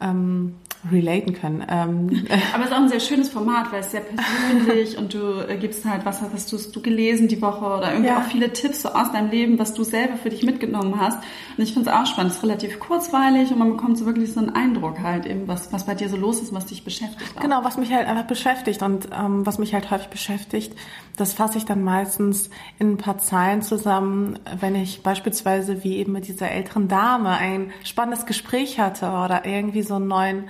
ähm, 0.00 0.56
relaten 0.90 1.32
können. 1.32 1.64
Ähm, 1.68 2.26
Aber 2.54 2.64
es 2.64 2.70
ist 2.70 2.76
auch 2.76 2.80
ein 2.80 2.88
sehr 2.88 3.00
schönes 3.00 3.30
Format, 3.30 3.72
weil 3.72 3.80
es 3.80 3.90
sehr 3.90 4.02
persönlich 4.02 4.98
und 4.98 5.14
du 5.14 5.46
äh, 5.48 5.56
gibst 5.56 5.84
halt, 5.84 6.04
was 6.04 6.20
hast 6.20 6.52
du, 6.52 6.58
du 6.58 6.82
gelesen 6.82 7.28
die 7.28 7.40
Woche 7.40 7.64
oder 7.64 7.92
irgendwie 7.92 8.08
ja. 8.10 8.18
auch 8.18 8.24
viele 8.24 8.52
Tipps 8.52 8.82
so 8.82 8.90
aus 8.90 9.12
deinem 9.12 9.30
Leben, 9.30 9.58
was 9.58 9.74
du 9.74 9.84
selber 9.84 10.16
für 10.16 10.30
dich 10.30 10.42
mitgenommen 10.42 11.00
hast. 11.00 11.18
Und 11.56 11.64
ich 11.64 11.72
finde 11.72 11.90
es 11.90 11.96
auch 11.96 12.06
spannend. 12.06 12.32
Es 12.32 12.38
ist 12.38 12.42
relativ 12.42 12.78
kurzweilig 12.80 13.50
und 13.50 13.58
man 13.58 13.70
bekommt 13.70 13.98
so 13.98 14.06
wirklich 14.06 14.32
so 14.32 14.40
einen 14.40 14.50
Eindruck 14.50 15.00
halt 15.00 15.26
eben, 15.26 15.48
was, 15.48 15.72
was 15.72 15.86
bei 15.86 15.94
dir 15.94 16.08
so 16.08 16.16
los 16.16 16.40
ist, 16.42 16.52
was 16.52 16.66
dich 16.66 16.84
beschäftigt. 16.84 17.36
Auch. 17.36 17.42
Genau, 17.42 17.64
was 17.64 17.76
mich 17.76 17.92
halt 17.92 18.06
einfach 18.06 18.26
beschäftigt 18.26 18.82
und 18.82 19.08
ähm, 19.18 19.46
was 19.46 19.58
mich 19.58 19.72
halt 19.72 19.90
häufig 19.90 20.08
beschäftigt, 20.08 20.74
das 21.16 21.32
fasse 21.32 21.58
ich 21.58 21.64
dann 21.64 21.82
meistens 21.82 22.50
in 22.78 22.92
ein 22.92 22.96
paar 22.96 23.18
Zeilen 23.18 23.62
zusammen, 23.62 24.38
wenn 24.58 24.74
ich 24.74 25.02
beispielsweise 25.02 25.84
wie 25.84 25.96
eben 25.96 26.12
mit 26.12 26.26
dieser 26.26 26.50
älteren 26.50 26.88
Dame 26.88 27.30
ein 27.30 27.70
spannendes 27.84 28.26
Gespräch 28.26 28.80
hatte 28.80 29.06
oder 29.06 29.46
irgendwie 29.46 29.82
so 29.82 29.94
einen 29.94 30.08
neuen 30.08 30.44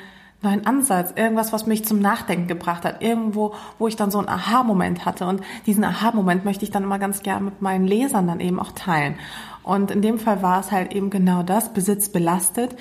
neuen 0.45 0.67
Ansatz, 0.67 1.13
irgendwas, 1.17 1.53
was 1.53 1.67
mich 1.67 1.85
zum 1.85 1.99
Nachdenken 1.99 2.47
gebracht 2.47 2.85
hat, 2.85 3.03
irgendwo, 3.03 3.55
wo 3.79 3.89
ich 3.89 3.97
dann 3.97 4.11
so 4.11 4.19
einen 4.19 4.29
Aha-Moment 4.29 5.05
hatte. 5.05 5.27
Und 5.27 5.43
diesen 5.67 5.85
Aha-Moment 5.85 6.45
möchte 6.45 6.65
ich 6.65 6.71
dann 6.71 6.85
immer 6.85 6.99
ganz 6.99 7.23
gern 7.23 7.45
mit 7.45 7.63
meinen 7.63 7.87
Lesern 7.87 8.27
dann 8.27 8.41
eben 8.41 8.61
auch 8.61 8.73
teilen. 8.73 9.17
Und 9.63 9.91
in 9.91 10.03
dem 10.03 10.19
Fall 10.19 10.43
war 10.43 10.61
es 10.61 10.71
halt 10.71 10.95
eben 10.95 11.11
genau 11.11 11.43
das, 11.43 11.73
Besitz 11.73 12.11
belastet. 12.11 12.77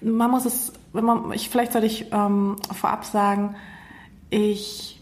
Man 0.00 0.30
muss 0.30 0.44
es, 0.44 0.72
man, 0.92 1.32
ich, 1.32 1.48
vielleicht 1.48 1.72
sollte 1.72 1.86
ich 1.86 2.12
ähm, 2.12 2.56
vorab 2.72 3.04
sagen, 3.04 3.56
ich, 4.30 5.00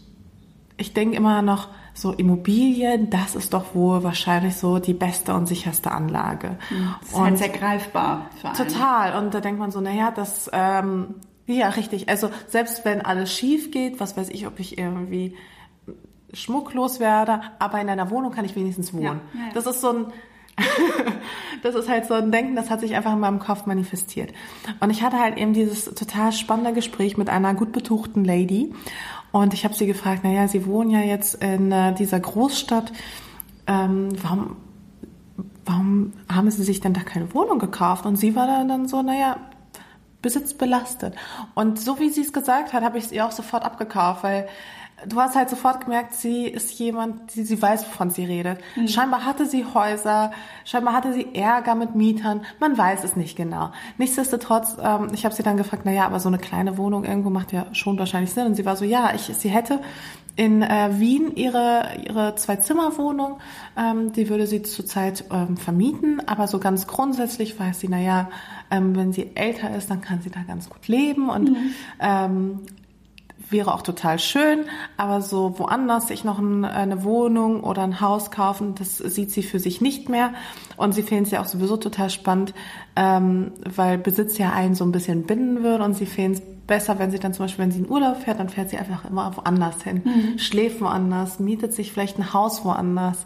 ich 0.77 0.93
denke 0.93 1.17
immer 1.17 1.41
noch, 1.41 1.67
so 1.95 2.11
Immobilien, 2.11 3.09
das 3.09 3.35
ist 3.35 3.53
doch 3.53 3.73
wohl 3.73 4.03
wahrscheinlich 4.03 4.57
so 4.57 4.79
die 4.79 4.93
beste 4.93 5.33
und 5.33 5.47
sicherste 5.47 5.91
Anlage. 5.91 6.57
Das 6.99 7.09
ist 7.09 7.15
halt 7.15 7.21
und 7.21 7.23
halt 7.23 7.37
sehr 7.37 7.49
greifbar. 7.49 8.29
Für 8.41 8.49
einen. 8.49 8.57
Total. 8.57 9.23
Und 9.23 9.33
da 9.33 9.39
denkt 9.39 9.59
man 9.59 9.71
so, 9.71 9.79
naja, 9.79 10.11
das 10.11 10.49
ähm, 10.51 11.15
ja, 11.47 11.69
richtig. 11.69 12.09
Also 12.09 12.29
selbst 12.47 12.85
wenn 12.85 13.01
alles 13.01 13.31
schief 13.33 13.71
geht, 13.71 13.99
was 13.99 14.17
weiß 14.17 14.29
ich, 14.29 14.47
ob 14.47 14.59
ich 14.59 14.77
irgendwie 14.77 15.35
schmucklos 16.33 16.99
werde, 16.99 17.41
aber 17.59 17.79
in 17.79 17.89
einer 17.89 18.09
Wohnung 18.09 18.31
kann 18.31 18.45
ich 18.45 18.55
wenigstens 18.55 18.93
wohnen. 18.93 19.21
Ja, 19.33 19.39
ja, 19.39 19.47
ja. 19.47 19.53
Das 19.53 19.65
ist 19.65 19.81
so 19.81 19.89
ein 19.89 20.05
das 21.63 21.75
ist 21.75 21.89
halt 21.89 22.05
so 22.05 22.13
ein 22.13 22.31
Denken, 22.31 22.55
das 22.55 22.69
hat 22.69 22.79
sich 22.79 22.95
einfach 22.95 23.13
in 23.13 23.19
meinem 23.19 23.39
Kopf 23.39 23.65
manifestiert. 23.65 24.31
Und 24.79 24.89
ich 24.89 25.03
hatte 25.03 25.19
halt 25.19 25.37
eben 25.37 25.53
dieses 25.53 25.85
total 25.85 26.31
spannende 26.31 26.73
Gespräch 26.73 27.17
mit 27.17 27.29
einer 27.29 27.53
gut 27.53 27.71
betuchten 27.71 28.23
Lady. 28.23 28.73
Und 29.31 29.53
ich 29.53 29.65
habe 29.65 29.73
sie 29.73 29.85
gefragt, 29.85 30.23
naja, 30.23 30.47
Sie 30.47 30.65
wohnen 30.65 30.89
ja 30.89 31.01
jetzt 31.01 31.43
in 31.43 31.71
äh, 31.71 31.93
dieser 31.93 32.21
Großstadt. 32.21 32.93
Ähm, 33.67 34.09
warum, 34.21 34.55
warum 35.65 36.13
haben 36.31 36.49
Sie 36.49 36.63
sich 36.63 36.79
denn 36.79 36.93
da 36.93 37.01
keine 37.01 37.33
Wohnung 37.33 37.59
gekauft? 37.59 38.05
Und 38.05 38.15
sie 38.15 38.33
war 38.35 38.47
dann 38.47 38.87
so, 38.87 39.01
naja, 39.01 39.37
Besitz 40.25 40.55
belastet. 40.55 41.13
Und 41.53 41.79
so 41.79 41.99
wie 41.99 42.09
sie 42.09 42.21
es 42.21 42.33
gesagt 42.33 42.73
hat, 42.73 42.83
habe 42.83 42.97
ich 42.97 43.05
es 43.05 43.11
ihr 43.11 43.27
auch 43.27 43.31
sofort 43.31 43.63
abgekauft, 43.63 44.23
weil 44.23 44.47
du 45.07 45.21
hast 45.21 45.35
halt 45.35 45.51
sofort 45.51 45.81
gemerkt, 45.81 46.15
sie 46.15 46.47
ist 46.47 46.79
jemand, 46.79 47.35
die 47.35 47.43
sie 47.43 47.61
weiß, 47.61 47.85
wovon 47.85 48.09
sie 48.09 48.25
redet. 48.25 48.57
Mhm. 48.75 48.87
Scheinbar 48.87 49.23
hatte 49.23 49.45
sie 49.45 49.63
Häuser, 49.71 50.31
scheinbar 50.63 50.95
hatte 50.95 51.13
sie 51.13 51.35
Ärger 51.35 51.75
mit 51.75 51.93
Mietern, 51.93 52.43
man 52.59 52.75
weiß 52.75 53.03
es 53.03 53.15
nicht 53.15 53.37
genau. 53.37 53.71
Nichtsdestotrotz, 53.99 54.77
ähm, 54.81 55.09
ich 55.13 55.25
habe 55.25 55.35
sie 55.35 55.43
dann 55.43 55.57
gefragt, 55.57 55.83
na 55.85 55.91
ja, 55.91 56.07
aber 56.07 56.19
so 56.19 56.29
eine 56.29 56.39
kleine 56.39 56.79
Wohnung 56.79 57.03
irgendwo 57.03 57.29
macht 57.29 57.51
ja 57.51 57.67
schon 57.73 57.99
wahrscheinlich 57.99 58.33
Sinn. 58.33 58.47
Und 58.47 58.55
sie 58.55 58.65
war 58.65 58.75
so, 58.75 58.83
ja, 58.83 59.13
ich, 59.13 59.23
sie 59.23 59.49
hätte 59.49 59.79
in 60.35 60.61
äh, 60.61 60.89
Wien 60.99 61.35
ihre, 61.35 61.89
ihre 62.03 62.35
Zwei-Zimmer-Wohnung. 62.35 63.39
Ähm, 63.77 64.11
die 64.13 64.29
würde 64.29 64.47
sie 64.47 64.63
zurzeit 64.63 65.25
ähm, 65.31 65.57
vermieten, 65.57 66.21
aber 66.25 66.47
so 66.47 66.59
ganz 66.59 66.87
grundsätzlich 66.87 67.59
weiß 67.59 67.79
sie, 67.79 67.87
naja, 67.87 68.29
ähm, 68.71 68.95
wenn 68.95 69.13
sie 69.13 69.35
älter 69.35 69.75
ist, 69.75 69.89
dann 69.89 70.01
kann 70.01 70.21
sie 70.21 70.29
da 70.29 70.41
ganz 70.43 70.69
gut 70.69 70.87
leben 70.87 71.29
und 71.29 71.51
mhm. 71.51 71.71
ähm, 71.99 72.59
wäre 73.49 73.73
auch 73.73 73.81
total 73.81 74.19
schön, 74.19 74.65
aber 74.97 75.21
so 75.21 75.59
woanders 75.59 76.07
sich 76.07 76.23
noch 76.23 76.39
ein, 76.39 76.65
eine 76.65 77.03
Wohnung 77.03 77.63
oder 77.63 77.83
ein 77.83 78.01
Haus 78.01 78.31
kaufen, 78.31 78.75
das 78.75 78.97
sieht 78.97 79.31
sie 79.31 79.43
für 79.43 79.59
sich 79.59 79.81
nicht 79.81 80.09
mehr. 80.09 80.33
Und 80.77 80.93
sie 80.93 81.03
finden 81.03 81.25
es 81.25 81.31
ja 81.31 81.41
auch 81.41 81.45
sowieso 81.45 81.77
total 81.77 82.09
spannend, 82.09 82.53
ähm, 82.95 83.51
weil 83.63 83.97
Besitz 83.97 84.37
ja 84.37 84.51
einen 84.51 84.75
so 84.75 84.83
ein 84.83 84.91
bisschen 84.91 85.23
binden 85.23 85.63
würde 85.63 85.83
und 85.83 85.95
sie 85.95 86.05
finden 86.05 86.33
es 86.33 86.41
besser, 86.67 86.97
wenn 86.97 87.11
sie 87.11 87.19
dann 87.19 87.33
zum 87.33 87.45
Beispiel, 87.45 87.63
wenn 87.63 87.71
sie 87.71 87.79
in 87.79 87.89
Urlaub 87.89 88.17
fährt, 88.17 88.39
dann 88.39 88.49
fährt 88.49 88.69
sie 88.69 88.77
einfach 88.77 89.05
immer 89.05 89.35
woanders 89.37 89.83
hin, 89.83 90.01
mhm. 90.03 90.39
schläft 90.39 90.81
woanders, 90.81 91.39
mietet 91.39 91.73
sich 91.73 91.91
vielleicht 91.91 92.17
ein 92.17 92.33
Haus 92.33 92.65
woanders. 92.65 93.25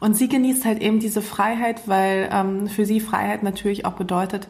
Und 0.00 0.16
sie 0.16 0.28
genießt 0.28 0.64
halt 0.64 0.80
eben 0.80 1.00
diese 1.00 1.22
Freiheit, 1.22 1.88
weil 1.88 2.28
ähm, 2.32 2.68
für 2.68 2.86
sie 2.86 3.00
Freiheit 3.00 3.42
natürlich 3.42 3.84
auch 3.84 3.94
bedeutet, 3.94 4.48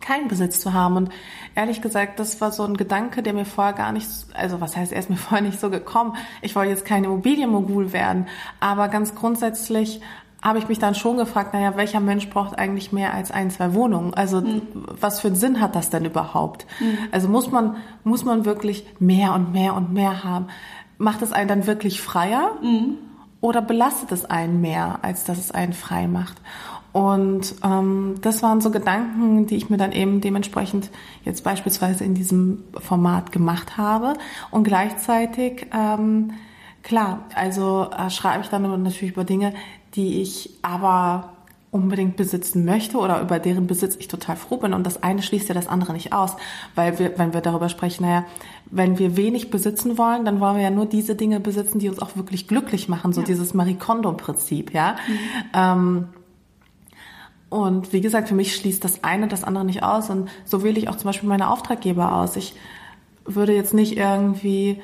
keinen 0.00 0.28
Besitz 0.28 0.60
zu 0.60 0.72
haben. 0.72 0.96
Und 0.96 1.10
ehrlich 1.54 1.82
gesagt, 1.82 2.18
das 2.18 2.40
war 2.40 2.52
so 2.52 2.64
ein 2.64 2.76
Gedanke, 2.76 3.22
der 3.22 3.34
mir 3.34 3.44
vorher 3.44 3.74
gar 3.74 3.92
nicht, 3.92 4.08
also 4.34 4.60
was 4.60 4.76
heißt, 4.76 4.92
er 4.92 4.98
ist 4.98 5.10
mir 5.10 5.16
vorher 5.28 5.46
nicht 5.46 5.60
so 5.60 5.70
gekommen. 5.70 6.16
Ich 6.42 6.56
wollte 6.56 6.70
jetzt 6.70 6.84
kein 6.84 7.04
Immobilienmogul 7.04 7.92
werden, 7.92 8.26
aber 8.60 8.88
ganz 8.88 9.14
grundsätzlich 9.14 10.00
habe 10.42 10.58
ich 10.58 10.68
mich 10.68 10.78
dann 10.78 10.94
schon 10.94 11.18
gefragt, 11.18 11.52
naja, 11.52 11.76
welcher 11.76 12.00
Mensch 12.00 12.30
braucht 12.30 12.58
eigentlich 12.58 12.92
mehr 12.92 13.12
als 13.12 13.30
ein, 13.30 13.50
zwei 13.50 13.74
Wohnungen? 13.74 14.14
Also 14.14 14.40
mhm. 14.40 14.62
was 14.98 15.20
für 15.20 15.28
einen 15.28 15.36
Sinn 15.36 15.60
hat 15.60 15.76
das 15.76 15.90
denn 15.90 16.04
überhaupt? 16.04 16.66
Mhm. 16.80 16.98
Also 17.12 17.28
muss 17.28 17.50
man, 17.50 17.76
muss 18.04 18.24
man 18.24 18.46
wirklich 18.46 18.86
mehr 18.98 19.34
und 19.34 19.52
mehr 19.52 19.74
und 19.74 19.92
mehr 19.92 20.24
haben? 20.24 20.46
Macht 20.96 21.20
es 21.20 21.32
einen 21.32 21.48
dann 21.48 21.66
wirklich 21.66 22.00
freier? 22.00 22.52
Mhm. 22.62 22.96
Oder 23.42 23.62
belastet 23.62 24.12
es 24.12 24.24
einen 24.24 24.60
mehr, 24.60 24.98
als 25.02 25.24
dass 25.24 25.38
es 25.38 25.50
einen 25.50 25.72
frei 25.72 26.06
macht? 26.06 26.40
Und 26.92 27.54
ähm, 27.64 28.16
das 28.20 28.42
waren 28.42 28.60
so 28.60 28.70
Gedanken, 28.70 29.46
die 29.46 29.56
ich 29.56 29.70
mir 29.70 29.76
dann 29.76 29.92
eben 29.92 30.20
dementsprechend 30.20 30.90
jetzt 31.24 31.44
beispielsweise 31.44 32.04
in 32.04 32.14
diesem 32.14 32.64
Format 32.78 33.32
gemacht 33.32 33.76
habe. 33.76 34.14
Und 34.50 34.64
gleichzeitig, 34.64 35.66
ähm, 35.72 36.32
klar, 36.82 37.20
also 37.34 37.88
äh, 37.96 38.10
schreibe 38.10 38.42
ich 38.42 38.50
dann 38.50 38.62
natürlich 38.82 39.12
über 39.12 39.24
Dinge, 39.24 39.54
die 39.94 40.20
ich 40.20 40.58
aber 40.62 41.30
unbedingt 41.72 42.16
besitzen 42.16 42.64
möchte 42.64 42.98
oder 42.98 43.20
über 43.20 43.38
deren 43.38 43.68
Besitz 43.68 43.94
ich 43.96 44.08
total 44.08 44.34
froh 44.34 44.56
bin. 44.56 44.74
Und 44.74 44.84
das 44.84 45.04
eine 45.04 45.22
schließt 45.22 45.48
ja 45.48 45.54
das 45.54 45.68
andere 45.68 45.92
nicht 45.92 46.12
aus. 46.12 46.34
Weil 46.74 46.98
wir, 46.98 47.16
wenn 47.16 47.32
wir 47.32 47.40
darüber 47.40 47.68
sprechen, 47.68 48.04
naja, 48.04 48.24
wenn 48.66 48.98
wir 48.98 49.16
wenig 49.16 49.50
besitzen 49.50 49.96
wollen, 49.96 50.24
dann 50.24 50.40
wollen 50.40 50.56
wir 50.56 50.64
ja 50.64 50.70
nur 50.70 50.86
diese 50.86 51.14
Dinge 51.14 51.38
besitzen, 51.38 51.78
die 51.78 51.88
uns 51.88 52.00
auch 52.00 52.16
wirklich 52.16 52.48
glücklich 52.48 52.88
machen. 52.88 53.12
So 53.12 53.20
ja. 53.20 53.26
dieses 53.28 53.54
Marie 53.54 53.76
Kondo-Prinzip, 53.76 54.74
ja. 54.74 54.96
Mhm. 55.06 55.18
Ähm, 55.54 56.08
und 57.50 57.92
wie 57.92 58.00
gesagt, 58.00 58.28
für 58.28 58.34
mich 58.34 58.54
schließt 58.54 58.82
das 58.82 59.02
eine 59.04 59.28
das 59.28 59.44
andere 59.44 59.64
nicht 59.64 59.82
aus. 59.82 60.08
Und 60.08 60.30
so 60.44 60.62
wähle 60.62 60.78
ich 60.78 60.88
auch 60.88 60.96
zum 60.96 61.08
Beispiel 61.08 61.28
meine 61.28 61.50
Auftraggeber 61.50 62.14
aus. 62.14 62.36
Ich 62.36 62.54
würde 63.24 63.54
jetzt 63.54 63.74
nicht 63.74 63.96
irgendwie 63.96 64.80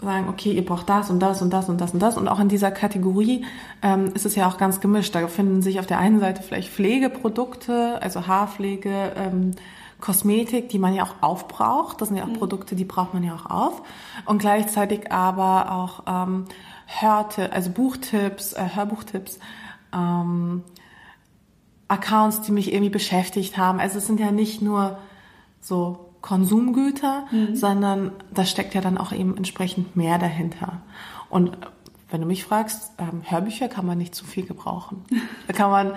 sagen, 0.00 0.28
okay, 0.28 0.52
ihr 0.52 0.64
braucht 0.64 0.88
das 0.88 1.10
und 1.10 1.20
das 1.20 1.42
und 1.42 1.52
das 1.52 1.68
und 1.68 1.80
das 1.80 1.92
und 1.92 2.00
das. 2.00 2.16
Und 2.16 2.28
auch 2.28 2.38
in 2.38 2.48
dieser 2.48 2.70
Kategorie 2.70 3.44
ähm, 3.82 4.12
ist 4.14 4.26
es 4.26 4.36
ja 4.36 4.48
auch 4.48 4.58
ganz 4.58 4.80
gemischt. 4.80 5.14
Da 5.14 5.26
finden 5.26 5.60
sich 5.60 5.80
auf 5.80 5.86
der 5.86 5.98
einen 5.98 6.20
Seite 6.20 6.42
vielleicht 6.42 6.70
Pflegeprodukte, 6.70 8.00
also 8.00 8.26
Haarpflege, 8.26 9.12
ähm, 9.16 9.52
Kosmetik, 10.00 10.68
die 10.68 10.78
man 10.78 10.94
ja 10.94 11.02
auch 11.02 11.16
aufbraucht. 11.20 12.00
Das 12.00 12.08
sind 12.08 12.16
ja 12.16 12.24
auch 12.24 12.28
mhm. 12.28 12.34
Produkte, 12.34 12.76
die 12.76 12.84
braucht 12.84 13.14
man 13.14 13.24
ja 13.24 13.34
auch 13.34 13.46
auf. 13.50 13.82
Und 14.26 14.38
gleichzeitig 14.38 15.10
aber 15.10 15.72
auch 15.72 16.02
ähm, 16.06 16.44
Hörte, 16.86 17.52
also 17.52 17.70
Buchtipps, 17.70 18.52
äh, 18.52 18.68
Hörbuchtipps, 18.74 19.38
ähm, 19.92 20.62
Accounts, 21.88 22.42
die 22.42 22.52
mich 22.52 22.72
irgendwie 22.72 22.90
beschäftigt 22.90 23.56
haben. 23.56 23.80
Also 23.80 23.98
es 23.98 24.06
sind 24.06 24.20
ja 24.20 24.30
nicht 24.30 24.62
nur 24.62 24.98
so 25.60 26.10
Konsumgüter, 26.20 27.26
mhm. 27.30 27.54
sondern 27.54 28.12
da 28.32 28.44
steckt 28.46 28.74
ja 28.74 28.80
dann 28.80 28.96
auch 28.96 29.12
eben 29.12 29.36
entsprechend 29.36 29.94
mehr 29.94 30.18
dahinter. 30.18 30.80
Und 31.28 31.58
wenn 32.10 32.20
du 32.20 32.26
mich 32.26 32.44
fragst, 32.44 32.92
ähm, 32.98 33.22
Hörbücher 33.24 33.68
kann 33.68 33.84
man 33.84 33.98
nicht 33.98 34.14
zu 34.14 34.24
viel 34.24 34.46
gebrauchen. 34.46 35.04
Da 35.46 35.52
kann 35.52 35.70
man 35.70 35.92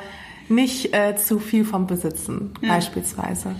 nicht 0.50 0.94
äh, 0.94 1.16
zu 1.16 1.40
viel 1.40 1.64
von 1.64 1.88
besitzen, 1.88 2.54
ja. 2.62 2.74
beispielsweise. 2.74 3.56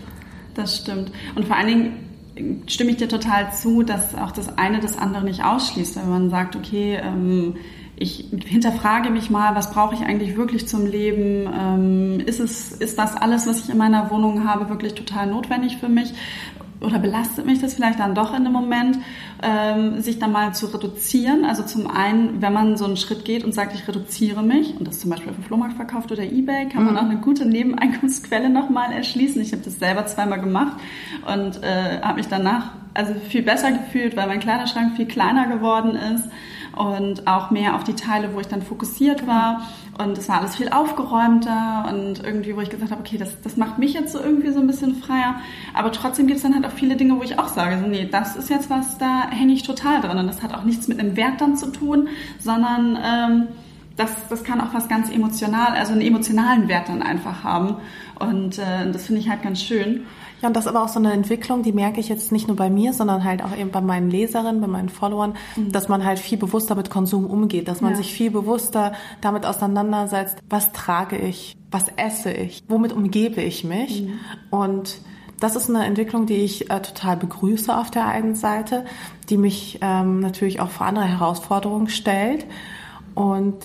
Das 0.56 0.78
stimmt. 0.78 1.12
Und 1.36 1.46
vor 1.46 1.56
allen 1.56 1.68
Dingen 1.68 2.64
stimme 2.68 2.92
ich 2.92 2.98
dir 2.98 3.08
total 3.08 3.54
zu, 3.54 3.84
dass 3.84 4.16
auch 4.16 4.32
das 4.32 4.58
eine 4.58 4.80
das 4.80 4.98
andere 4.98 5.24
nicht 5.24 5.44
ausschließt. 5.44 5.96
Wenn 5.96 6.10
man 6.10 6.30
sagt, 6.30 6.56
okay, 6.56 7.00
ähm, 7.02 7.56
ich 8.00 8.26
hinterfrage 8.46 9.10
mich 9.10 9.30
mal, 9.30 9.56
was 9.56 9.72
brauche 9.72 9.96
ich 9.96 10.02
eigentlich 10.02 10.38
wirklich 10.38 10.68
zum 10.68 10.86
Leben? 10.86 11.50
Ähm, 11.52 12.20
ist 12.26 12.40
es, 12.40 12.72
ist 12.72 12.98
das 12.98 13.16
alles, 13.16 13.48
was 13.48 13.64
ich 13.64 13.70
in 13.70 13.78
meiner 13.78 14.12
Wohnung 14.12 14.48
habe, 14.48 14.70
wirklich 14.70 14.94
total 14.94 15.28
notwendig 15.28 15.78
für 15.78 15.90
mich? 15.90 16.14
oder 16.80 17.00
belastet 17.00 17.46
mich 17.46 17.60
das 17.60 17.74
vielleicht 17.74 18.00
dann 18.00 18.14
doch 18.14 18.36
in 18.36 18.44
dem 18.44 18.54
Moment, 18.54 19.00
ähm, 19.42 20.02
sich 20.02 20.20
dann 20.20 20.32
mal 20.32 20.54
zu 20.54 20.68
reduzieren. 20.68 21.46
Also 21.46 21.64
zum 21.64 21.90
einen, 21.90 22.42
wenn 22.42 22.54
man 22.54 22.78
so 22.78 22.86
einen 22.86 22.98
Schritt 22.98 23.26
geht 23.26 23.44
und 23.44 23.54
sagt, 23.54 23.74
ich 23.74 23.88
reduziere 23.88 24.44
mich 24.44 24.76
und 24.78 24.88
das 24.88 25.00
zum 25.00 25.10
Beispiel 25.10 25.30
auf 25.30 25.36
dem 25.36 25.44
Flohmarkt 25.44 25.74
verkauft 25.74 26.12
oder 26.12 26.24
Ebay, 26.24 26.70
kann 26.70 26.86
man 26.86 26.94
mhm. 26.94 27.00
auch 27.00 27.06
eine 27.06 27.18
gute 27.18 27.46
Nebeneinkommensquelle 27.46 28.50
nochmal 28.50 28.92
erschließen. 28.92 29.42
Ich 29.42 29.54
habe 29.54 29.64
das 29.64 29.80
selber 29.80 30.06
zweimal 30.06 30.40
gemacht 30.40 30.78
und 31.26 31.64
äh, 31.64 32.02
habe 32.02 32.18
mich 32.18 32.28
danach 32.28 32.74
also 32.94 33.14
viel 33.28 33.44
besser 33.44 33.72
gefühlt, 33.72 34.16
weil 34.16 34.28
mein 34.28 34.40
Kleiderschrank 34.40 34.96
viel 34.96 35.08
kleiner 35.08 35.48
geworden 35.48 35.96
ist 35.96 36.30
und 36.78 37.28
auch 37.28 37.52
mehr 37.52 37.76
auf 37.76 37.84
die 37.84 37.96
Teile, 37.96 38.34
wo 38.34 38.40
ich 38.40 38.48
dann 38.48 38.62
fokussiert 38.62 39.26
war. 39.26 39.62
Und 39.98 40.18
es 40.18 40.30
war 40.30 40.40
alles 40.40 40.56
viel 40.56 40.70
aufgeräumter 40.70 41.86
und 41.90 42.24
irgendwie, 42.24 42.56
wo 42.56 42.62
ich 42.62 42.70
gesagt 42.70 42.92
habe, 42.92 43.02
okay, 43.02 43.18
das, 43.18 43.42
das 43.42 43.58
macht 43.58 43.80
mich 43.80 43.94
jetzt 43.94 44.14
so 44.14 44.20
irgendwie 44.20 44.52
so 44.52 44.60
ein 44.60 44.68
bisschen 44.68 44.96
freier. 44.96 45.36
Aber 45.74 45.92
trotzdem 45.92 46.28
gibt 46.28 46.38
es 46.38 46.44
dann 46.44 46.54
halt 46.54 46.66
auch 46.66 46.72
viele 46.72 46.96
Dinge, 46.96 47.18
wo 47.18 47.24
ich 47.24 47.40
auch 47.40 47.48
sage, 47.48 47.80
so, 47.80 47.88
nee, 47.88 48.08
das 48.10 48.36
ist 48.36 48.50
jetzt 48.50 48.70
was, 48.70 48.98
da 48.98 49.30
hänge 49.30 49.54
ich 49.54 49.64
total 49.64 50.02
dran. 50.02 50.20
Und 50.20 50.28
das 50.28 50.44
hat 50.44 50.54
auch 50.54 50.64
nichts 50.64 50.88
mit 50.88 51.00
einem 51.00 51.16
Wert 51.16 51.42
dann 51.42 51.58
zu 51.58 51.72
tun, 51.72 52.10
sondern 52.40 52.98
ähm, 53.04 53.48
das, 53.96 54.28
das 54.30 54.44
kann 54.44 54.62
auch 54.62 54.74
was 54.74 54.88
ganz 54.88 55.10
emotional, 55.10 55.74
also 55.74 55.94
einen 55.94 56.02
emotionalen 56.02 56.68
Wert 56.68 56.90
dann 56.90 57.02
einfach 57.02 57.44
haben. 57.44 57.78
Und 58.20 58.60
äh, 58.60 58.92
das 58.92 59.08
finde 59.08 59.22
ich 59.22 59.30
halt 59.30 59.42
ganz 59.42 59.62
schön. 59.62 60.06
Ja, 60.42 60.48
und 60.50 60.56
das 60.56 60.66
ist 60.66 60.70
aber 60.70 60.84
auch 60.84 60.90
so 60.90 61.00
eine 61.00 61.14
Entwicklung, 61.14 61.64
die 61.64 61.72
merke 61.72 62.00
ich 62.00 62.10
jetzt 62.10 62.32
nicht 62.32 62.48
nur 62.48 62.56
bei 62.56 62.70
mir, 62.70 62.94
sondern 62.94 63.24
halt 63.24 63.44
auch 63.44 63.56
eben 63.56 63.72
bei 63.72 63.82
meinen 63.82 64.10
Leserinnen, 64.12 64.62
bei 64.62 64.68
meinen 64.68 64.90
Followern, 64.90 65.36
mhm. 65.56 65.72
dass 65.72 65.88
man 65.88 66.06
halt 66.06 66.20
viel 66.20 66.38
bewusster 66.38 66.76
mit 66.76 66.90
Konsum 66.90 67.26
umgeht, 67.26 67.68
dass 67.68 67.82
man 67.82 67.92
ja. 67.92 67.98
sich 67.98 68.14
viel 68.14 68.30
bewusster 68.30 68.94
damit 69.22 69.46
auseinandersetzt, 69.46 70.38
was 70.50 70.72
trage 70.74 71.18
ich, 71.18 71.58
was 71.72 71.88
esse 71.96 72.32
ich, 72.32 72.64
womit 72.68 72.94
umgebe 72.94 73.42
ich 73.42 73.64
mich. 73.64 74.04
Mhm. 74.04 74.20
Und 74.52 75.02
das 75.40 75.56
ist 75.56 75.70
eine 75.70 75.86
Entwicklung, 75.86 76.26
die 76.26 76.38
ich 76.38 76.70
äh, 76.70 76.82
total 76.82 77.18
begrüße 77.18 77.76
auf 77.76 77.92
der 77.92 78.08
einen 78.08 78.36
Seite, 78.36 78.86
die 79.30 79.38
mich 79.38 79.80
ähm, 79.82 80.20
natürlich 80.20 80.60
auch 80.60 80.70
vor 80.70 80.88
andere 80.88 81.06
Herausforderungen 81.06 81.90
stellt 81.90 82.46
und 83.16 83.56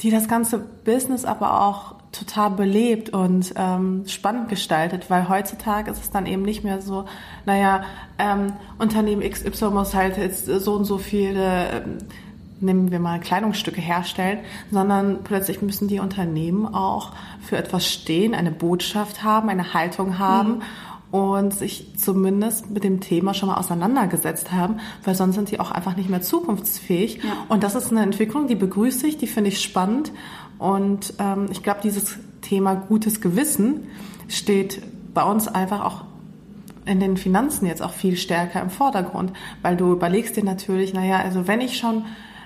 die 0.00 0.10
das 0.10 0.28
ganze 0.28 0.58
Business 0.58 1.24
aber 1.24 1.62
auch 1.62 1.94
total 2.14 2.50
belebt 2.50 3.10
und 3.10 3.52
ähm, 3.56 4.04
spannend 4.06 4.48
gestaltet, 4.48 5.10
weil 5.10 5.28
heutzutage 5.28 5.90
ist 5.90 6.02
es 6.02 6.10
dann 6.10 6.26
eben 6.26 6.42
nicht 6.42 6.64
mehr 6.64 6.80
so, 6.80 7.04
naja, 7.44 7.84
ähm, 8.18 8.52
Unternehmen 8.78 9.28
XY 9.28 9.70
muss 9.70 9.94
halt 9.94 10.16
jetzt 10.16 10.46
so 10.46 10.74
und 10.74 10.84
so 10.84 10.98
viele, 10.98 11.70
ähm, 11.70 11.98
nehmen 12.60 12.90
wir 12.90 13.00
mal 13.00 13.20
Kleidungsstücke 13.20 13.80
herstellen, 13.80 14.38
sondern 14.70 15.24
plötzlich 15.24 15.60
müssen 15.60 15.88
die 15.88 15.98
Unternehmen 15.98 16.66
auch 16.72 17.12
für 17.40 17.56
etwas 17.56 17.86
stehen, 17.86 18.34
eine 18.34 18.52
Botschaft 18.52 19.22
haben, 19.22 19.48
eine 19.48 19.74
Haltung 19.74 20.18
haben. 20.18 20.58
Mhm 20.58 20.62
und 21.14 21.54
sich 21.54 21.96
zumindest 21.96 22.70
mit 22.70 22.82
dem 22.82 22.98
Thema 22.98 23.34
schon 23.34 23.48
mal 23.48 23.54
auseinandergesetzt 23.54 24.50
haben, 24.50 24.80
weil 25.04 25.14
sonst 25.14 25.36
sind 25.36 25.48
die 25.48 25.60
auch 25.60 25.70
einfach 25.70 25.94
nicht 25.94 26.10
mehr 26.10 26.22
zukunftsfähig. 26.22 27.22
Ja. 27.22 27.30
Und 27.48 27.62
das 27.62 27.76
ist 27.76 27.92
eine 27.92 28.02
Entwicklung, 28.02 28.48
die 28.48 28.56
begrüße 28.56 29.06
ich, 29.06 29.16
die 29.16 29.28
finde 29.28 29.50
ich 29.50 29.62
spannend 29.62 30.10
und 30.58 31.14
ähm, 31.18 31.48
ich 31.50 31.62
glaube, 31.62 31.80
dieses 31.82 32.16
Thema 32.40 32.74
gutes 32.74 33.20
Gewissen 33.20 33.88
steht 34.28 34.82
bei 35.12 35.22
uns 35.22 35.48
einfach 35.48 35.84
auch 35.84 36.04
in 36.86 37.00
den 37.00 37.16
Finanzen 37.16 37.66
jetzt 37.66 37.82
auch 37.82 37.92
viel 37.92 38.16
stärker 38.16 38.60
im 38.60 38.70
Vordergrund, 38.70 39.32
weil 39.62 39.76
du 39.76 39.92
überlegst 39.92 40.36
dir 40.36 40.44
natürlich, 40.44 40.92
naja, 40.92 41.18
also 41.18 41.46
wenn 41.46 41.60
ich 41.60 41.78
schon 41.78 42.04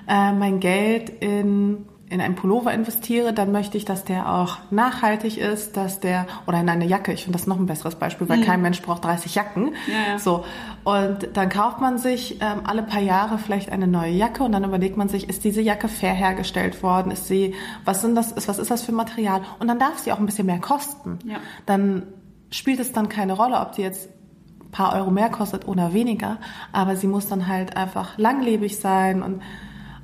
äh, 0.09 0.33
mein 0.33 0.61
Geld 0.61 1.11
in 1.11 1.87
in 2.11 2.21
einen 2.21 2.35
Pullover 2.35 2.73
investiere, 2.73 3.33
dann 3.33 3.53
möchte 3.53 3.77
ich, 3.77 3.85
dass 3.85 4.05
der 4.05 4.33
auch 4.33 4.59
nachhaltig 4.71 5.37
ist, 5.39 5.77
dass 5.77 6.01
der 6.01 6.27
oder 6.47 6.61
in 6.61 6.69
eine 6.69 6.87
Jacke. 6.87 7.13
Ich 7.13 7.25
finde 7.25 7.39
das 7.39 7.47
noch 7.47 7.59
ein 7.59 7.67
besseres 7.67 7.97
Beispiel, 7.97 8.29
weil 8.29 8.39
mhm. 8.39 8.45
kein 8.45 8.63
Mensch 8.63 8.81
braucht 8.81 9.05
30 9.05 9.35
Jacken. 9.35 9.75
Ja, 9.87 10.13
ja. 10.13 10.19
So 10.19 10.45
und 10.85 11.29
dann 11.35 11.49
kauft 11.51 11.81
man 11.81 11.99
sich 11.99 12.41
ähm, 12.41 12.61
alle 12.65 12.83
paar 12.83 13.01
Jahre 13.01 13.39
vielleicht 13.39 13.71
eine 13.71 13.87
neue 13.87 14.13
Jacke 14.13 14.43
und 14.43 14.53
dann 14.53 14.65
überlegt 14.65 14.97
man 14.97 15.09
sich, 15.09 15.29
ist 15.29 15.45
diese 15.45 15.61
Jacke 15.61 15.89
fair 15.89 16.15
hergestellt 16.15 16.83
worden? 16.83 17.11
Ist 17.13 17.27
sie 17.27 17.55
was 17.85 18.01
sind 18.01 18.15
das? 18.15 18.35
Was 18.49 18.59
ist 18.59 18.71
das 18.71 18.83
für 18.83 18.93
Material? 18.93 19.43
Und 19.59 19.69
dann 19.69 19.79
darf 19.79 19.99
sie 19.99 20.13
auch 20.13 20.19
ein 20.19 20.27
bisschen 20.27 20.47
mehr 20.47 20.61
kosten. 20.61 21.19
Ja. 21.25 21.37
Dann 21.67 22.05
spielt 22.51 22.81
es 22.81 22.93
dann 22.93 23.09
keine 23.09 23.35
Rolle, 23.35 23.61
ob 23.61 23.73
die 23.73 23.83
jetzt 23.83 24.09
ein 24.61 24.71
paar 24.71 24.95
Euro 24.95 25.11
mehr 25.11 25.29
kostet 25.29 25.69
oder 25.69 25.93
weniger, 25.93 26.39
aber 26.73 26.97
sie 26.97 27.07
muss 27.07 27.27
dann 27.27 27.49
halt 27.49 27.77
einfach 27.77 28.17
langlebig 28.17 28.79
sein 28.79 29.23
und 29.23 29.43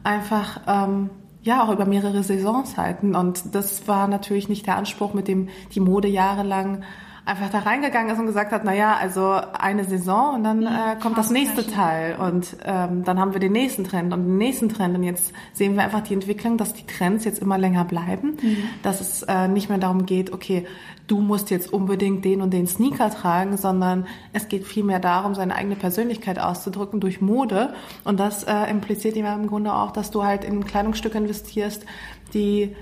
einfach 0.02 0.60
ähm, 0.66 1.10
ja 1.44 1.62
auch 1.62 1.72
über 1.72 1.86
mehrere 1.86 2.22
Saisons 2.22 2.76
halten. 2.76 3.14
Und 3.14 3.54
das 3.54 3.86
war 3.86 4.08
natürlich 4.08 4.48
nicht 4.48 4.66
der 4.66 4.76
Anspruch, 4.76 5.14
mit 5.14 5.28
dem 5.28 5.48
die 5.72 5.80
Mode 5.80 6.08
jahrelang 6.08 6.82
einfach 7.26 7.48
da 7.48 7.60
reingegangen 7.60 8.12
ist 8.12 8.18
und 8.18 8.26
gesagt 8.26 8.52
hat, 8.52 8.62
na 8.64 8.74
ja, 8.74 8.96
also 8.96 9.40
eine 9.58 9.84
Saison 9.84 10.34
und 10.34 10.44
dann 10.44 10.66
äh, 10.66 10.96
kommt 11.00 11.16
das 11.16 11.30
nächste 11.30 11.66
Teil. 11.66 12.16
Und 12.16 12.56
ähm, 12.64 13.02
dann 13.04 13.18
haben 13.18 13.32
wir 13.32 13.40
den 13.40 13.52
nächsten 13.52 13.84
Trend 13.84 14.12
und 14.12 14.24
den 14.24 14.36
nächsten 14.36 14.68
Trend 14.68 14.94
und 14.94 15.02
jetzt 15.04 15.32
sehen 15.54 15.74
wir 15.74 15.84
einfach 15.84 16.02
die 16.02 16.12
Entwicklung, 16.12 16.58
dass 16.58 16.74
die 16.74 16.86
Trends 16.86 17.24
jetzt 17.24 17.40
immer 17.40 17.56
länger 17.56 17.84
bleiben, 17.84 18.36
mhm. 18.42 18.56
dass 18.82 19.00
es 19.00 19.22
äh, 19.22 19.48
nicht 19.48 19.70
mehr 19.70 19.78
darum 19.78 20.04
geht, 20.04 20.32
okay, 20.32 20.66
du 21.06 21.20
musst 21.20 21.50
jetzt 21.50 21.72
unbedingt 21.72 22.24
den 22.26 22.42
und 22.42 22.52
den 22.52 22.66
Sneaker 22.66 23.10
tragen, 23.10 23.56
sondern 23.56 24.06
es 24.34 24.48
geht 24.48 24.66
vielmehr 24.66 25.00
darum, 25.00 25.34
seine 25.34 25.54
eigene 25.54 25.76
Persönlichkeit 25.76 26.38
auszudrücken 26.38 27.00
durch 27.00 27.20
Mode. 27.22 27.74
Und 28.04 28.20
das 28.20 28.44
äh, 28.44 28.70
impliziert 28.70 29.16
ja 29.16 29.34
im 29.34 29.46
Grunde 29.46 29.74
auch, 29.74 29.92
dass 29.92 30.10
du 30.10 30.24
halt 30.24 30.44
in 30.44 30.64
Kleidungsstücke 30.64 31.18
investierst, 31.18 31.86
die 32.34 32.74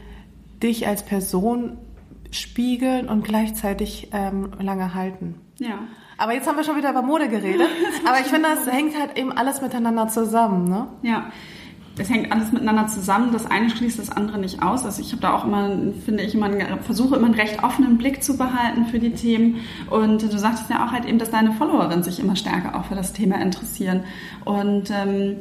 dich 0.62 0.86
als 0.86 1.05
Person 1.05 1.78
spiegeln 2.33 3.09
und 3.09 3.24
gleichzeitig 3.24 4.09
ähm, 4.12 4.51
lange 4.59 4.95
halten. 4.95 5.37
Ja. 5.59 5.78
Aber 6.18 6.35
jetzt 6.35 6.49
haben 6.49 6.57
wir 6.57 6.64
schon 6.64 6.76
wieder 6.76 6.91
über 6.91 7.03
Mode 7.03 7.28
geredet. 7.28 7.68
Aber 8.07 8.20
ich 8.20 8.26
finde, 8.26 8.49
das 8.49 8.72
hängt 8.72 8.99
halt 8.99 9.16
eben 9.16 9.33
alles 9.33 9.61
miteinander 9.61 10.09
zusammen, 10.09 10.68
ne? 10.68 10.89
Ja. 11.03 11.30
Es 11.99 12.09
hängt 12.09 12.33
alles 12.33 12.53
miteinander 12.53 12.87
zusammen. 12.87 13.33
Das 13.33 13.45
eine 13.45 13.68
schließt 13.68 13.99
das 13.99 14.11
andere 14.11 14.39
nicht 14.39 14.62
aus. 14.62 14.87
Also 14.87 15.03
ich 15.03 15.12
habe 15.12 15.20
da 15.20 15.35
auch 15.35 15.45
immer, 15.45 15.68
finde 16.07 16.22
ich, 16.22 16.35
immer 16.35 16.47
einen, 16.47 16.80
versuche 16.80 17.16
immer 17.16 17.26
einen 17.26 17.35
recht 17.35 17.62
offenen 17.62 17.99
Blick 17.99 18.22
zu 18.22 18.39
behalten 18.39 18.87
für 18.87 18.99
die 18.99 19.12
Themen. 19.12 19.61
Und 19.91 20.22
du 20.22 20.39
sagtest 20.39 20.70
ja 20.70 20.87
auch 20.87 20.93
halt 20.93 21.05
eben, 21.05 21.18
dass 21.18 21.30
deine 21.30 21.53
Followerinnen 21.53 22.03
sich 22.03 22.18
immer 22.18 22.35
stärker 22.35 22.78
auch 22.78 22.87
für 22.87 22.95
das 22.95 23.12
Thema 23.12 23.43
interessieren. 23.43 24.05
Und 24.47 24.91
ähm, 24.91 25.37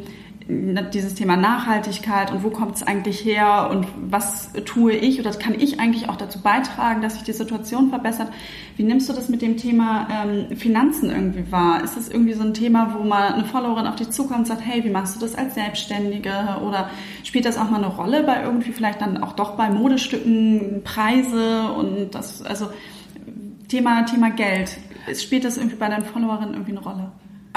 dieses 0.47 1.15
Thema 1.15 1.37
Nachhaltigkeit 1.37 2.31
und 2.31 2.43
wo 2.43 2.49
kommt 2.49 2.75
es 2.75 2.83
eigentlich 2.83 3.23
her 3.23 3.69
und 3.71 3.87
was 4.09 4.51
tue 4.65 4.93
ich 4.93 5.19
oder 5.19 5.31
kann 5.31 5.53
ich 5.59 5.79
eigentlich 5.79 6.09
auch 6.09 6.15
dazu 6.15 6.39
beitragen, 6.39 7.01
dass 7.01 7.13
sich 7.13 7.23
die 7.23 7.33
Situation 7.33 7.89
verbessert. 7.89 8.29
Wie 8.75 8.83
nimmst 8.83 9.07
du 9.09 9.13
das 9.13 9.29
mit 9.29 9.41
dem 9.41 9.57
Thema 9.57 10.07
ähm, 10.09 10.57
Finanzen 10.57 11.09
irgendwie 11.09 11.51
wahr? 11.51 11.83
Ist 11.83 11.95
das 11.95 12.09
irgendwie 12.09 12.33
so 12.33 12.43
ein 12.43 12.53
Thema, 12.53 12.95
wo 12.97 13.03
mal 13.03 13.33
eine 13.33 13.45
Followerin 13.45 13.87
auf 13.87 13.95
dich 13.95 14.09
zukommt 14.09 14.39
und 14.39 14.47
sagt, 14.47 14.61
hey, 14.65 14.83
wie 14.83 14.89
machst 14.89 15.15
du 15.15 15.19
das 15.19 15.35
als 15.35 15.55
Selbstständige? 15.55 16.57
Oder 16.65 16.89
spielt 17.23 17.45
das 17.45 17.57
auch 17.57 17.69
mal 17.69 17.83
eine 17.83 17.93
Rolle 17.93 18.23
bei 18.23 18.43
irgendwie 18.43 18.71
vielleicht 18.71 19.01
dann 19.01 19.21
auch 19.21 19.33
doch 19.33 19.55
bei 19.55 19.69
Modestücken, 19.69 20.81
Preise 20.83 21.71
und 21.71 22.11
das, 22.11 22.41
also 22.41 22.69
Thema, 23.67 24.03
Thema 24.03 24.31
Geld. 24.31 24.77
Spielt 25.15 25.45
das 25.45 25.57
irgendwie 25.57 25.77
bei 25.77 25.89
deinen 25.89 26.05
Followerinnen 26.05 26.53
irgendwie 26.53 26.71
eine 26.71 26.81
Rolle? 26.81 27.11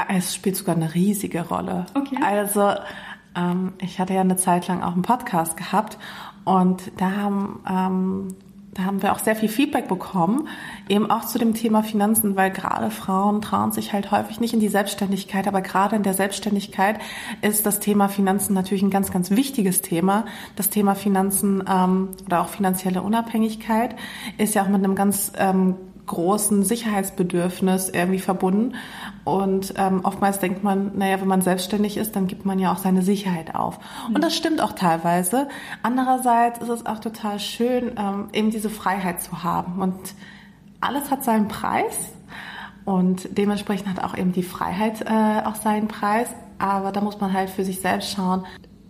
Es 0.08 0.34
spielt 0.34 0.56
sogar 0.56 0.74
eine 0.76 0.94
riesige 0.94 1.48
Rolle. 1.48 1.86
Okay. 1.94 2.18
Also 2.22 2.72
ähm, 3.36 3.72
ich 3.80 3.98
hatte 4.00 4.14
ja 4.14 4.20
eine 4.20 4.36
Zeit 4.36 4.68
lang 4.68 4.82
auch 4.82 4.92
einen 4.92 5.02
Podcast 5.02 5.56
gehabt 5.56 5.98
und 6.44 6.92
da 6.96 7.10
haben 7.12 7.60
ähm, 7.68 8.36
da 8.74 8.84
haben 8.84 9.02
wir 9.02 9.12
auch 9.12 9.20
sehr 9.20 9.36
viel 9.36 9.48
Feedback 9.48 9.88
bekommen, 9.88 10.48
eben 10.88 11.10
auch 11.10 11.24
zu 11.24 11.38
dem 11.38 11.54
Thema 11.54 11.82
Finanzen, 11.82 12.34
weil 12.36 12.50
gerade 12.50 12.90
Frauen 12.90 13.40
trauen 13.40 13.72
sich 13.72 13.92
halt 13.92 14.10
häufig 14.10 14.40
nicht 14.40 14.52
in 14.52 14.60
die 14.60 14.68
Selbstständigkeit, 14.68 15.46
aber 15.46 15.62
gerade 15.62 15.96
in 15.96 16.02
der 16.02 16.14
Selbstständigkeit 16.14 16.98
ist 17.40 17.66
das 17.66 17.78
Thema 17.78 18.08
Finanzen 18.08 18.52
natürlich 18.52 18.82
ein 18.82 18.90
ganz, 18.90 19.12
ganz 19.12 19.30
wichtiges 19.30 19.80
Thema. 19.80 20.26
Das 20.56 20.70
Thema 20.70 20.94
Finanzen 20.94 21.62
ähm, 21.68 22.08
oder 22.26 22.40
auch 22.40 22.48
finanzielle 22.48 23.02
Unabhängigkeit 23.02 23.94
ist 24.38 24.54
ja 24.54 24.62
auch 24.62 24.68
mit 24.68 24.82
einem 24.82 24.96
ganz 24.96 25.32
ähm, 25.38 25.76
großen 26.06 26.62
Sicherheitsbedürfnis 26.64 27.88
irgendwie 27.88 28.18
verbunden. 28.18 28.74
Und 29.24 29.74
ähm, 29.76 30.00
oftmals 30.04 30.38
denkt 30.38 30.62
man, 30.62 30.96
naja, 30.96 31.20
wenn 31.20 31.28
man 31.28 31.40
selbstständig 31.40 31.96
ist, 31.96 32.14
dann 32.14 32.26
gibt 32.26 32.44
man 32.44 32.58
ja 32.58 32.72
auch 32.72 32.78
seine 32.78 33.02
Sicherheit 33.02 33.54
auf. 33.54 33.78
Und 34.12 34.22
das 34.22 34.36
stimmt 34.36 34.60
auch 34.60 34.72
teilweise. 34.72 35.48
Andererseits 35.82 36.60
ist 36.60 36.68
es 36.68 36.86
auch 36.86 36.98
total 36.98 37.40
schön, 37.40 37.92
ähm, 37.96 38.28
eben 38.32 38.50
diese 38.50 38.70
Freiheit 38.70 39.22
zu 39.22 39.42
haben. 39.42 39.80
Und 39.80 40.14
alles 40.80 41.10
hat 41.10 41.24
seinen 41.24 41.48
Preis. 41.48 42.12
Und 42.84 43.38
dementsprechend 43.38 43.88
hat 43.88 44.04
auch 44.04 44.16
eben 44.16 44.32
die 44.32 44.42
Freiheit 44.42 45.00
äh, 45.02 45.46
auch 45.46 45.54
seinen 45.54 45.88
Preis. 45.88 46.28
Aber 46.58 46.92
da 46.92 47.00
muss 47.00 47.18
man 47.20 47.32
halt 47.32 47.48
für 47.48 47.64
sich 47.64 47.80
selbst 47.80 48.10
schauen, 48.10 48.44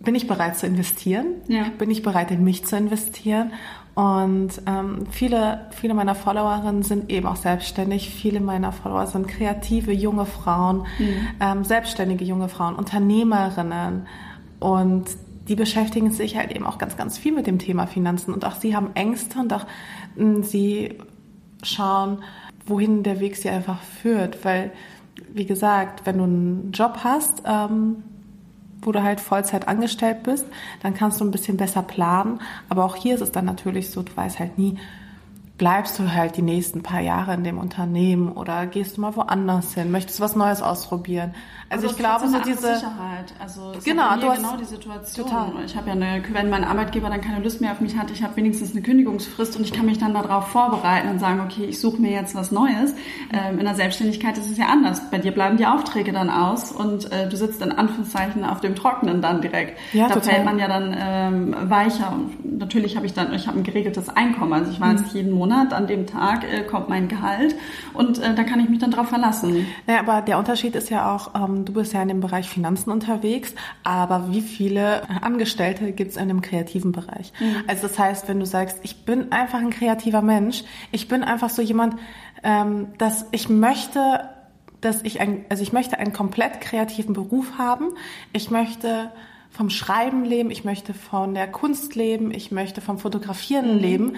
bin 0.05 0.15
ich 0.15 0.27
bereit 0.27 0.57
zu 0.57 0.67
investieren? 0.67 1.25
Ja. 1.47 1.65
Bin 1.77 1.89
ich 1.89 2.03
bereit, 2.03 2.29
in 2.31 2.43
mich 2.43 2.63
zu 2.63 2.77
investieren? 2.77 3.51
Und 3.95 4.49
ähm, 4.67 5.07
viele, 5.09 5.67
viele 5.71 5.93
meiner 5.93 6.15
Followerinnen 6.15 6.83
sind 6.83 7.09
eben 7.09 7.25
auch 7.27 7.37
selbstständig. 7.37 8.09
Viele 8.09 8.41
meiner 8.41 8.73
Follower 8.73 9.07
sind 9.07 9.27
kreative 9.27 9.93
junge 9.93 10.25
Frauen, 10.25 10.85
mhm. 10.99 11.27
ähm, 11.39 11.63
selbstständige 11.63 12.25
junge 12.25 12.49
Frauen, 12.49 12.75
Unternehmerinnen. 12.75 14.05
Und 14.59 15.05
die 15.47 15.55
beschäftigen 15.55 16.11
sich 16.11 16.35
halt 16.35 16.51
eben 16.51 16.65
auch 16.65 16.77
ganz, 16.77 16.97
ganz 16.97 17.17
viel 17.17 17.31
mit 17.31 17.47
dem 17.47 17.57
Thema 17.57 17.87
Finanzen. 17.87 18.33
Und 18.33 18.43
auch 18.43 18.55
sie 18.55 18.75
haben 18.75 18.89
Ängste 18.95 19.39
und 19.39 19.53
auch 19.53 19.65
mh, 20.15 20.35
hm, 20.35 20.43
sie 20.43 20.97
schauen, 21.63 22.21
wohin 22.65 23.01
der 23.03 23.21
Weg 23.21 23.37
sie 23.37 23.49
einfach 23.49 23.81
führt. 23.81 24.43
Weil, 24.43 24.71
wie 25.33 25.45
gesagt, 25.45 26.05
wenn 26.05 26.17
du 26.17 26.23
einen 26.25 26.71
Job 26.73 26.99
hast, 27.01 27.43
ähm, 27.45 28.03
wo 28.81 28.91
du 28.91 29.03
halt 29.03 29.19
Vollzeit 29.19 29.67
angestellt 29.67 30.23
bist, 30.23 30.45
dann 30.81 30.93
kannst 30.93 31.19
du 31.19 31.25
ein 31.25 31.31
bisschen 31.31 31.57
besser 31.57 31.81
planen. 31.81 32.39
Aber 32.69 32.85
auch 32.85 32.95
hier 32.95 33.15
ist 33.15 33.21
es 33.21 33.31
dann 33.31 33.45
natürlich 33.45 33.89
so, 33.89 34.03
du 34.03 34.15
weißt 34.15 34.39
halt 34.39 34.57
nie, 34.57 34.77
bleibst 35.57 35.97
du 35.99 36.13
halt 36.13 36.37
die 36.37 36.41
nächsten 36.41 36.83
paar 36.83 37.01
Jahre 37.01 37.33
in 37.33 37.43
dem 37.43 37.57
Unternehmen 37.57 38.31
oder 38.31 38.65
gehst 38.67 38.97
du 38.97 39.01
mal 39.01 39.15
woanders 39.15 39.73
hin? 39.73 39.91
Möchtest 39.91 40.19
was 40.19 40.35
Neues 40.35 40.61
ausprobieren? 40.61 41.33
Also, 41.69 41.87
ich 41.87 41.97
glaube 41.97 42.27
so 42.27 42.37
diese 42.39 42.75
Sicherheit. 42.75 43.33
Also 43.39 43.73
es 43.77 43.83
genau, 43.83 44.15
du 44.17 44.29
hast 44.29 44.37
genau 44.37 44.55
die 44.57 44.65
Situation. 44.65 45.27
Total. 45.27 45.51
Ich 45.65 45.75
habe 45.75 45.87
ja 45.87 45.93
eine, 45.93 46.23
wenn 46.31 46.49
mein 46.49 46.63
Arbeitgeber 46.63 47.09
dann 47.09 47.21
keine 47.21 47.43
Lust 47.43 47.59
mehr 47.59 47.71
auf 47.71 47.81
mich 47.81 47.97
hat, 47.97 48.11
ich 48.11 48.23
habe 48.23 48.35
wenigstens 48.35 48.71
eine 48.71 48.81
Kündigungsfrist 48.81 49.57
und 49.57 49.63
ich 49.63 49.73
kann 49.73 49.85
mich 49.87 49.97
dann 49.97 50.13
darauf 50.13 50.47
vorbereiten 50.49 51.09
und 51.09 51.19
sagen, 51.19 51.41
okay, 51.41 51.65
ich 51.65 51.79
suche 51.79 51.99
mir 51.99 52.11
jetzt 52.11 52.35
was 52.35 52.51
Neues. 52.51 52.93
Ähm, 53.33 53.57
in 53.57 53.65
der 53.65 53.73
Selbstständigkeit 53.73 54.37
ist 54.37 54.49
es 54.49 54.57
ja 54.57 54.67
anders. 54.67 55.01
Bei 55.09 55.17
dir 55.17 55.31
bleiben 55.31 55.57
die 55.57 55.65
Aufträge 55.65 56.11
dann 56.11 56.29
aus 56.29 56.71
und 56.71 57.11
äh, 57.11 57.27
du 57.29 57.35
sitzt 57.35 57.61
in 57.61 57.71
Anführungszeichen 57.71 58.45
auf 58.45 58.61
dem 58.61 58.75
Trockenen 58.75 59.21
dann 59.21 59.41
direkt. 59.41 59.79
Ja, 59.93 60.07
da 60.07 60.15
total. 60.15 60.33
fällt 60.33 60.45
man 60.45 60.59
ja 60.59 60.67
dann 60.67 60.95
ähm, 60.97 61.55
weicher. 61.69 62.13
Und 62.13 62.59
natürlich 62.59 62.95
habe 62.95 63.07
ich 63.07 63.13
dann, 63.13 63.33
ich 63.33 63.47
habe 63.47 63.57
ein 63.57 63.63
geregeltes 63.63 64.09
Einkommen. 64.09 64.53
Also 64.53 64.71
ich 64.71 64.79
weiß, 64.79 65.01
mhm. 65.01 65.07
jeden 65.13 65.31
Monat 65.31 65.73
an 65.73 65.87
dem 65.87 66.05
Tag 66.05 66.43
äh, 66.43 66.61
kommt 66.63 66.89
mein 66.89 67.07
Gehalt 67.07 67.55
und 67.93 68.19
äh, 68.19 68.35
da 68.35 68.43
kann 68.43 68.59
ich 68.59 68.69
mich 68.69 68.79
dann 68.79 68.91
drauf 68.91 69.09
verlassen. 69.09 69.65
Ja, 69.87 69.99
aber 69.99 70.21
der 70.21 70.37
Unterschied 70.37 70.75
ist 70.75 70.89
ja 70.89 71.13
auch, 71.13 71.33
ähm, 71.33 71.54
du 71.63 71.73
bist 71.73 71.93
ja 71.93 72.01
in 72.01 72.09
dem 72.09 72.19
Bereich 72.19 72.49
Finanzen 72.49 72.91
unterwegs, 72.91 73.55
aber 73.83 74.31
wie 74.31 74.41
viele 74.41 75.07
Angestellte 75.21 75.93
gibt 75.93 76.11
es 76.11 76.17
in 76.17 76.27
dem 76.27 76.41
kreativen 76.41 76.91
Bereich? 76.91 77.31
Mhm. 77.39 77.63
Also 77.67 77.87
das 77.87 77.97
heißt, 77.97 78.27
wenn 78.27 78.39
du 78.39 78.45
sagst, 78.45 78.79
ich 78.83 79.05
bin 79.05 79.31
einfach 79.31 79.59
ein 79.59 79.69
kreativer 79.69 80.21
Mensch, 80.21 80.63
ich 80.91 81.07
bin 81.07 81.23
einfach 81.23 81.49
so 81.49 81.61
jemand, 81.61 81.95
ähm, 82.43 82.87
dass 82.97 83.25
ich 83.31 83.47
möchte, 83.47 84.29
dass 84.81 85.03
ich 85.03 85.21
ein, 85.21 85.45
also 85.49 85.63
ich 85.63 85.71
möchte 85.71 85.97
einen 85.97 86.11
komplett 86.11 86.59
kreativen 86.59 87.13
Beruf 87.13 87.57
haben. 87.57 87.91
Ich 88.33 88.51
möchte 88.51 89.11
vom 89.49 89.69
Schreiben 89.69 90.25
leben, 90.25 90.51
ich 90.51 90.65
möchte 90.65 90.93
von 90.93 91.33
der 91.33 91.47
Kunst 91.47 91.95
leben, 91.95 92.31
ich 92.31 92.51
möchte 92.51 92.81
vom 92.81 92.99
Fotografieren 92.99 93.75
mhm. 93.75 93.79
leben 93.79 94.17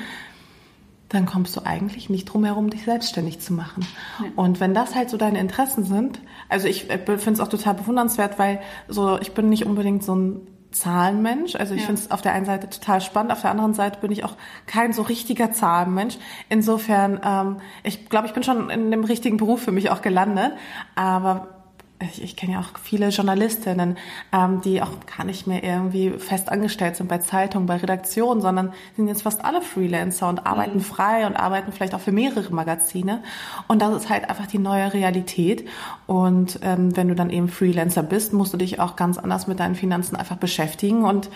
dann 1.09 1.25
kommst 1.25 1.55
du 1.55 1.65
eigentlich 1.65 2.09
nicht 2.09 2.25
drum 2.25 2.43
herum, 2.43 2.69
dich 2.69 2.83
selbstständig 2.83 3.39
zu 3.39 3.53
machen. 3.53 3.85
Ja. 4.21 4.29
Und 4.35 4.59
wenn 4.59 4.73
das 4.73 4.95
halt 4.95 5.09
so 5.09 5.17
deine 5.17 5.39
Interessen 5.39 5.83
sind, 5.83 6.19
also 6.49 6.67
ich 6.67 6.89
äh, 6.89 6.97
finde 6.97 7.31
es 7.31 7.39
auch 7.39 7.47
total 7.47 7.75
bewundernswert, 7.75 8.37
weil 8.39 8.59
so 8.87 9.17
ich 9.19 9.33
bin 9.33 9.49
nicht 9.49 9.65
unbedingt 9.65 10.03
so 10.03 10.15
ein 10.15 10.47
Zahlenmensch. 10.71 11.55
Also 11.55 11.73
ich 11.73 11.81
ja. 11.81 11.87
finde 11.87 12.01
es 12.01 12.11
auf 12.11 12.21
der 12.21 12.33
einen 12.33 12.45
Seite 12.45 12.69
total 12.69 13.01
spannend, 13.01 13.31
auf 13.31 13.41
der 13.41 13.51
anderen 13.51 13.73
Seite 13.73 13.99
bin 13.99 14.11
ich 14.11 14.23
auch 14.25 14.35
kein 14.65 14.93
so 14.93 15.01
richtiger 15.01 15.51
Zahlenmensch. 15.51 16.17
Insofern, 16.49 17.19
ähm, 17.23 17.57
ich 17.83 18.09
glaube, 18.09 18.27
ich 18.27 18.33
bin 18.33 18.43
schon 18.43 18.69
in 18.69 18.91
dem 18.91 19.03
richtigen 19.03 19.37
Beruf 19.37 19.61
für 19.61 19.71
mich 19.71 19.89
auch 19.89 20.01
gelandet. 20.01 20.53
Aber 20.95 21.56
ich, 21.99 22.21
ich 22.21 22.35
kenne 22.35 22.53
ja 22.53 22.59
auch 22.59 22.77
viele 22.81 23.09
Journalistinnen, 23.09 23.97
ähm, 24.31 24.61
die 24.61 24.81
auch 24.81 24.91
gar 25.17 25.25
nicht 25.25 25.47
mehr 25.47 25.63
irgendwie 25.63 26.11
fest 26.11 26.49
angestellt 26.49 26.95
sind 26.95 27.07
bei 27.07 27.17
Zeitungen, 27.17 27.65
bei 27.65 27.77
Redaktionen, 27.77 28.41
sondern 28.41 28.73
sind 28.95 29.07
jetzt 29.07 29.23
fast 29.23 29.43
alle 29.43 29.61
Freelancer 29.61 30.29
und 30.29 30.45
arbeiten 30.45 30.77
mhm. 30.77 30.83
frei 30.83 31.25
und 31.25 31.35
arbeiten 31.35 31.71
vielleicht 31.71 31.95
auch 31.95 31.99
für 31.99 32.11
mehrere 32.11 32.53
Magazine. 32.53 33.23
Und 33.67 33.81
das 33.81 33.95
ist 33.95 34.09
halt 34.09 34.29
einfach 34.29 34.47
die 34.47 34.59
neue 34.59 34.93
Realität. 34.93 35.67
Und 36.05 36.59
ähm, 36.61 36.95
wenn 36.95 37.07
du 37.07 37.15
dann 37.15 37.31
eben 37.31 37.49
Freelancer 37.49 38.03
bist, 38.03 38.31
musst 38.31 38.53
du 38.53 38.57
dich 38.57 38.79
auch 38.79 38.95
ganz 38.95 39.17
anders 39.17 39.47
mit 39.47 39.59
deinen 39.59 39.75
Finanzen 39.75 40.15
einfach 40.15 40.37
beschäftigen 40.37 41.03
und 41.03 41.29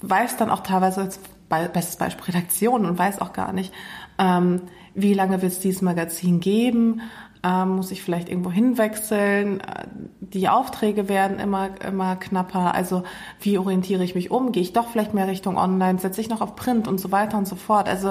weißt 0.00 0.40
dann 0.40 0.50
auch 0.50 0.60
teilweise, 0.60 1.08
bestes 1.48 1.96
Beispiel 1.96 2.34
Redaktion 2.34 2.84
und 2.84 2.98
weiß 2.98 3.20
auch 3.20 3.32
gar 3.32 3.52
nicht, 3.52 3.72
ähm, 4.18 4.62
wie 4.94 5.14
lange 5.14 5.40
wird 5.40 5.52
es 5.52 5.60
dieses 5.60 5.82
Magazin 5.82 6.40
geben, 6.40 7.00
ähm, 7.44 7.70
muss 7.70 7.90
ich 7.90 8.02
vielleicht 8.02 8.28
irgendwo 8.28 8.50
hinwechseln. 8.50 9.60
Äh, 9.60 9.86
die 10.20 10.48
Aufträge 10.48 11.08
werden 11.08 11.38
immer, 11.40 11.70
immer 11.80 12.16
knapper. 12.16 12.74
Also 12.74 13.02
wie 13.40 13.58
orientiere 13.58 14.04
ich 14.04 14.14
mich 14.14 14.30
um? 14.30 14.52
Gehe 14.52 14.62
ich 14.62 14.72
doch 14.72 14.88
vielleicht 14.88 15.12
mehr 15.12 15.26
Richtung 15.26 15.56
Online? 15.56 15.98
Setze 15.98 16.20
ich 16.20 16.28
noch 16.28 16.40
auf 16.40 16.54
Print 16.54 16.86
und 16.86 16.98
so 16.98 17.10
weiter 17.10 17.36
und 17.36 17.48
so 17.48 17.56
fort? 17.56 17.88
Also 17.88 18.10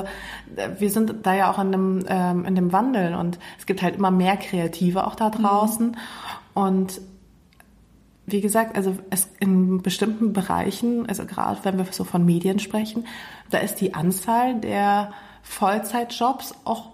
äh, 0.56 0.70
wir 0.80 0.90
sind 0.90 1.16
da 1.24 1.34
ja 1.34 1.52
auch 1.52 1.60
in 1.60 1.72
dem, 1.72 2.04
ähm, 2.08 2.46
in 2.46 2.56
dem 2.56 2.74
Wandel 2.74 3.16
und 3.16 3.40
es 3.58 3.66
gibt 3.66 3.82
halt 3.82 3.96
immer 3.96 4.12
mehr 4.12 4.38
Kreative 4.38 5.08
auch 5.08 5.16
da 5.16 5.30
mhm. 5.30 5.44
draußen. 5.44 5.88
Mhm. 5.88 5.96
Und 6.54 7.02
wie 8.26 8.42
gesagt, 8.42 8.76
also 8.76 8.98
es 9.10 9.30
in 9.40 9.82
bestimmten 9.82 10.34
Bereichen, 10.34 11.08
also 11.08 11.26
gerade 11.26 11.60
wenn 11.64 11.78
wir 11.78 11.86
so 11.92 12.04
von 12.04 12.26
Medien 12.26 12.60
sprechen, 12.60 13.06
da 13.50 13.60
ist 13.60 13.82
die 13.82 13.94
Anzahl 13.94 14.60
der 14.60 15.12
Vollzeitjobs 15.44 16.54
auch, 16.66 16.90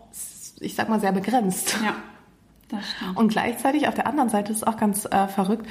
ich 0.60 0.76
sag 0.76 0.90
mal, 0.90 1.00
sehr 1.00 1.12
begrenzt. 1.12 1.78
Ja. 1.84 1.96
Und 3.15 3.30
gleichzeitig 3.30 3.88
auf 3.88 3.93
der 3.93 4.07
anderen 4.07 4.30
Seite 4.30 4.51
ist 4.51 4.59
es 4.59 4.63
auch 4.63 4.78
ganz 4.78 5.05
äh, 5.05 5.28
verrückt. 5.28 5.68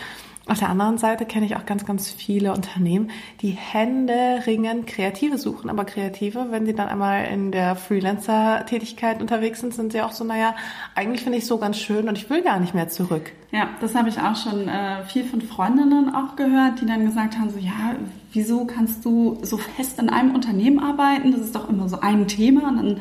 Auf 0.49 0.61
der 0.61 0.69
anderen 0.69 0.97
Seite 0.97 1.27
kenne 1.27 1.45
ich 1.45 1.57
auch 1.57 1.67
ganz, 1.67 1.85
ganz 1.85 2.09
viele 2.09 2.53
Unternehmen, 2.53 3.11
die 3.43 3.51
Hände 3.51 4.43
ringen 4.47 4.87
Kreative 4.87 5.39
suchen. 5.39 5.69
Aber 5.69 5.85
Kreative, 5.85 6.47
wenn 6.51 6.67
sie 6.67 6.73
dann 6.73 6.87
einmal 6.87 7.25
in 7.25 7.51
der 7.51 7.75
Freelancer-Tätigkeit 7.75 9.21
unterwegs 9.21 9.61
sind, 9.61 9.75
sind 9.75 9.91
sie 9.91 10.03
auch 10.03 10.13
so, 10.13 10.23
naja, 10.23 10.55
eigentlich 10.95 11.23
finde 11.23 11.39
ich 11.39 11.47
so 11.47 11.59
ganz 11.59 11.79
schön 11.79 12.09
und 12.09 12.17
ich 12.17 12.31
will 12.31 12.43
gar 12.43 12.61
nicht 12.61 12.75
mehr 12.75 12.89
zurück. 12.89 13.33
Ja, 13.51 13.71
das 13.81 13.97
habe 13.97 14.09
ich 14.09 14.21
auch 14.21 14.37
schon 14.37 14.69
äh, 14.69 15.03
viel 15.07 15.25
von 15.25 15.41
Freundinnen 15.41 16.15
auch 16.15 16.37
gehört, 16.37 16.81
die 16.81 16.87
dann 16.87 17.05
gesagt 17.05 17.37
haben, 17.37 17.51
so, 17.51 17.59
ja, 17.59 17.97
wieso 18.33 18.67
kannst 18.67 19.05
du 19.05 19.39
so 19.43 19.57
fest 19.57 19.99
in 19.99 20.09
einem 20.09 20.33
Unternehmen 20.33 20.79
arbeiten? 20.79 21.33
Das 21.33 21.41
ist 21.41 21.57
doch 21.57 21.69
immer 21.69 21.89
so 21.89 21.99
ein 22.01 22.29
Thema. 22.29 22.69
Und 22.69 22.77
dann 22.77 23.01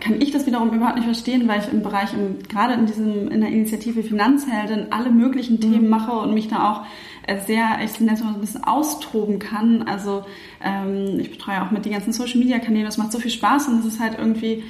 kann 0.00 0.20
ich 0.20 0.30
das 0.30 0.46
wiederum 0.46 0.70
überhaupt 0.72 0.96
nicht 0.96 1.04
verstehen, 1.04 1.46
weil 1.48 1.60
ich 1.60 1.72
im 1.72 1.82
Bereich, 1.82 2.12
im, 2.14 2.42
gerade 2.48 2.74
in 2.74 2.86
diesem, 2.86 3.28
in 3.28 3.40
der 3.40 3.50
Initiative 3.50 4.02
Finanzheldin 4.02 4.86
alle 4.90 5.10
möglichen 5.10 5.56
mhm. 5.56 5.60
Themen 5.60 5.88
mache 5.88 6.12
und 6.12 6.34
mich 6.34 6.48
da 6.48 6.70
auch 6.70 6.86
äh, 7.26 7.38
sehr, 7.46 7.78
ich 7.84 8.00
nenne 8.00 8.14
es 8.14 8.22
mal 8.22 8.30
so 8.30 8.38
ein 8.38 8.40
bisschen 8.40 8.64
austoben 8.64 9.38
kann. 9.38 9.82
Also 9.82 10.24
ähm, 10.62 11.18
ich 11.20 11.30
betreue 11.30 11.62
auch 11.62 11.70
mit 11.70 11.84
den 11.84 11.92
ganzen 11.92 12.12
Social 12.12 12.38
Media 12.38 12.58
Kanälen, 12.58 12.86
das 12.86 12.98
macht 12.98 13.12
so 13.12 13.18
viel 13.18 13.30
Spaß 13.30 13.68
und 13.68 13.80
es 13.80 13.86
ist 13.86 14.00
halt 14.00 14.18
irgendwie 14.18 14.62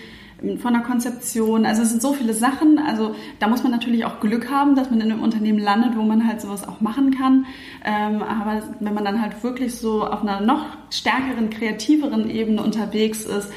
von 0.59 0.72
der 0.72 0.82
Konzeption. 0.82 1.66
Also 1.66 1.82
es 1.82 1.90
sind 1.90 2.03
so 2.03 2.12
viele 2.12 2.34
Sachen. 2.34 2.78
Also 2.78 3.14
da 3.38 3.49
muss 3.49 3.62
man 3.62 3.72
natürlich 3.72 4.05
auch 4.05 4.20
Glück 4.20 4.51
haben, 4.51 4.74
dass 4.74 4.90
man 4.90 5.01
in 5.01 5.11
einem 5.11 5.22
Unternehmen 5.22 5.59
landet, 5.59 5.97
wo 5.97 6.03
man 6.03 6.26
halt 6.26 6.40
sowas 6.40 6.66
auch 6.66 6.80
machen 6.80 7.16
kann. 7.16 7.47
Ähm, 7.84 8.22
aber 8.22 8.62
wenn 8.80 8.95
man 8.95 9.05
dann 9.05 9.22
halt 9.22 9.43
wirklich 9.43 9.76
so 9.76 10.05
auf 10.05 10.22
einer 10.22 10.40
noch 10.40 10.66
stärkeren, 10.90 11.51
kreativeren 11.51 12.28
Ebene 12.28 12.62
unterwegs 12.62 13.24
ist, 13.24 13.51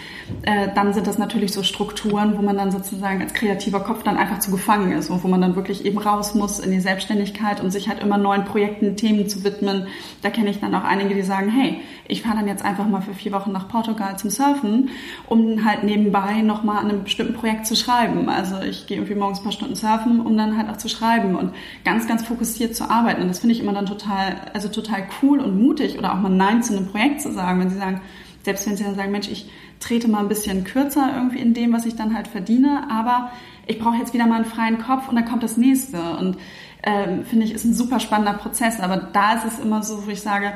äh, 0.43 0.69
dann 0.73 0.93
sind 0.93 1.07
das 1.07 1.17
natürlich 1.17 1.53
so 1.53 1.63
Strukturen, 1.63 2.37
wo 2.37 2.41
man 2.41 2.57
dann 2.57 2.71
sozusagen 2.71 3.21
als 3.21 3.33
kreativer 3.33 3.79
Kopf 3.79 4.03
dann 4.03 4.17
einfach 4.17 4.39
zu 4.39 4.51
gefangen 4.51 4.91
ist 4.91 5.09
und 5.09 5.23
wo 5.23 5.27
man 5.27 5.41
dann 5.41 5.55
wirklich 5.55 5.85
eben 5.85 5.97
raus 5.97 6.33
muss 6.35 6.59
in 6.59 6.71
die 6.71 6.79
Selbstständigkeit 6.79 7.61
und 7.61 7.71
sich 7.71 7.89
halt 7.89 8.01
immer 8.01 8.17
neuen 8.17 8.45
Projekten, 8.45 8.95
Themen 8.95 9.27
zu 9.27 9.43
widmen. 9.43 9.87
Da 10.21 10.29
kenne 10.29 10.49
ich 10.49 10.59
dann 10.59 10.73
auch 10.75 10.83
einige, 10.83 11.13
die 11.13 11.21
sagen, 11.21 11.49
hey, 11.49 11.81
ich 12.07 12.21
fahre 12.21 12.37
dann 12.37 12.47
jetzt 12.47 12.63
einfach 12.63 12.87
mal 12.87 13.01
für 13.01 13.13
vier 13.13 13.31
Wochen 13.31 13.51
nach 13.51 13.67
Portugal 13.67 14.17
zum 14.17 14.29
Surfen, 14.29 14.89
um 15.27 15.65
halt 15.65 15.83
nebenbei 15.83 16.41
nochmal 16.41 16.74
an 16.79 16.89
einem 16.89 17.03
bestimmten 17.03 17.33
Projekt 17.33 17.67
zu 17.67 17.75
schreiben. 17.75 18.29
Also 18.29 18.61
ich 18.61 18.87
gehe 18.87 18.97
irgendwie 18.97 19.15
morgens 19.15 19.39
ein 19.39 19.43
paar 19.43 19.51
Stunden 19.51 19.75
surfen, 19.75 20.19
um 20.19 20.37
dann 20.37 20.57
halt 20.57 20.69
auch 20.69 20.77
zu 20.77 20.89
schreiben 20.89 21.35
und 21.35 21.53
ganz, 21.83 22.07
ganz 22.07 22.23
fokussiert 22.23 22.75
zu 22.75 22.89
arbeiten. 22.89 23.21
Und 23.21 23.27
das 23.27 23.39
finde 23.39 23.53
ich 23.53 23.61
immer 23.61 23.73
dann 23.73 23.85
total, 23.85 24.35
also 24.53 24.67
total 24.69 25.03
cool 25.21 25.39
und 25.39 25.61
mutig 25.61 25.97
oder 25.97 26.13
auch 26.13 26.19
mal 26.19 26.29
Nein 26.29 26.63
zu 26.63 26.75
einem 26.75 26.87
Projekt 26.87 27.21
zu 27.21 27.31
sagen, 27.31 27.59
wenn 27.59 27.69
sie 27.69 27.77
sagen, 27.77 28.01
Selbst 28.43 28.67
wenn 28.67 28.77
sie 28.77 28.83
dann 28.83 28.95
sagen, 28.95 29.11
Mensch, 29.11 29.27
ich 29.27 29.49
trete 29.79 30.07
mal 30.07 30.19
ein 30.19 30.27
bisschen 30.27 30.63
kürzer 30.63 31.11
irgendwie 31.15 31.39
in 31.39 31.53
dem, 31.53 31.73
was 31.73 31.85
ich 31.85 31.95
dann 31.95 32.15
halt 32.15 32.27
verdiene, 32.27 32.87
aber 32.91 33.31
ich 33.67 33.79
brauche 33.79 33.97
jetzt 33.97 34.13
wieder 34.13 34.27
mal 34.27 34.35
einen 34.35 34.45
freien 34.45 34.77
Kopf 34.77 35.09
und 35.09 35.15
dann 35.15 35.25
kommt 35.25 35.41
das 35.41 35.57
nächste. 35.57 35.99
Und 36.17 36.37
ähm, 36.83 37.25
finde 37.25 37.45
ich, 37.45 37.53
ist 37.53 37.65
ein 37.65 37.73
super 37.73 37.99
spannender 37.99 38.33
Prozess. 38.33 38.79
Aber 38.79 38.97
da 38.97 39.33
ist 39.33 39.45
es 39.45 39.59
immer 39.59 39.81
so, 39.81 40.05
wo 40.05 40.11
ich 40.11 40.21
sage, 40.21 40.53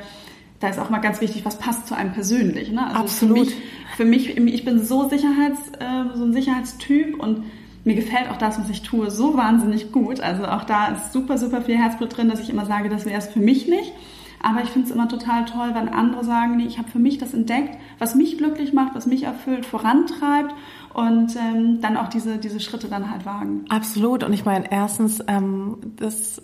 da 0.60 0.70
ist 0.70 0.80
auch 0.80 0.90
mal 0.90 1.00
ganz 1.00 1.22
wichtig, 1.22 1.46
was 1.46 1.58
passt 1.58 1.88
zu 1.88 1.96
einem 1.96 2.12
persönlich. 2.12 2.72
Ne? 2.72 2.86
Also 2.86 3.00
Absolut. 3.00 3.52
Für 3.96 4.06
mich, 4.06 4.34
für 4.34 4.42
mich, 4.42 4.54
ich 4.54 4.66
bin 4.66 4.86
so 4.86 5.08
Sicherheits, 5.10 5.60
äh, 5.80 6.18
so 6.18 6.26
ein 6.26 6.34
Sicherheitstyp 6.34 7.20
und 7.20 7.44
mir 7.86 7.96
gefällt 7.96 8.30
auch 8.30 8.38
das, 8.38 8.60
was 8.60 8.70
ich 8.70 8.82
tue, 8.82 9.10
so 9.10 9.38
wahnsinnig 9.38 9.92
gut. 9.92 10.20
Also 10.20 10.46
auch 10.46 10.64
da 10.64 10.88
ist 10.88 11.14
super, 11.14 11.38
super 11.38 11.62
viel 11.62 11.78
Herzblut 11.78 12.16
drin, 12.16 12.30
dass 12.30 12.42
ich 12.42 12.50
immer 12.50 12.66
sage, 12.66 12.90
das 12.90 13.06
wäre 13.06 13.18
es 13.18 13.28
für 13.28 13.40
mich 13.40 13.68
nicht. 13.68 13.94
Aber 14.42 14.64
ich 14.64 14.70
finde 14.70 14.88
es 14.88 14.94
immer 14.94 15.08
total 15.08 15.46
toll, 15.46 15.72
wenn 15.74 15.90
andere 15.90 16.24
sagen, 16.24 16.58
nee, 16.58 16.66
ich 16.66 16.78
habe 16.78 16.90
für 16.90 17.00
mich 17.00 17.18
das 17.18 17.34
entdeckt, 17.34 17.78
was 17.98 18.16
mich 18.16 18.38
glücklich 18.38 18.74
macht, 18.74 18.96
was 18.96 19.06
mich 19.06 19.24
erfüllt, 19.24 19.66
vorantreibt 19.66 20.54
und 20.94 21.36
ähm, 21.36 21.82
dann 21.82 21.98
auch 21.98 22.08
diese, 22.08 22.38
diese 22.38 22.60
Schritte 22.60 22.88
dann 22.88 23.12
halt 23.12 23.26
wagen. 23.26 23.66
Absolut. 23.70 24.24
Und 24.24 24.34
ich 24.34 24.46
meine, 24.46 24.72
erstens, 24.72 25.24
ähm, 25.28 25.78
das, 25.98 26.42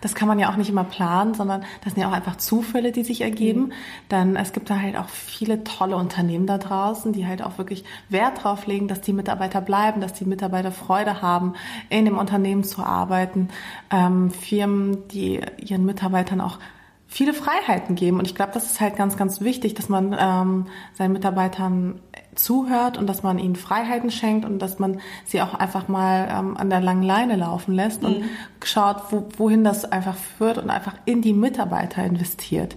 das 0.00 0.14
kann 0.14 0.28
man 0.28 0.38
ja 0.38 0.50
auch 0.50 0.56
nicht 0.56 0.70
immer 0.70 0.84
planen, 0.84 1.34
sondern 1.34 1.62
das 1.84 1.94
sind 1.94 2.02
ja 2.02 2.08
auch 2.08 2.12
einfach 2.12 2.36
Zufälle, 2.36 2.90
die 2.90 3.04
sich 3.04 3.20
ergeben. 3.20 3.60
Mhm. 3.60 3.72
Dann 4.08 4.36
es 4.36 4.52
gibt 4.52 4.70
da 4.70 4.80
halt 4.80 4.96
auch 4.96 5.08
viele 5.08 5.62
tolle 5.64 5.96
Unternehmen 5.96 6.46
da 6.46 6.58
draußen, 6.58 7.12
die 7.12 7.26
halt 7.26 7.42
auch 7.42 7.58
wirklich 7.58 7.84
Wert 8.08 8.42
drauf 8.42 8.66
legen, 8.66 8.88
dass 8.88 9.00
die 9.00 9.12
Mitarbeiter 9.12 9.60
bleiben, 9.60 10.00
dass 10.00 10.12
die 10.14 10.24
Mitarbeiter 10.24 10.72
Freude 10.72 11.22
haben, 11.22 11.54
in 11.88 12.04
dem 12.04 12.18
Unternehmen 12.18 12.64
zu 12.64 12.82
arbeiten. 12.82 13.48
Ähm, 13.90 14.30
Firmen, 14.30 15.06
die 15.08 15.40
ihren 15.58 15.86
Mitarbeitern 15.86 16.40
auch 16.40 16.58
viele 17.06 17.34
Freiheiten 17.34 17.94
geben. 17.94 18.18
Und 18.18 18.26
ich 18.26 18.34
glaube, 18.34 18.52
das 18.52 18.66
ist 18.66 18.80
halt 18.80 18.96
ganz, 18.96 19.16
ganz 19.16 19.40
wichtig, 19.40 19.74
dass 19.74 19.88
man 19.88 20.16
ähm, 20.18 20.66
seinen 20.94 21.12
Mitarbeitern 21.12 22.00
zuhört 22.34 22.98
und 22.98 23.06
dass 23.06 23.22
man 23.22 23.38
ihnen 23.38 23.56
Freiheiten 23.56 24.10
schenkt 24.10 24.44
und 24.44 24.58
dass 24.58 24.78
man 24.78 25.00
sie 25.24 25.40
auch 25.40 25.54
einfach 25.54 25.88
mal 25.88 26.28
ähm, 26.30 26.56
an 26.56 26.68
der 26.68 26.80
langen 26.80 27.02
Leine 27.02 27.36
laufen 27.36 27.74
lässt 27.74 28.02
mhm. 28.02 28.08
und 28.08 28.24
schaut, 28.64 29.10
wo, 29.10 29.28
wohin 29.38 29.64
das 29.64 29.84
einfach 29.90 30.16
führt 30.16 30.58
und 30.58 30.70
einfach 30.70 30.94
in 31.04 31.22
die 31.22 31.32
Mitarbeiter 31.32 32.04
investiert. 32.04 32.76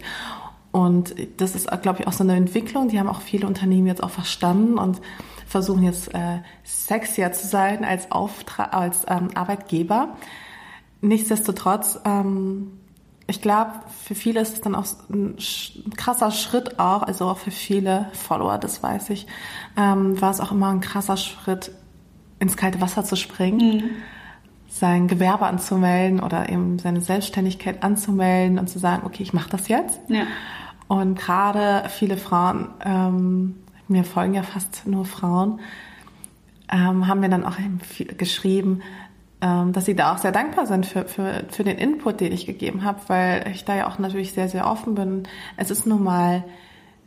Und 0.72 1.16
das 1.38 1.56
ist, 1.56 1.70
glaube 1.82 2.02
ich, 2.02 2.08
auch 2.08 2.14
so 2.14 2.24
eine 2.24 2.36
Entwicklung, 2.36 2.90
die 2.90 3.00
haben 3.00 3.10
auch 3.10 3.22
viele 3.22 3.48
Unternehmen 3.48 3.88
jetzt 3.88 4.04
auch 4.04 4.12
verstanden 4.12 4.78
und 4.78 5.02
versuchen 5.48 5.84
jetzt 5.84 6.14
äh, 6.14 6.40
sexier 6.64 7.32
zu 7.34 7.48
sein 7.48 7.84
als, 7.84 8.12
Auftrag, 8.12 8.72
als 8.74 9.04
ähm, 9.08 9.30
Arbeitgeber. 9.34 10.16
Nichtsdestotrotz 11.02 12.00
ähm, 12.06 12.79
ich 13.30 13.42
glaube, 13.42 13.72
für 14.04 14.16
viele 14.16 14.42
ist 14.42 14.56
es 14.56 14.62
dann 14.62 14.74
auch 14.74 14.86
ein 15.10 15.38
krasser 15.96 16.32
Schritt 16.32 16.80
auch, 16.80 17.04
also 17.04 17.26
auch 17.26 17.38
für 17.38 17.52
viele 17.52 18.08
Follower, 18.14 18.58
das 18.58 18.82
weiß 18.82 19.12
ich, 19.12 19.28
ähm, 19.78 20.20
war 20.20 20.32
es 20.32 20.40
auch 20.40 20.52
immer 20.52 20.70
ein 20.70 20.82
krasser 20.82 21.16
Schritt, 21.16 21.72
ins 22.40 22.58
kalte 22.58 22.82
Wasser 22.82 23.04
zu 23.04 23.16
springen, 23.16 23.78
mhm. 23.78 23.90
sein 24.68 25.08
Gewerbe 25.08 25.46
anzumelden 25.46 26.22
oder 26.22 26.50
eben 26.50 26.80
seine 26.80 27.02
Selbstständigkeit 27.02 27.84
anzumelden 27.84 28.58
und 28.58 28.68
zu 28.68 28.80
sagen, 28.80 29.04
okay, 29.06 29.22
ich 29.22 29.34
mache 29.34 29.50
das 29.52 29.68
jetzt. 29.68 30.00
Ja. 30.08 30.24
Und 30.88 31.20
gerade 31.20 31.88
viele 31.90 32.18
Frauen, 32.18 32.70
ähm, 32.84 33.56
mir 33.88 34.04
folgen 34.04 34.34
ja 34.34 34.44
fast 34.44 34.88
nur 34.88 35.06
Frauen, 35.06 35.60
ähm, 36.72 37.08
haben 37.08 37.20
mir 37.20 37.30
dann 37.30 37.46
auch 37.46 37.58
geschrieben, 38.18 38.82
dass 39.40 39.86
sie 39.86 39.96
da 39.96 40.14
auch 40.14 40.18
sehr 40.18 40.34
dankbar 40.34 40.66
sind 40.66 40.86
für, 40.86 41.06
für, 41.06 41.46
für 41.50 41.64
den 41.64 41.78
Input, 41.78 42.20
den 42.20 42.34
ich 42.34 42.46
gegeben 42.46 42.84
habe, 42.84 43.00
weil 43.08 43.50
ich 43.54 43.64
da 43.64 43.76
ja 43.76 43.88
auch 43.88 43.98
natürlich 43.98 44.34
sehr, 44.34 44.50
sehr 44.50 44.68
offen 44.68 44.96
bin. 44.96 45.24
Es 45.56 45.72
ist 45.72 45.86
nun 45.86 46.04
mal 46.04 46.44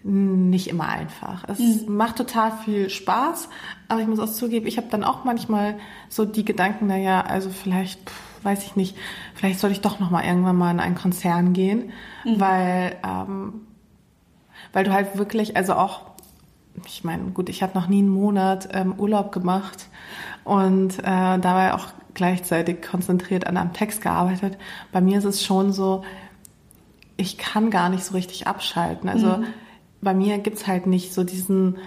nicht 0.04 0.68
immer 0.68 0.88
einfach. 0.88 1.44
Es 1.48 1.58
mhm. 1.58 1.96
macht 1.96 2.16
total 2.16 2.52
viel 2.64 2.90
Spaß, 2.90 3.48
aber 3.88 4.00
ich 4.00 4.06
muss 4.06 4.18
auch 4.18 4.30
zugeben, 4.30 4.66
ich 4.66 4.76
habe 4.76 4.88
dann 4.90 5.04
auch 5.04 5.24
manchmal 5.24 5.76
so 6.08 6.24
die 6.24 6.44
Gedanken, 6.44 6.86
naja, 6.86 7.20
also 7.20 7.50
vielleicht, 7.50 8.08
pff, 8.08 8.44
weiß 8.44 8.64
ich 8.64 8.76
nicht, 8.76 8.96
vielleicht 9.34 9.60
soll 9.60 9.70
ich 9.70 9.80
doch 9.80 10.00
noch 10.00 10.10
mal 10.10 10.24
irgendwann 10.24 10.56
mal 10.56 10.70
in 10.72 10.80
einen 10.80 10.96
Konzern 10.96 11.52
gehen, 11.52 11.92
mhm. 12.24 12.40
weil, 12.40 12.96
ähm, 13.06 13.66
weil 14.72 14.84
du 14.84 14.92
halt 14.92 15.16
wirklich, 15.16 15.56
also 15.56 15.74
auch, 15.74 16.00
ich 16.86 17.04
meine, 17.04 17.24
gut, 17.30 17.48
ich 17.48 17.62
habe 17.62 17.78
noch 17.78 17.86
nie 17.86 17.98
einen 17.98 18.08
Monat 18.08 18.70
ähm, 18.72 18.94
Urlaub 18.98 19.30
gemacht 19.30 19.86
und 20.42 20.98
äh, 20.98 21.38
dabei 21.38 21.74
auch 21.74 21.88
gleichzeitig 22.14 22.82
konzentriert 22.82 23.46
an 23.46 23.56
einem 23.56 23.72
Text 23.72 24.02
gearbeitet. 24.02 24.58
Bei 24.92 25.00
mir 25.00 25.18
ist 25.18 25.24
es 25.24 25.44
schon 25.44 25.72
so, 25.72 26.04
ich 27.16 27.38
kann 27.38 27.70
gar 27.70 27.88
nicht 27.88 28.04
so 28.04 28.14
richtig 28.14 28.46
abschalten. 28.46 29.08
Also 29.08 29.38
mhm. 29.38 29.46
bei 30.00 30.14
mir 30.14 30.38
gibt's 30.38 30.66
halt 30.66 30.86
nicht 30.86 31.12
so 31.12 31.24
diesen 31.24 31.78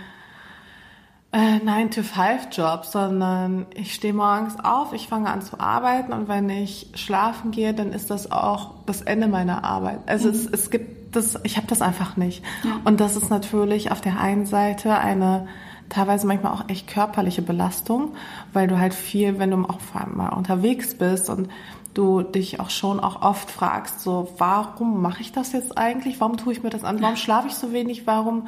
äh, 1.31 1.57
9-to-5-Job, 1.57 2.85
sondern 2.85 3.65
ich 3.75 3.93
stehe 3.93 4.13
morgens 4.13 4.55
auf, 4.63 4.93
ich 4.93 5.07
fange 5.07 5.29
an 5.29 5.41
zu 5.41 5.59
arbeiten 5.59 6.13
und 6.13 6.27
wenn 6.29 6.49
ich 6.49 6.87
schlafen 6.95 7.51
gehe, 7.51 7.73
dann 7.73 7.91
ist 7.91 8.09
das 8.09 8.31
auch 8.31 8.75
das 8.85 9.01
Ende 9.01 9.27
meiner 9.27 9.63
Arbeit. 9.63 9.99
Also 10.05 10.29
mhm. 10.29 10.35
es, 10.35 10.45
es 10.45 10.69
gibt 10.69 11.15
das, 11.15 11.39
ich 11.43 11.57
habe 11.57 11.67
das 11.67 11.81
einfach 11.81 12.17
nicht. 12.17 12.43
Ja. 12.63 12.79
Und 12.85 12.99
das 12.99 13.15
ist 13.15 13.29
natürlich 13.29 13.91
auf 13.91 14.01
der 14.01 14.19
einen 14.19 14.45
Seite 14.45 14.97
eine 14.97 15.47
teilweise 15.89 16.27
manchmal 16.27 16.53
auch 16.53 16.69
echt 16.69 16.87
körperliche 16.87 17.41
Belastung, 17.41 18.15
weil 18.53 18.67
du 18.67 18.79
halt 18.79 18.93
viel, 18.93 19.39
wenn 19.39 19.51
du 19.51 19.57
auch 19.65 19.79
vor 19.79 20.01
allem 20.01 20.17
mal 20.17 20.29
unterwegs 20.29 20.95
bist 20.95 21.29
und 21.29 21.49
du 21.93 22.21
dich 22.21 22.59
auch 22.59 22.69
schon 22.69 22.99
auch 22.99 23.21
oft 23.21 23.49
fragst, 23.49 24.01
so, 24.01 24.33
warum 24.37 25.01
mache 25.01 25.21
ich 25.21 25.31
das 25.31 25.53
jetzt 25.53 25.77
eigentlich? 25.77 26.19
Warum 26.19 26.37
tue 26.37 26.53
ich 26.53 26.63
mir 26.63 26.69
das 26.69 26.83
an? 26.83 27.01
Warum 27.01 27.15
schlafe 27.15 27.47
ich 27.47 27.55
so 27.55 27.71
wenig? 27.71 28.05
Warum, 28.05 28.47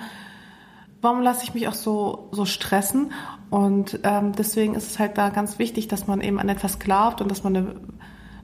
warum 1.01 1.21
lasse 1.21 1.43
ich 1.43 1.53
mich 1.53 1.67
auch 1.67 1.73
so, 1.73 2.27
so 2.31 2.45
stressen? 2.45 3.11
Und 3.49 3.99
ähm, 4.03 4.33
deswegen 4.33 4.75
ist 4.75 4.91
es 4.91 4.99
halt 4.99 5.17
da 5.17 5.29
ganz 5.29 5.59
wichtig, 5.59 5.87
dass 5.87 6.07
man 6.07 6.21
eben 6.21 6.39
an 6.39 6.49
etwas 6.49 6.79
glaubt 6.79 7.21
und 7.21 7.31
dass 7.31 7.43
man 7.43 7.55
eine 7.55 7.75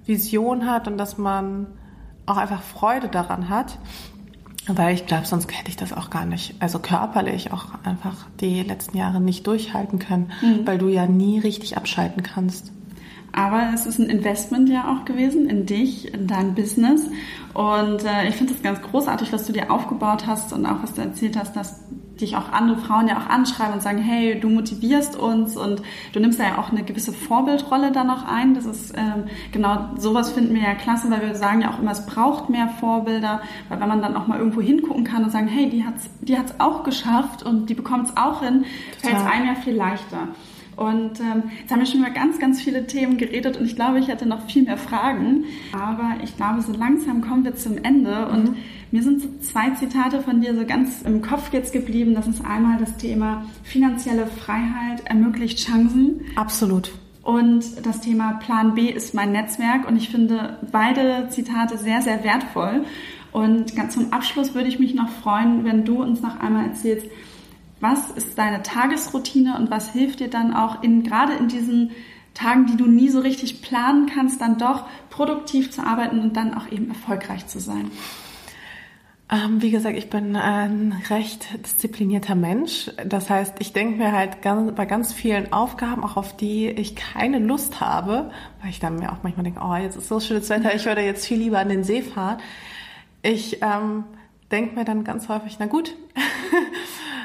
Vision 0.06 0.70
hat 0.70 0.88
und 0.88 0.98
dass 0.98 1.18
man 1.18 1.68
auch 2.26 2.38
einfach 2.38 2.62
Freude 2.62 3.10
daran 3.10 3.50
hat. 3.50 3.78
Weil 4.68 4.96
ich 4.96 5.06
glaube, 5.06 5.26
sonst 5.26 5.52
hätte 5.52 5.70
ich 5.70 5.76
das 5.76 5.92
auch 5.92 6.10
gar 6.10 6.26
nicht, 6.26 6.56
also 6.60 6.80
körperlich 6.80 7.52
auch 7.52 7.66
einfach 7.84 8.28
die 8.40 8.64
letzten 8.64 8.98
Jahre 8.98 9.20
nicht 9.20 9.46
durchhalten 9.46 10.00
können, 10.00 10.32
mhm. 10.42 10.66
weil 10.66 10.78
du 10.78 10.88
ja 10.88 11.06
nie 11.06 11.40
richtig 11.40 11.76
abschalten 11.76 12.24
kannst. 12.24 12.72
Aber 13.34 13.72
es 13.74 13.88
ist 13.88 14.00
ein 14.00 14.10
Investment 14.10 14.70
ja 14.70 14.94
auch 14.94 15.06
gewesen 15.06 15.50
in 15.50 15.66
dich, 15.66 16.14
in 16.14 16.28
dein 16.28 16.54
Business. 16.54 17.10
Und 17.54 18.06
äh, 18.06 18.30
ich 18.30 18.36
finde 18.36 18.54
es 18.54 18.62
ganz 18.62 18.82
großartig, 18.82 19.34
was 19.34 19.46
du 19.48 19.54
dir 19.54 19.72
aufgebaut 19.72 20.28
hast 20.28 20.54
und 20.54 20.66
auch 20.66 20.84
was 20.84 20.94
du 20.94 21.02
erzählt 21.02 21.38
hast, 21.38 21.56
dass 21.56 21.82
dich 22.22 22.36
auch 22.36 22.52
andere 22.52 22.78
Frauen 22.78 23.08
ja 23.08 23.18
auch 23.18 23.28
anschreiben 23.28 23.74
und 23.74 23.82
sagen, 23.82 23.98
hey, 23.98 24.40
du 24.40 24.50
motivierst 24.50 25.16
uns 25.16 25.58
und 25.58 25.82
du 26.14 26.20
nimmst 26.20 26.40
da 26.40 26.44
ja 26.44 26.58
auch 26.60 26.72
eine 26.72 26.84
gewisse 26.84 27.12
Vorbildrolle 27.12 27.92
da 27.92 28.04
noch 28.04 28.28
ein. 28.28 28.54
Das 28.54 28.66
ist 28.66 28.94
ähm, 28.96 29.26
genau 29.52 29.90
sowas 29.98 30.32
finden 30.32 30.54
wir 30.54 30.62
ja 30.62 30.76
klasse, 30.76 31.10
weil 31.10 31.22
wir 31.22 31.36
sagen 31.36 31.62
ja 31.62 31.72
auch 31.72 31.80
immer, 31.80 31.92
es 31.92 32.06
braucht 32.06 32.50
mehr 32.50 32.68
Vorbilder, 32.80 33.42
weil 33.70 33.80
wenn 33.80 33.88
man 33.88 34.02
dann 34.02 34.16
auch 34.16 34.28
mal 34.28 34.38
irgendwo 34.38 34.62
hingucken 34.62 35.04
kann 35.04 35.24
und 35.24 35.32
sagen, 35.32 35.48
hey, 35.48 35.70
die 35.70 35.84
hat's, 35.84 36.10
die 36.22 36.38
hat's 36.38 36.54
auch 36.60 36.84
geschafft 36.84 37.44
und 37.44 37.70
die 37.70 37.74
bekommt 37.74 38.10
es 38.10 38.18
auch 38.18 38.44
hin, 38.44 38.66
fällt 39.00 39.18
es 39.18 39.24
einem 39.24 39.48
ja 39.48 39.56
viel 39.56 39.76
leichter. 39.76 40.28
Und 40.76 41.20
ähm, 41.20 41.44
jetzt 41.60 41.72
haben 41.72 41.80
wir 41.80 41.86
schon 41.86 42.02
über 42.02 42.10
ganz, 42.10 42.40
ganz 42.40 42.62
viele 42.62 42.88
Themen 42.88 43.18
geredet 43.18 43.58
und 43.58 43.66
ich 43.66 43.76
glaube, 43.76 44.00
ich 44.00 44.08
hätte 44.08 44.26
noch 44.26 44.48
viel 44.50 44.64
mehr 44.64 44.78
Fragen. 44.78 45.46
Aber 45.74 46.24
ich 46.24 46.36
glaube, 46.36 46.62
so 46.62 46.74
langsam 46.74 47.22
kommen 47.22 47.44
wir 47.44 47.56
zum 47.56 47.78
Ende 47.78 48.28
und 48.28 48.52
mhm. 48.52 48.56
mir 48.92 49.04
sind 49.04 49.22
so 49.22 49.28
zwei 49.42 49.70
Zitate 49.72 50.22
von 50.22 50.42
dir 50.42 50.56
so 50.56 50.66
ganz 50.66 51.02
im 51.04 51.22
Kopf 51.22 51.54
jetzt 51.54 51.74
geblieben. 51.74 52.16
Das 52.16 52.28
ist 52.28 52.44
einmal 52.44 52.78
das 52.80 52.98
Thema 52.98 53.46
finanzielle 53.64 54.28
Freiheit 54.28 55.06
ermöglicht 55.06 55.60
Chancen. 55.60 56.22
Absolut. 56.36 56.92
Und 57.22 57.86
das 57.86 58.02
Thema 58.02 58.34
Plan 58.34 58.76
B 58.76 58.90
ist 58.90 59.14
mein 59.14 59.32
Netzwerk 59.32 59.88
und 59.88 59.96
ich 59.96 60.10
finde 60.10 60.58
beide 60.72 61.30
Zitate 61.30 61.78
sehr, 61.78 62.02
sehr 62.02 62.24
wertvoll. 62.24 62.84
Und 63.32 63.76
ganz 63.76 63.94
zum 63.94 64.12
Abschluss 64.12 64.54
würde 64.54 64.68
ich 64.68 64.78
mich 64.78 64.94
noch 64.94 65.10
freuen, 65.10 65.64
wenn 65.64 65.86
du 65.86 66.02
uns 66.02 66.22
noch 66.22 66.40
einmal 66.40 66.66
erzählst, 66.66 67.08
was 67.84 68.10
ist 68.10 68.38
deine 68.38 68.64
Tagesroutine 68.64 69.58
und 69.58 69.70
was 69.70 69.92
hilft 69.92 70.22
dir 70.22 70.30
dann 70.30 70.56
auch 70.56 70.82
in, 70.82 71.04
gerade 71.04 71.34
in 71.34 71.50
diesen 71.50 71.92
Tagen, 72.34 72.66
die 72.66 72.78
du 72.78 72.88
nie 72.88 73.10
so 73.10 73.20
richtig 73.20 73.62
planen 73.62 74.08
kannst, 74.08 74.42
dann 74.42 74.58
doch 74.58 74.88
produktiv 75.12 75.70
zu 75.70 75.86
arbeiten 75.86 76.20
und 76.20 76.36
dann 76.36 76.56
auch 76.56 76.72
eben 76.72 76.90
erfolgreich 76.90 77.46
zu 77.46 77.60
sein? 77.60 77.92
Ähm, 79.30 79.62
wie 79.62 79.72
gesagt, 79.72 79.98
ich 79.98 80.10
bin 80.10 80.36
ein 80.36 81.02
recht 81.10 81.48
disziplinierter 81.66 82.36
Mensch. 82.36 82.90
Das 83.06 83.30
heißt, 83.30 83.56
ich 83.60 83.74
denke 83.74 83.98
mir 83.98 84.12
halt 84.12 84.42
ganz, 84.42 84.74
bei 84.76 84.86
ganz 84.86 85.12
vielen 85.12 85.52
Aufgaben, 85.52 86.04
auch 86.04 86.18
auf 86.18 86.36
die 86.36 86.70
ich 86.70 86.96
keine 86.96 87.40
Lust 87.40 87.82
habe, 87.82 88.32
weil 88.62 88.70
ich 88.70 88.80
dann 88.80 88.98
mir 88.98 89.12
auch 89.12 89.24
manchmal 89.24 89.44
denke, 89.44 89.62
oh, 89.64 89.76
jetzt 89.76 89.98
ist 89.98 90.08
so 90.08 90.20
schönes 90.20 90.50
Wetter, 90.50 90.74
ich 90.74 90.86
würde 90.86 91.02
jetzt 91.02 91.26
viel 91.26 91.38
lieber 91.38 91.60
an 91.60 91.70
den 91.70 91.84
See 91.84 92.02
fahren. 92.02 92.38
Ich 93.24 93.62
ähm, 93.62 94.06
denke 94.52 94.76
mir 94.76 94.86
dann 94.86 95.04
ganz 95.04 95.28
häufig, 95.30 95.58
na 95.60 95.66
gut, 95.66 95.96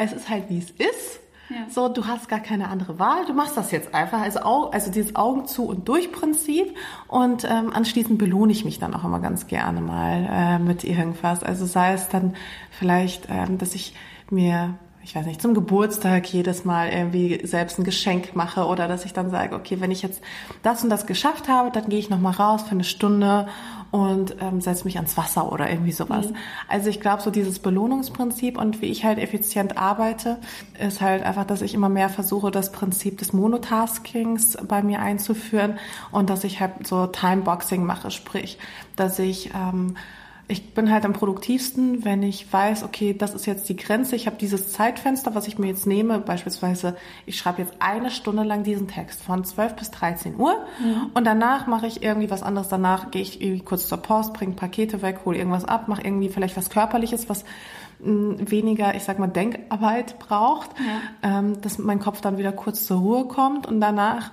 es 0.00 0.12
ist 0.12 0.28
halt 0.28 0.48
wie 0.48 0.58
es 0.58 0.70
ist. 0.70 1.20
Ja. 1.50 1.66
So, 1.68 1.88
du 1.88 2.06
hast 2.06 2.28
gar 2.28 2.38
keine 2.38 2.68
andere 2.68 3.00
Wahl, 3.00 3.26
du 3.26 3.34
machst 3.34 3.56
das 3.56 3.72
jetzt 3.72 3.92
einfach. 3.92 4.20
Also, 4.20 4.40
also 4.40 4.90
dieses 4.90 5.16
Augen 5.16 5.46
zu 5.46 5.66
und 5.66 5.88
durch 5.88 6.12
Prinzip. 6.12 6.76
Und 7.08 7.44
ähm, 7.44 7.72
anschließend 7.72 8.18
belohne 8.18 8.52
ich 8.52 8.64
mich 8.64 8.78
dann 8.78 8.94
auch 8.94 9.04
immer 9.04 9.18
ganz 9.18 9.48
gerne 9.48 9.80
mal 9.80 10.28
äh, 10.30 10.58
mit 10.60 10.84
irgendwas. 10.84 11.42
Also 11.42 11.66
sei 11.66 11.94
es 11.94 12.08
dann 12.08 12.34
vielleicht, 12.70 13.26
ähm, 13.28 13.58
dass 13.58 13.74
ich 13.74 13.94
mir 14.30 14.74
ich 15.02 15.14
weiß 15.14 15.24
nicht, 15.26 15.40
zum 15.40 15.54
Geburtstag 15.54 16.26
jedes 16.32 16.64
Mal 16.64 16.90
irgendwie 16.90 17.40
selbst 17.46 17.78
ein 17.78 17.84
Geschenk 17.84 18.36
mache 18.36 18.66
oder 18.66 18.86
dass 18.86 19.04
ich 19.04 19.12
dann 19.12 19.30
sage, 19.30 19.54
okay, 19.54 19.80
wenn 19.80 19.90
ich 19.90 20.02
jetzt 20.02 20.22
das 20.62 20.84
und 20.84 20.90
das 20.90 21.06
geschafft 21.06 21.48
habe, 21.48 21.70
dann 21.70 21.88
gehe 21.88 21.98
ich 21.98 22.10
nochmal 22.10 22.34
raus 22.34 22.62
für 22.62 22.72
eine 22.72 22.84
Stunde 22.84 23.48
und 23.90 24.36
ähm, 24.40 24.60
setze 24.60 24.84
mich 24.84 24.96
ans 24.96 25.16
Wasser 25.16 25.52
oder 25.52 25.70
irgendwie 25.70 25.92
sowas. 25.92 26.28
Mhm. 26.28 26.36
Also 26.68 26.90
ich 26.90 27.00
glaube, 27.00 27.22
so 27.22 27.30
dieses 27.30 27.58
Belohnungsprinzip 27.58 28.58
und 28.58 28.82
wie 28.82 28.86
ich 28.86 29.04
halt 29.04 29.18
effizient 29.18 29.78
arbeite, 29.78 30.38
ist 30.78 31.00
halt 31.00 31.22
einfach, 31.22 31.44
dass 31.44 31.62
ich 31.62 31.74
immer 31.74 31.88
mehr 31.88 32.08
versuche, 32.08 32.50
das 32.50 32.70
Prinzip 32.70 33.18
des 33.18 33.32
Monotaskings 33.32 34.58
bei 34.68 34.82
mir 34.82 35.00
einzuführen 35.00 35.78
und 36.12 36.30
dass 36.30 36.44
ich 36.44 36.60
halt 36.60 36.86
so 36.86 37.06
Timeboxing 37.06 37.84
mache, 37.84 38.10
sprich, 38.10 38.58
dass 38.96 39.18
ich 39.18 39.50
ähm, 39.54 39.96
ich 40.50 40.74
bin 40.74 40.90
halt 40.90 41.04
am 41.04 41.12
produktivsten, 41.12 42.04
wenn 42.04 42.22
ich 42.22 42.52
weiß, 42.52 42.82
okay, 42.82 43.14
das 43.16 43.34
ist 43.34 43.46
jetzt 43.46 43.68
die 43.68 43.76
Grenze, 43.76 44.16
ich 44.16 44.26
habe 44.26 44.36
dieses 44.36 44.72
Zeitfenster, 44.72 45.34
was 45.34 45.46
ich 45.46 45.58
mir 45.58 45.68
jetzt 45.68 45.86
nehme, 45.86 46.18
beispielsweise, 46.18 46.96
ich 47.24 47.38
schreibe 47.38 47.62
jetzt 47.62 47.74
eine 47.78 48.10
Stunde 48.10 48.42
lang 48.42 48.64
diesen 48.64 48.88
Text 48.88 49.22
von 49.22 49.44
12 49.44 49.76
bis 49.76 49.90
13 49.92 50.36
Uhr 50.36 50.54
mhm. 50.82 51.10
und 51.14 51.24
danach 51.24 51.66
mache 51.66 51.86
ich 51.86 52.02
irgendwie 52.02 52.30
was 52.30 52.42
anderes, 52.42 52.68
danach 52.68 53.10
gehe 53.10 53.22
ich 53.22 53.40
irgendwie 53.40 53.64
kurz 53.64 53.86
zur 53.86 53.98
Post, 53.98 54.34
bringe 54.34 54.54
Pakete 54.54 55.02
weg, 55.02 55.20
hole 55.24 55.38
irgendwas 55.38 55.64
ab, 55.64 55.86
mache 55.86 56.02
irgendwie 56.02 56.28
vielleicht 56.28 56.56
was 56.56 56.68
Körperliches, 56.68 57.28
was 57.28 57.44
hm, 58.02 58.50
weniger, 58.50 58.94
ich 58.96 59.04
sag 59.04 59.18
mal, 59.18 59.28
Denkarbeit 59.28 60.18
braucht, 60.18 60.70
ja. 60.78 61.38
ähm, 61.38 61.60
dass 61.60 61.78
mein 61.78 62.00
Kopf 62.00 62.20
dann 62.20 62.38
wieder 62.38 62.52
kurz 62.52 62.86
zur 62.86 62.98
Ruhe 62.98 63.24
kommt 63.26 63.66
und 63.66 63.80
danach 63.80 64.32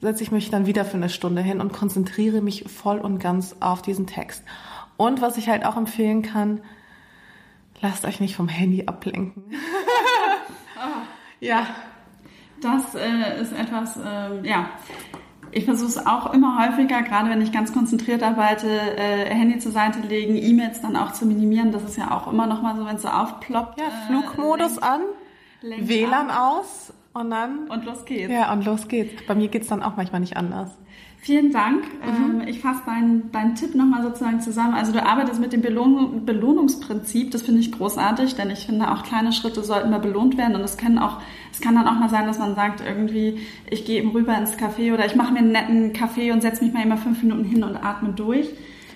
setze 0.00 0.22
ich 0.22 0.30
mich 0.30 0.50
dann 0.50 0.66
wieder 0.66 0.84
für 0.84 0.96
eine 0.96 1.08
Stunde 1.08 1.42
hin 1.42 1.60
und 1.60 1.72
konzentriere 1.72 2.40
mich 2.40 2.64
voll 2.68 2.98
und 2.98 3.18
ganz 3.18 3.56
auf 3.60 3.82
diesen 3.82 4.06
Text. 4.06 4.42
Und 4.98 5.22
was 5.22 5.36
ich 5.36 5.48
halt 5.48 5.64
auch 5.64 5.76
empfehlen 5.76 6.22
kann, 6.22 6.60
lasst 7.80 8.04
euch 8.04 8.20
nicht 8.20 8.36
vom 8.36 8.48
Handy 8.48 8.84
ablenken. 8.86 9.44
oh. 10.76 10.80
Ja. 11.40 11.68
Das 12.60 12.96
äh, 12.96 13.40
ist 13.40 13.52
etwas, 13.52 13.96
äh, 13.96 14.44
ja. 14.44 14.70
Ich 15.52 15.66
versuche 15.66 15.88
es 15.88 16.04
auch 16.04 16.34
immer 16.34 16.58
häufiger, 16.58 17.02
gerade 17.02 17.30
wenn 17.30 17.40
ich 17.40 17.52
ganz 17.52 17.72
konzentriert 17.72 18.24
arbeite, 18.24 18.68
äh, 18.68 19.26
Handy 19.26 19.60
zur 19.60 19.70
Seite 19.70 20.00
legen, 20.00 20.34
E-Mails 20.34 20.80
dann 20.80 20.96
auch 20.96 21.12
zu 21.12 21.26
minimieren. 21.26 21.70
Das 21.70 21.84
ist 21.84 21.96
ja 21.96 22.10
auch 22.10 22.26
immer 22.30 22.48
noch 22.48 22.60
mal 22.60 22.74
so, 22.76 22.84
wenn 22.84 22.96
es 22.96 23.02
so 23.02 23.08
aufploppt. 23.08 23.78
Ja, 23.78 23.86
Flugmodus 24.08 24.72
lenkt, 24.72 24.82
an, 24.82 25.00
lenkt 25.62 25.88
WLAN 25.88 26.28
ab. 26.30 26.58
aus 26.58 26.92
und 27.12 27.30
dann... 27.30 27.68
Und 27.68 27.84
los 27.84 28.04
geht's. 28.04 28.32
Ja, 28.32 28.52
und 28.52 28.64
los 28.64 28.88
geht's. 28.88 29.24
Bei 29.28 29.36
mir 29.36 29.46
geht's 29.46 29.68
dann 29.68 29.84
auch 29.84 29.96
manchmal 29.96 30.20
nicht 30.20 30.36
anders. 30.36 30.76
Vielen 31.28 31.52
Dank. 31.52 31.84
Mhm. 31.84 32.40
Ähm, 32.40 32.48
ich 32.48 32.60
fasse 32.60 32.80
deinen, 32.86 33.30
deinen 33.32 33.54
Tipp 33.54 33.74
nochmal 33.74 34.02
sozusagen 34.02 34.40
zusammen. 34.40 34.72
Also 34.72 34.92
du 34.92 35.04
arbeitest 35.04 35.38
mit 35.38 35.52
dem 35.52 35.60
Belohn 35.60 36.24
Belohnungsprinzip. 36.24 37.32
Das 37.32 37.42
finde 37.42 37.60
ich 37.60 37.70
großartig, 37.70 38.34
denn 38.36 38.48
ich 38.48 38.64
finde 38.64 38.90
auch 38.90 39.02
kleine 39.02 39.32
Schritte 39.32 39.62
sollten 39.62 39.90
mal 39.90 40.00
belohnt 40.00 40.38
werden. 40.38 40.56
Und 40.56 40.62
es 40.62 40.78
kann 40.78 40.98
auch, 40.98 41.18
es 41.52 41.60
kann 41.60 41.74
dann 41.74 41.86
auch 41.86 41.98
mal 41.98 42.08
sein, 42.08 42.24
dass 42.24 42.38
man 42.38 42.54
sagt 42.54 42.80
irgendwie, 42.80 43.40
ich 43.68 43.84
gehe 43.84 43.98
eben 43.98 44.12
rüber 44.12 44.38
ins 44.38 44.56
Café 44.56 44.94
oder 44.94 45.04
ich 45.04 45.16
mache 45.16 45.34
mir 45.34 45.40
einen 45.40 45.52
netten 45.52 45.92
Kaffee 45.92 46.32
und 46.32 46.40
setze 46.40 46.64
mich 46.64 46.72
mal 46.72 46.82
immer 46.82 46.96
fünf 46.96 47.22
Minuten 47.22 47.44
hin 47.44 47.62
und 47.62 47.76
atme 47.76 48.14
durch. 48.14 48.48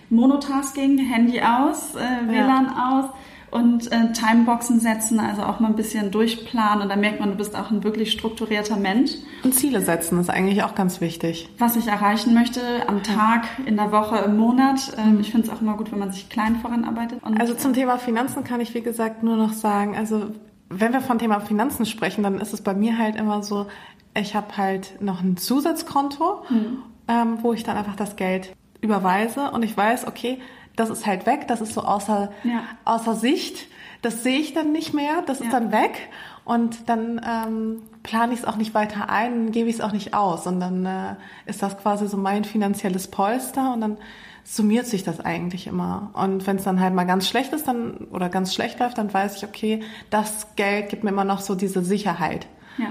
Monotasking, 0.08 0.96
Handy 1.00 1.42
aus, 1.42 1.94
äh, 1.96 2.30
WLAN 2.30 2.64
ja. 2.64 2.88
aus 2.98 3.10
und 3.52 3.92
äh, 3.92 4.12
Timeboxen 4.12 4.80
setzen, 4.80 5.20
also 5.20 5.42
auch 5.42 5.60
mal 5.60 5.68
ein 5.68 5.76
bisschen 5.76 6.10
durchplanen 6.10 6.82
und 6.82 6.88
dann 6.88 7.00
merkt 7.00 7.20
man, 7.20 7.30
du 7.30 7.36
bist 7.36 7.54
auch 7.54 7.70
ein 7.70 7.84
wirklich 7.84 8.10
strukturierter 8.10 8.76
Mensch. 8.76 9.12
Und 9.44 9.54
Ziele 9.54 9.82
setzen 9.82 10.18
ist 10.18 10.30
eigentlich 10.30 10.62
auch 10.62 10.74
ganz 10.74 11.02
wichtig. 11.02 11.50
Was 11.58 11.76
ich 11.76 11.86
erreichen 11.86 12.32
möchte 12.32 12.60
am 12.88 13.02
Tag, 13.02 13.46
in 13.66 13.76
der 13.76 13.92
Woche, 13.92 14.16
im 14.24 14.38
Monat. 14.38 14.96
Ähm, 14.96 15.20
ich 15.20 15.30
finde 15.30 15.46
es 15.46 15.52
auch 15.52 15.60
immer 15.60 15.76
gut, 15.76 15.92
wenn 15.92 15.98
man 15.98 16.10
sich 16.10 16.30
klein 16.30 16.56
voranarbeitet. 16.56 17.22
Und, 17.22 17.38
also 17.38 17.52
zum 17.52 17.74
Thema 17.74 17.98
Finanzen 17.98 18.42
kann 18.42 18.62
ich, 18.62 18.72
wie 18.74 18.80
gesagt, 18.80 19.22
nur 19.22 19.36
noch 19.36 19.52
sagen, 19.52 19.96
also 19.96 20.30
wenn 20.70 20.94
wir 20.94 21.02
von 21.02 21.18
Thema 21.18 21.40
Finanzen 21.40 21.84
sprechen, 21.84 22.22
dann 22.22 22.40
ist 22.40 22.54
es 22.54 22.62
bei 22.62 22.72
mir 22.72 22.96
halt 22.96 23.16
immer 23.16 23.42
so, 23.42 23.66
ich 24.14 24.34
habe 24.34 24.56
halt 24.56 25.02
noch 25.02 25.20
ein 25.20 25.36
Zusatzkonto, 25.36 26.44
hm. 26.48 26.78
ähm, 27.06 27.38
wo 27.42 27.52
ich 27.52 27.64
dann 27.64 27.76
einfach 27.76 27.96
das 27.96 28.16
Geld 28.16 28.54
überweise 28.80 29.50
und 29.50 29.62
ich 29.62 29.76
weiß, 29.76 30.06
okay, 30.06 30.38
das 30.76 30.90
ist 30.90 31.06
halt 31.06 31.26
weg, 31.26 31.48
das 31.48 31.60
ist 31.60 31.74
so 31.74 31.82
außer, 31.82 32.32
ja. 32.44 32.62
außer 32.84 33.14
Sicht. 33.14 33.68
Das 34.00 34.22
sehe 34.24 34.38
ich 34.38 34.52
dann 34.52 34.72
nicht 34.72 34.94
mehr, 34.94 35.22
das 35.26 35.38
ja. 35.38 35.44
ist 35.44 35.52
dann 35.52 35.70
weg 35.70 36.08
und 36.44 36.88
dann 36.88 37.20
ähm, 37.24 37.82
plane 38.02 38.32
ich 38.32 38.40
es 38.40 38.44
auch 38.44 38.56
nicht 38.56 38.74
weiter 38.74 39.08
ein, 39.08 39.52
gebe 39.52 39.68
ich 39.68 39.76
es 39.76 39.80
auch 39.80 39.92
nicht 39.92 40.12
aus 40.12 40.46
und 40.46 40.58
dann 40.58 40.84
äh, 40.86 41.14
ist 41.46 41.62
das 41.62 41.78
quasi 41.78 42.08
so 42.08 42.16
mein 42.16 42.44
finanzielles 42.44 43.08
Polster 43.08 43.72
und 43.72 43.80
dann 43.80 43.96
summiert 44.44 44.86
sich 44.86 45.04
das 45.04 45.20
eigentlich 45.20 45.68
immer. 45.68 46.10
Und 46.14 46.48
wenn 46.48 46.56
es 46.56 46.64
dann 46.64 46.80
halt 46.80 46.94
mal 46.94 47.04
ganz 47.04 47.28
schlecht 47.28 47.52
ist 47.52 47.68
dann 47.68 48.08
oder 48.10 48.28
ganz 48.28 48.52
schlecht 48.52 48.80
läuft, 48.80 48.98
dann 48.98 49.12
weiß 49.12 49.36
ich, 49.36 49.44
okay, 49.44 49.84
das 50.10 50.56
Geld 50.56 50.88
gibt 50.88 51.04
mir 51.04 51.10
immer 51.10 51.24
noch 51.24 51.40
so 51.40 51.54
diese 51.54 51.84
Sicherheit. 51.84 52.48
Ja. 52.78 52.88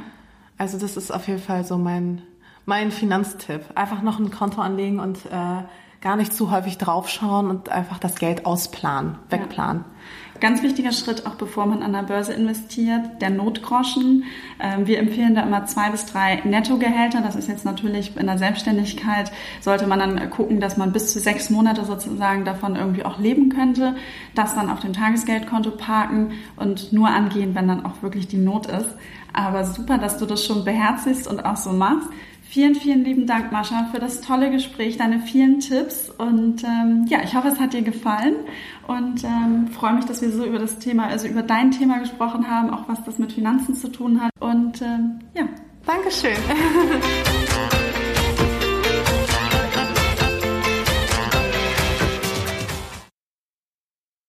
Also 0.57 0.77
das 0.77 0.95
ist 0.95 1.11
auf 1.11 1.27
jeden 1.27 1.41
Fall 1.41 1.65
so 1.65 1.77
mein 1.77 2.21
mein 2.65 2.91
Finanztipp. 2.91 3.63
Einfach 3.75 4.01
noch 4.01 4.19
ein 4.19 4.31
Konto 4.31 4.61
anlegen 4.61 4.99
und 4.99 5.25
äh, 5.25 5.63
gar 6.01 6.15
nicht 6.15 6.33
zu 6.33 6.51
häufig 6.51 6.77
draufschauen 6.77 7.49
und 7.49 7.69
einfach 7.69 7.99
das 7.99 8.15
Geld 8.15 8.45
ausplanen, 8.45 9.17
wegplanen. 9.29 9.85
Ja. 9.85 9.91
Ganz 10.41 10.63
wichtiger 10.63 10.91
Schritt, 10.91 11.27
auch 11.27 11.35
bevor 11.35 11.67
man 11.67 11.83
an 11.83 11.93
der 11.93 12.01
Börse 12.01 12.33
investiert, 12.33 13.21
der 13.21 13.29
Notgroschen. 13.29 14.23
Ähm, 14.59 14.87
wir 14.87 14.97
empfehlen 14.97 15.35
da 15.35 15.43
immer 15.43 15.65
zwei 15.65 15.91
bis 15.91 16.07
drei 16.07 16.41
Nettogehälter. 16.43 17.21
Das 17.21 17.35
ist 17.35 17.47
jetzt 17.47 17.63
natürlich 17.63 18.17
in 18.17 18.25
der 18.25 18.39
Selbstständigkeit, 18.39 19.31
sollte 19.59 19.85
man 19.85 19.99
dann 19.99 20.31
gucken, 20.31 20.59
dass 20.59 20.77
man 20.77 20.91
bis 20.91 21.13
zu 21.13 21.19
sechs 21.19 21.51
Monate 21.51 21.85
sozusagen 21.85 22.43
davon 22.43 22.75
irgendwie 22.75 23.05
auch 23.05 23.19
leben 23.19 23.49
könnte. 23.49 23.95
Das 24.33 24.55
dann 24.55 24.71
auf 24.71 24.79
dem 24.79 24.93
Tagesgeldkonto 24.93 25.71
parken 25.71 26.31
und 26.55 26.91
nur 26.91 27.09
angehen, 27.09 27.53
wenn 27.53 27.67
dann 27.67 27.85
auch 27.85 28.01
wirklich 28.01 28.27
die 28.27 28.37
Not 28.37 28.65
ist. 28.65 28.89
Aber 29.33 29.63
super, 29.63 29.99
dass 29.99 30.17
du 30.17 30.25
das 30.25 30.43
schon 30.43 30.65
beherzigst 30.65 31.27
und 31.27 31.45
auch 31.45 31.55
so 31.55 31.71
machst. 31.71 32.09
Vielen, 32.51 32.75
vielen 32.75 33.05
lieben 33.05 33.27
Dank, 33.27 33.53
Mascha, 33.53 33.87
für 33.93 33.99
das 33.99 34.19
tolle 34.19 34.51
Gespräch, 34.51 34.97
deine 34.97 35.21
vielen 35.21 35.61
Tipps. 35.61 36.09
Und 36.09 36.65
ähm, 36.65 37.05
ja, 37.07 37.19
ich 37.23 37.33
hoffe, 37.33 37.47
es 37.47 37.61
hat 37.61 37.71
dir 37.71 37.81
gefallen 37.81 38.35
und 38.87 39.23
ähm, 39.23 39.69
freue 39.69 39.93
mich, 39.93 40.03
dass 40.03 40.21
wir 40.21 40.31
so 40.31 40.43
über 40.43 40.59
das 40.59 40.77
Thema, 40.77 41.05
also 41.07 41.29
über 41.29 41.43
dein 41.43 41.71
Thema 41.71 41.99
gesprochen 41.99 42.49
haben, 42.49 42.69
auch 42.69 42.89
was 42.89 43.05
das 43.05 43.19
mit 43.19 43.31
Finanzen 43.31 43.73
zu 43.73 43.87
tun 43.87 44.21
hat. 44.21 44.31
Und 44.41 44.81
ähm, 44.81 45.19
ja. 45.33 45.47
Dankeschön. 45.85 46.35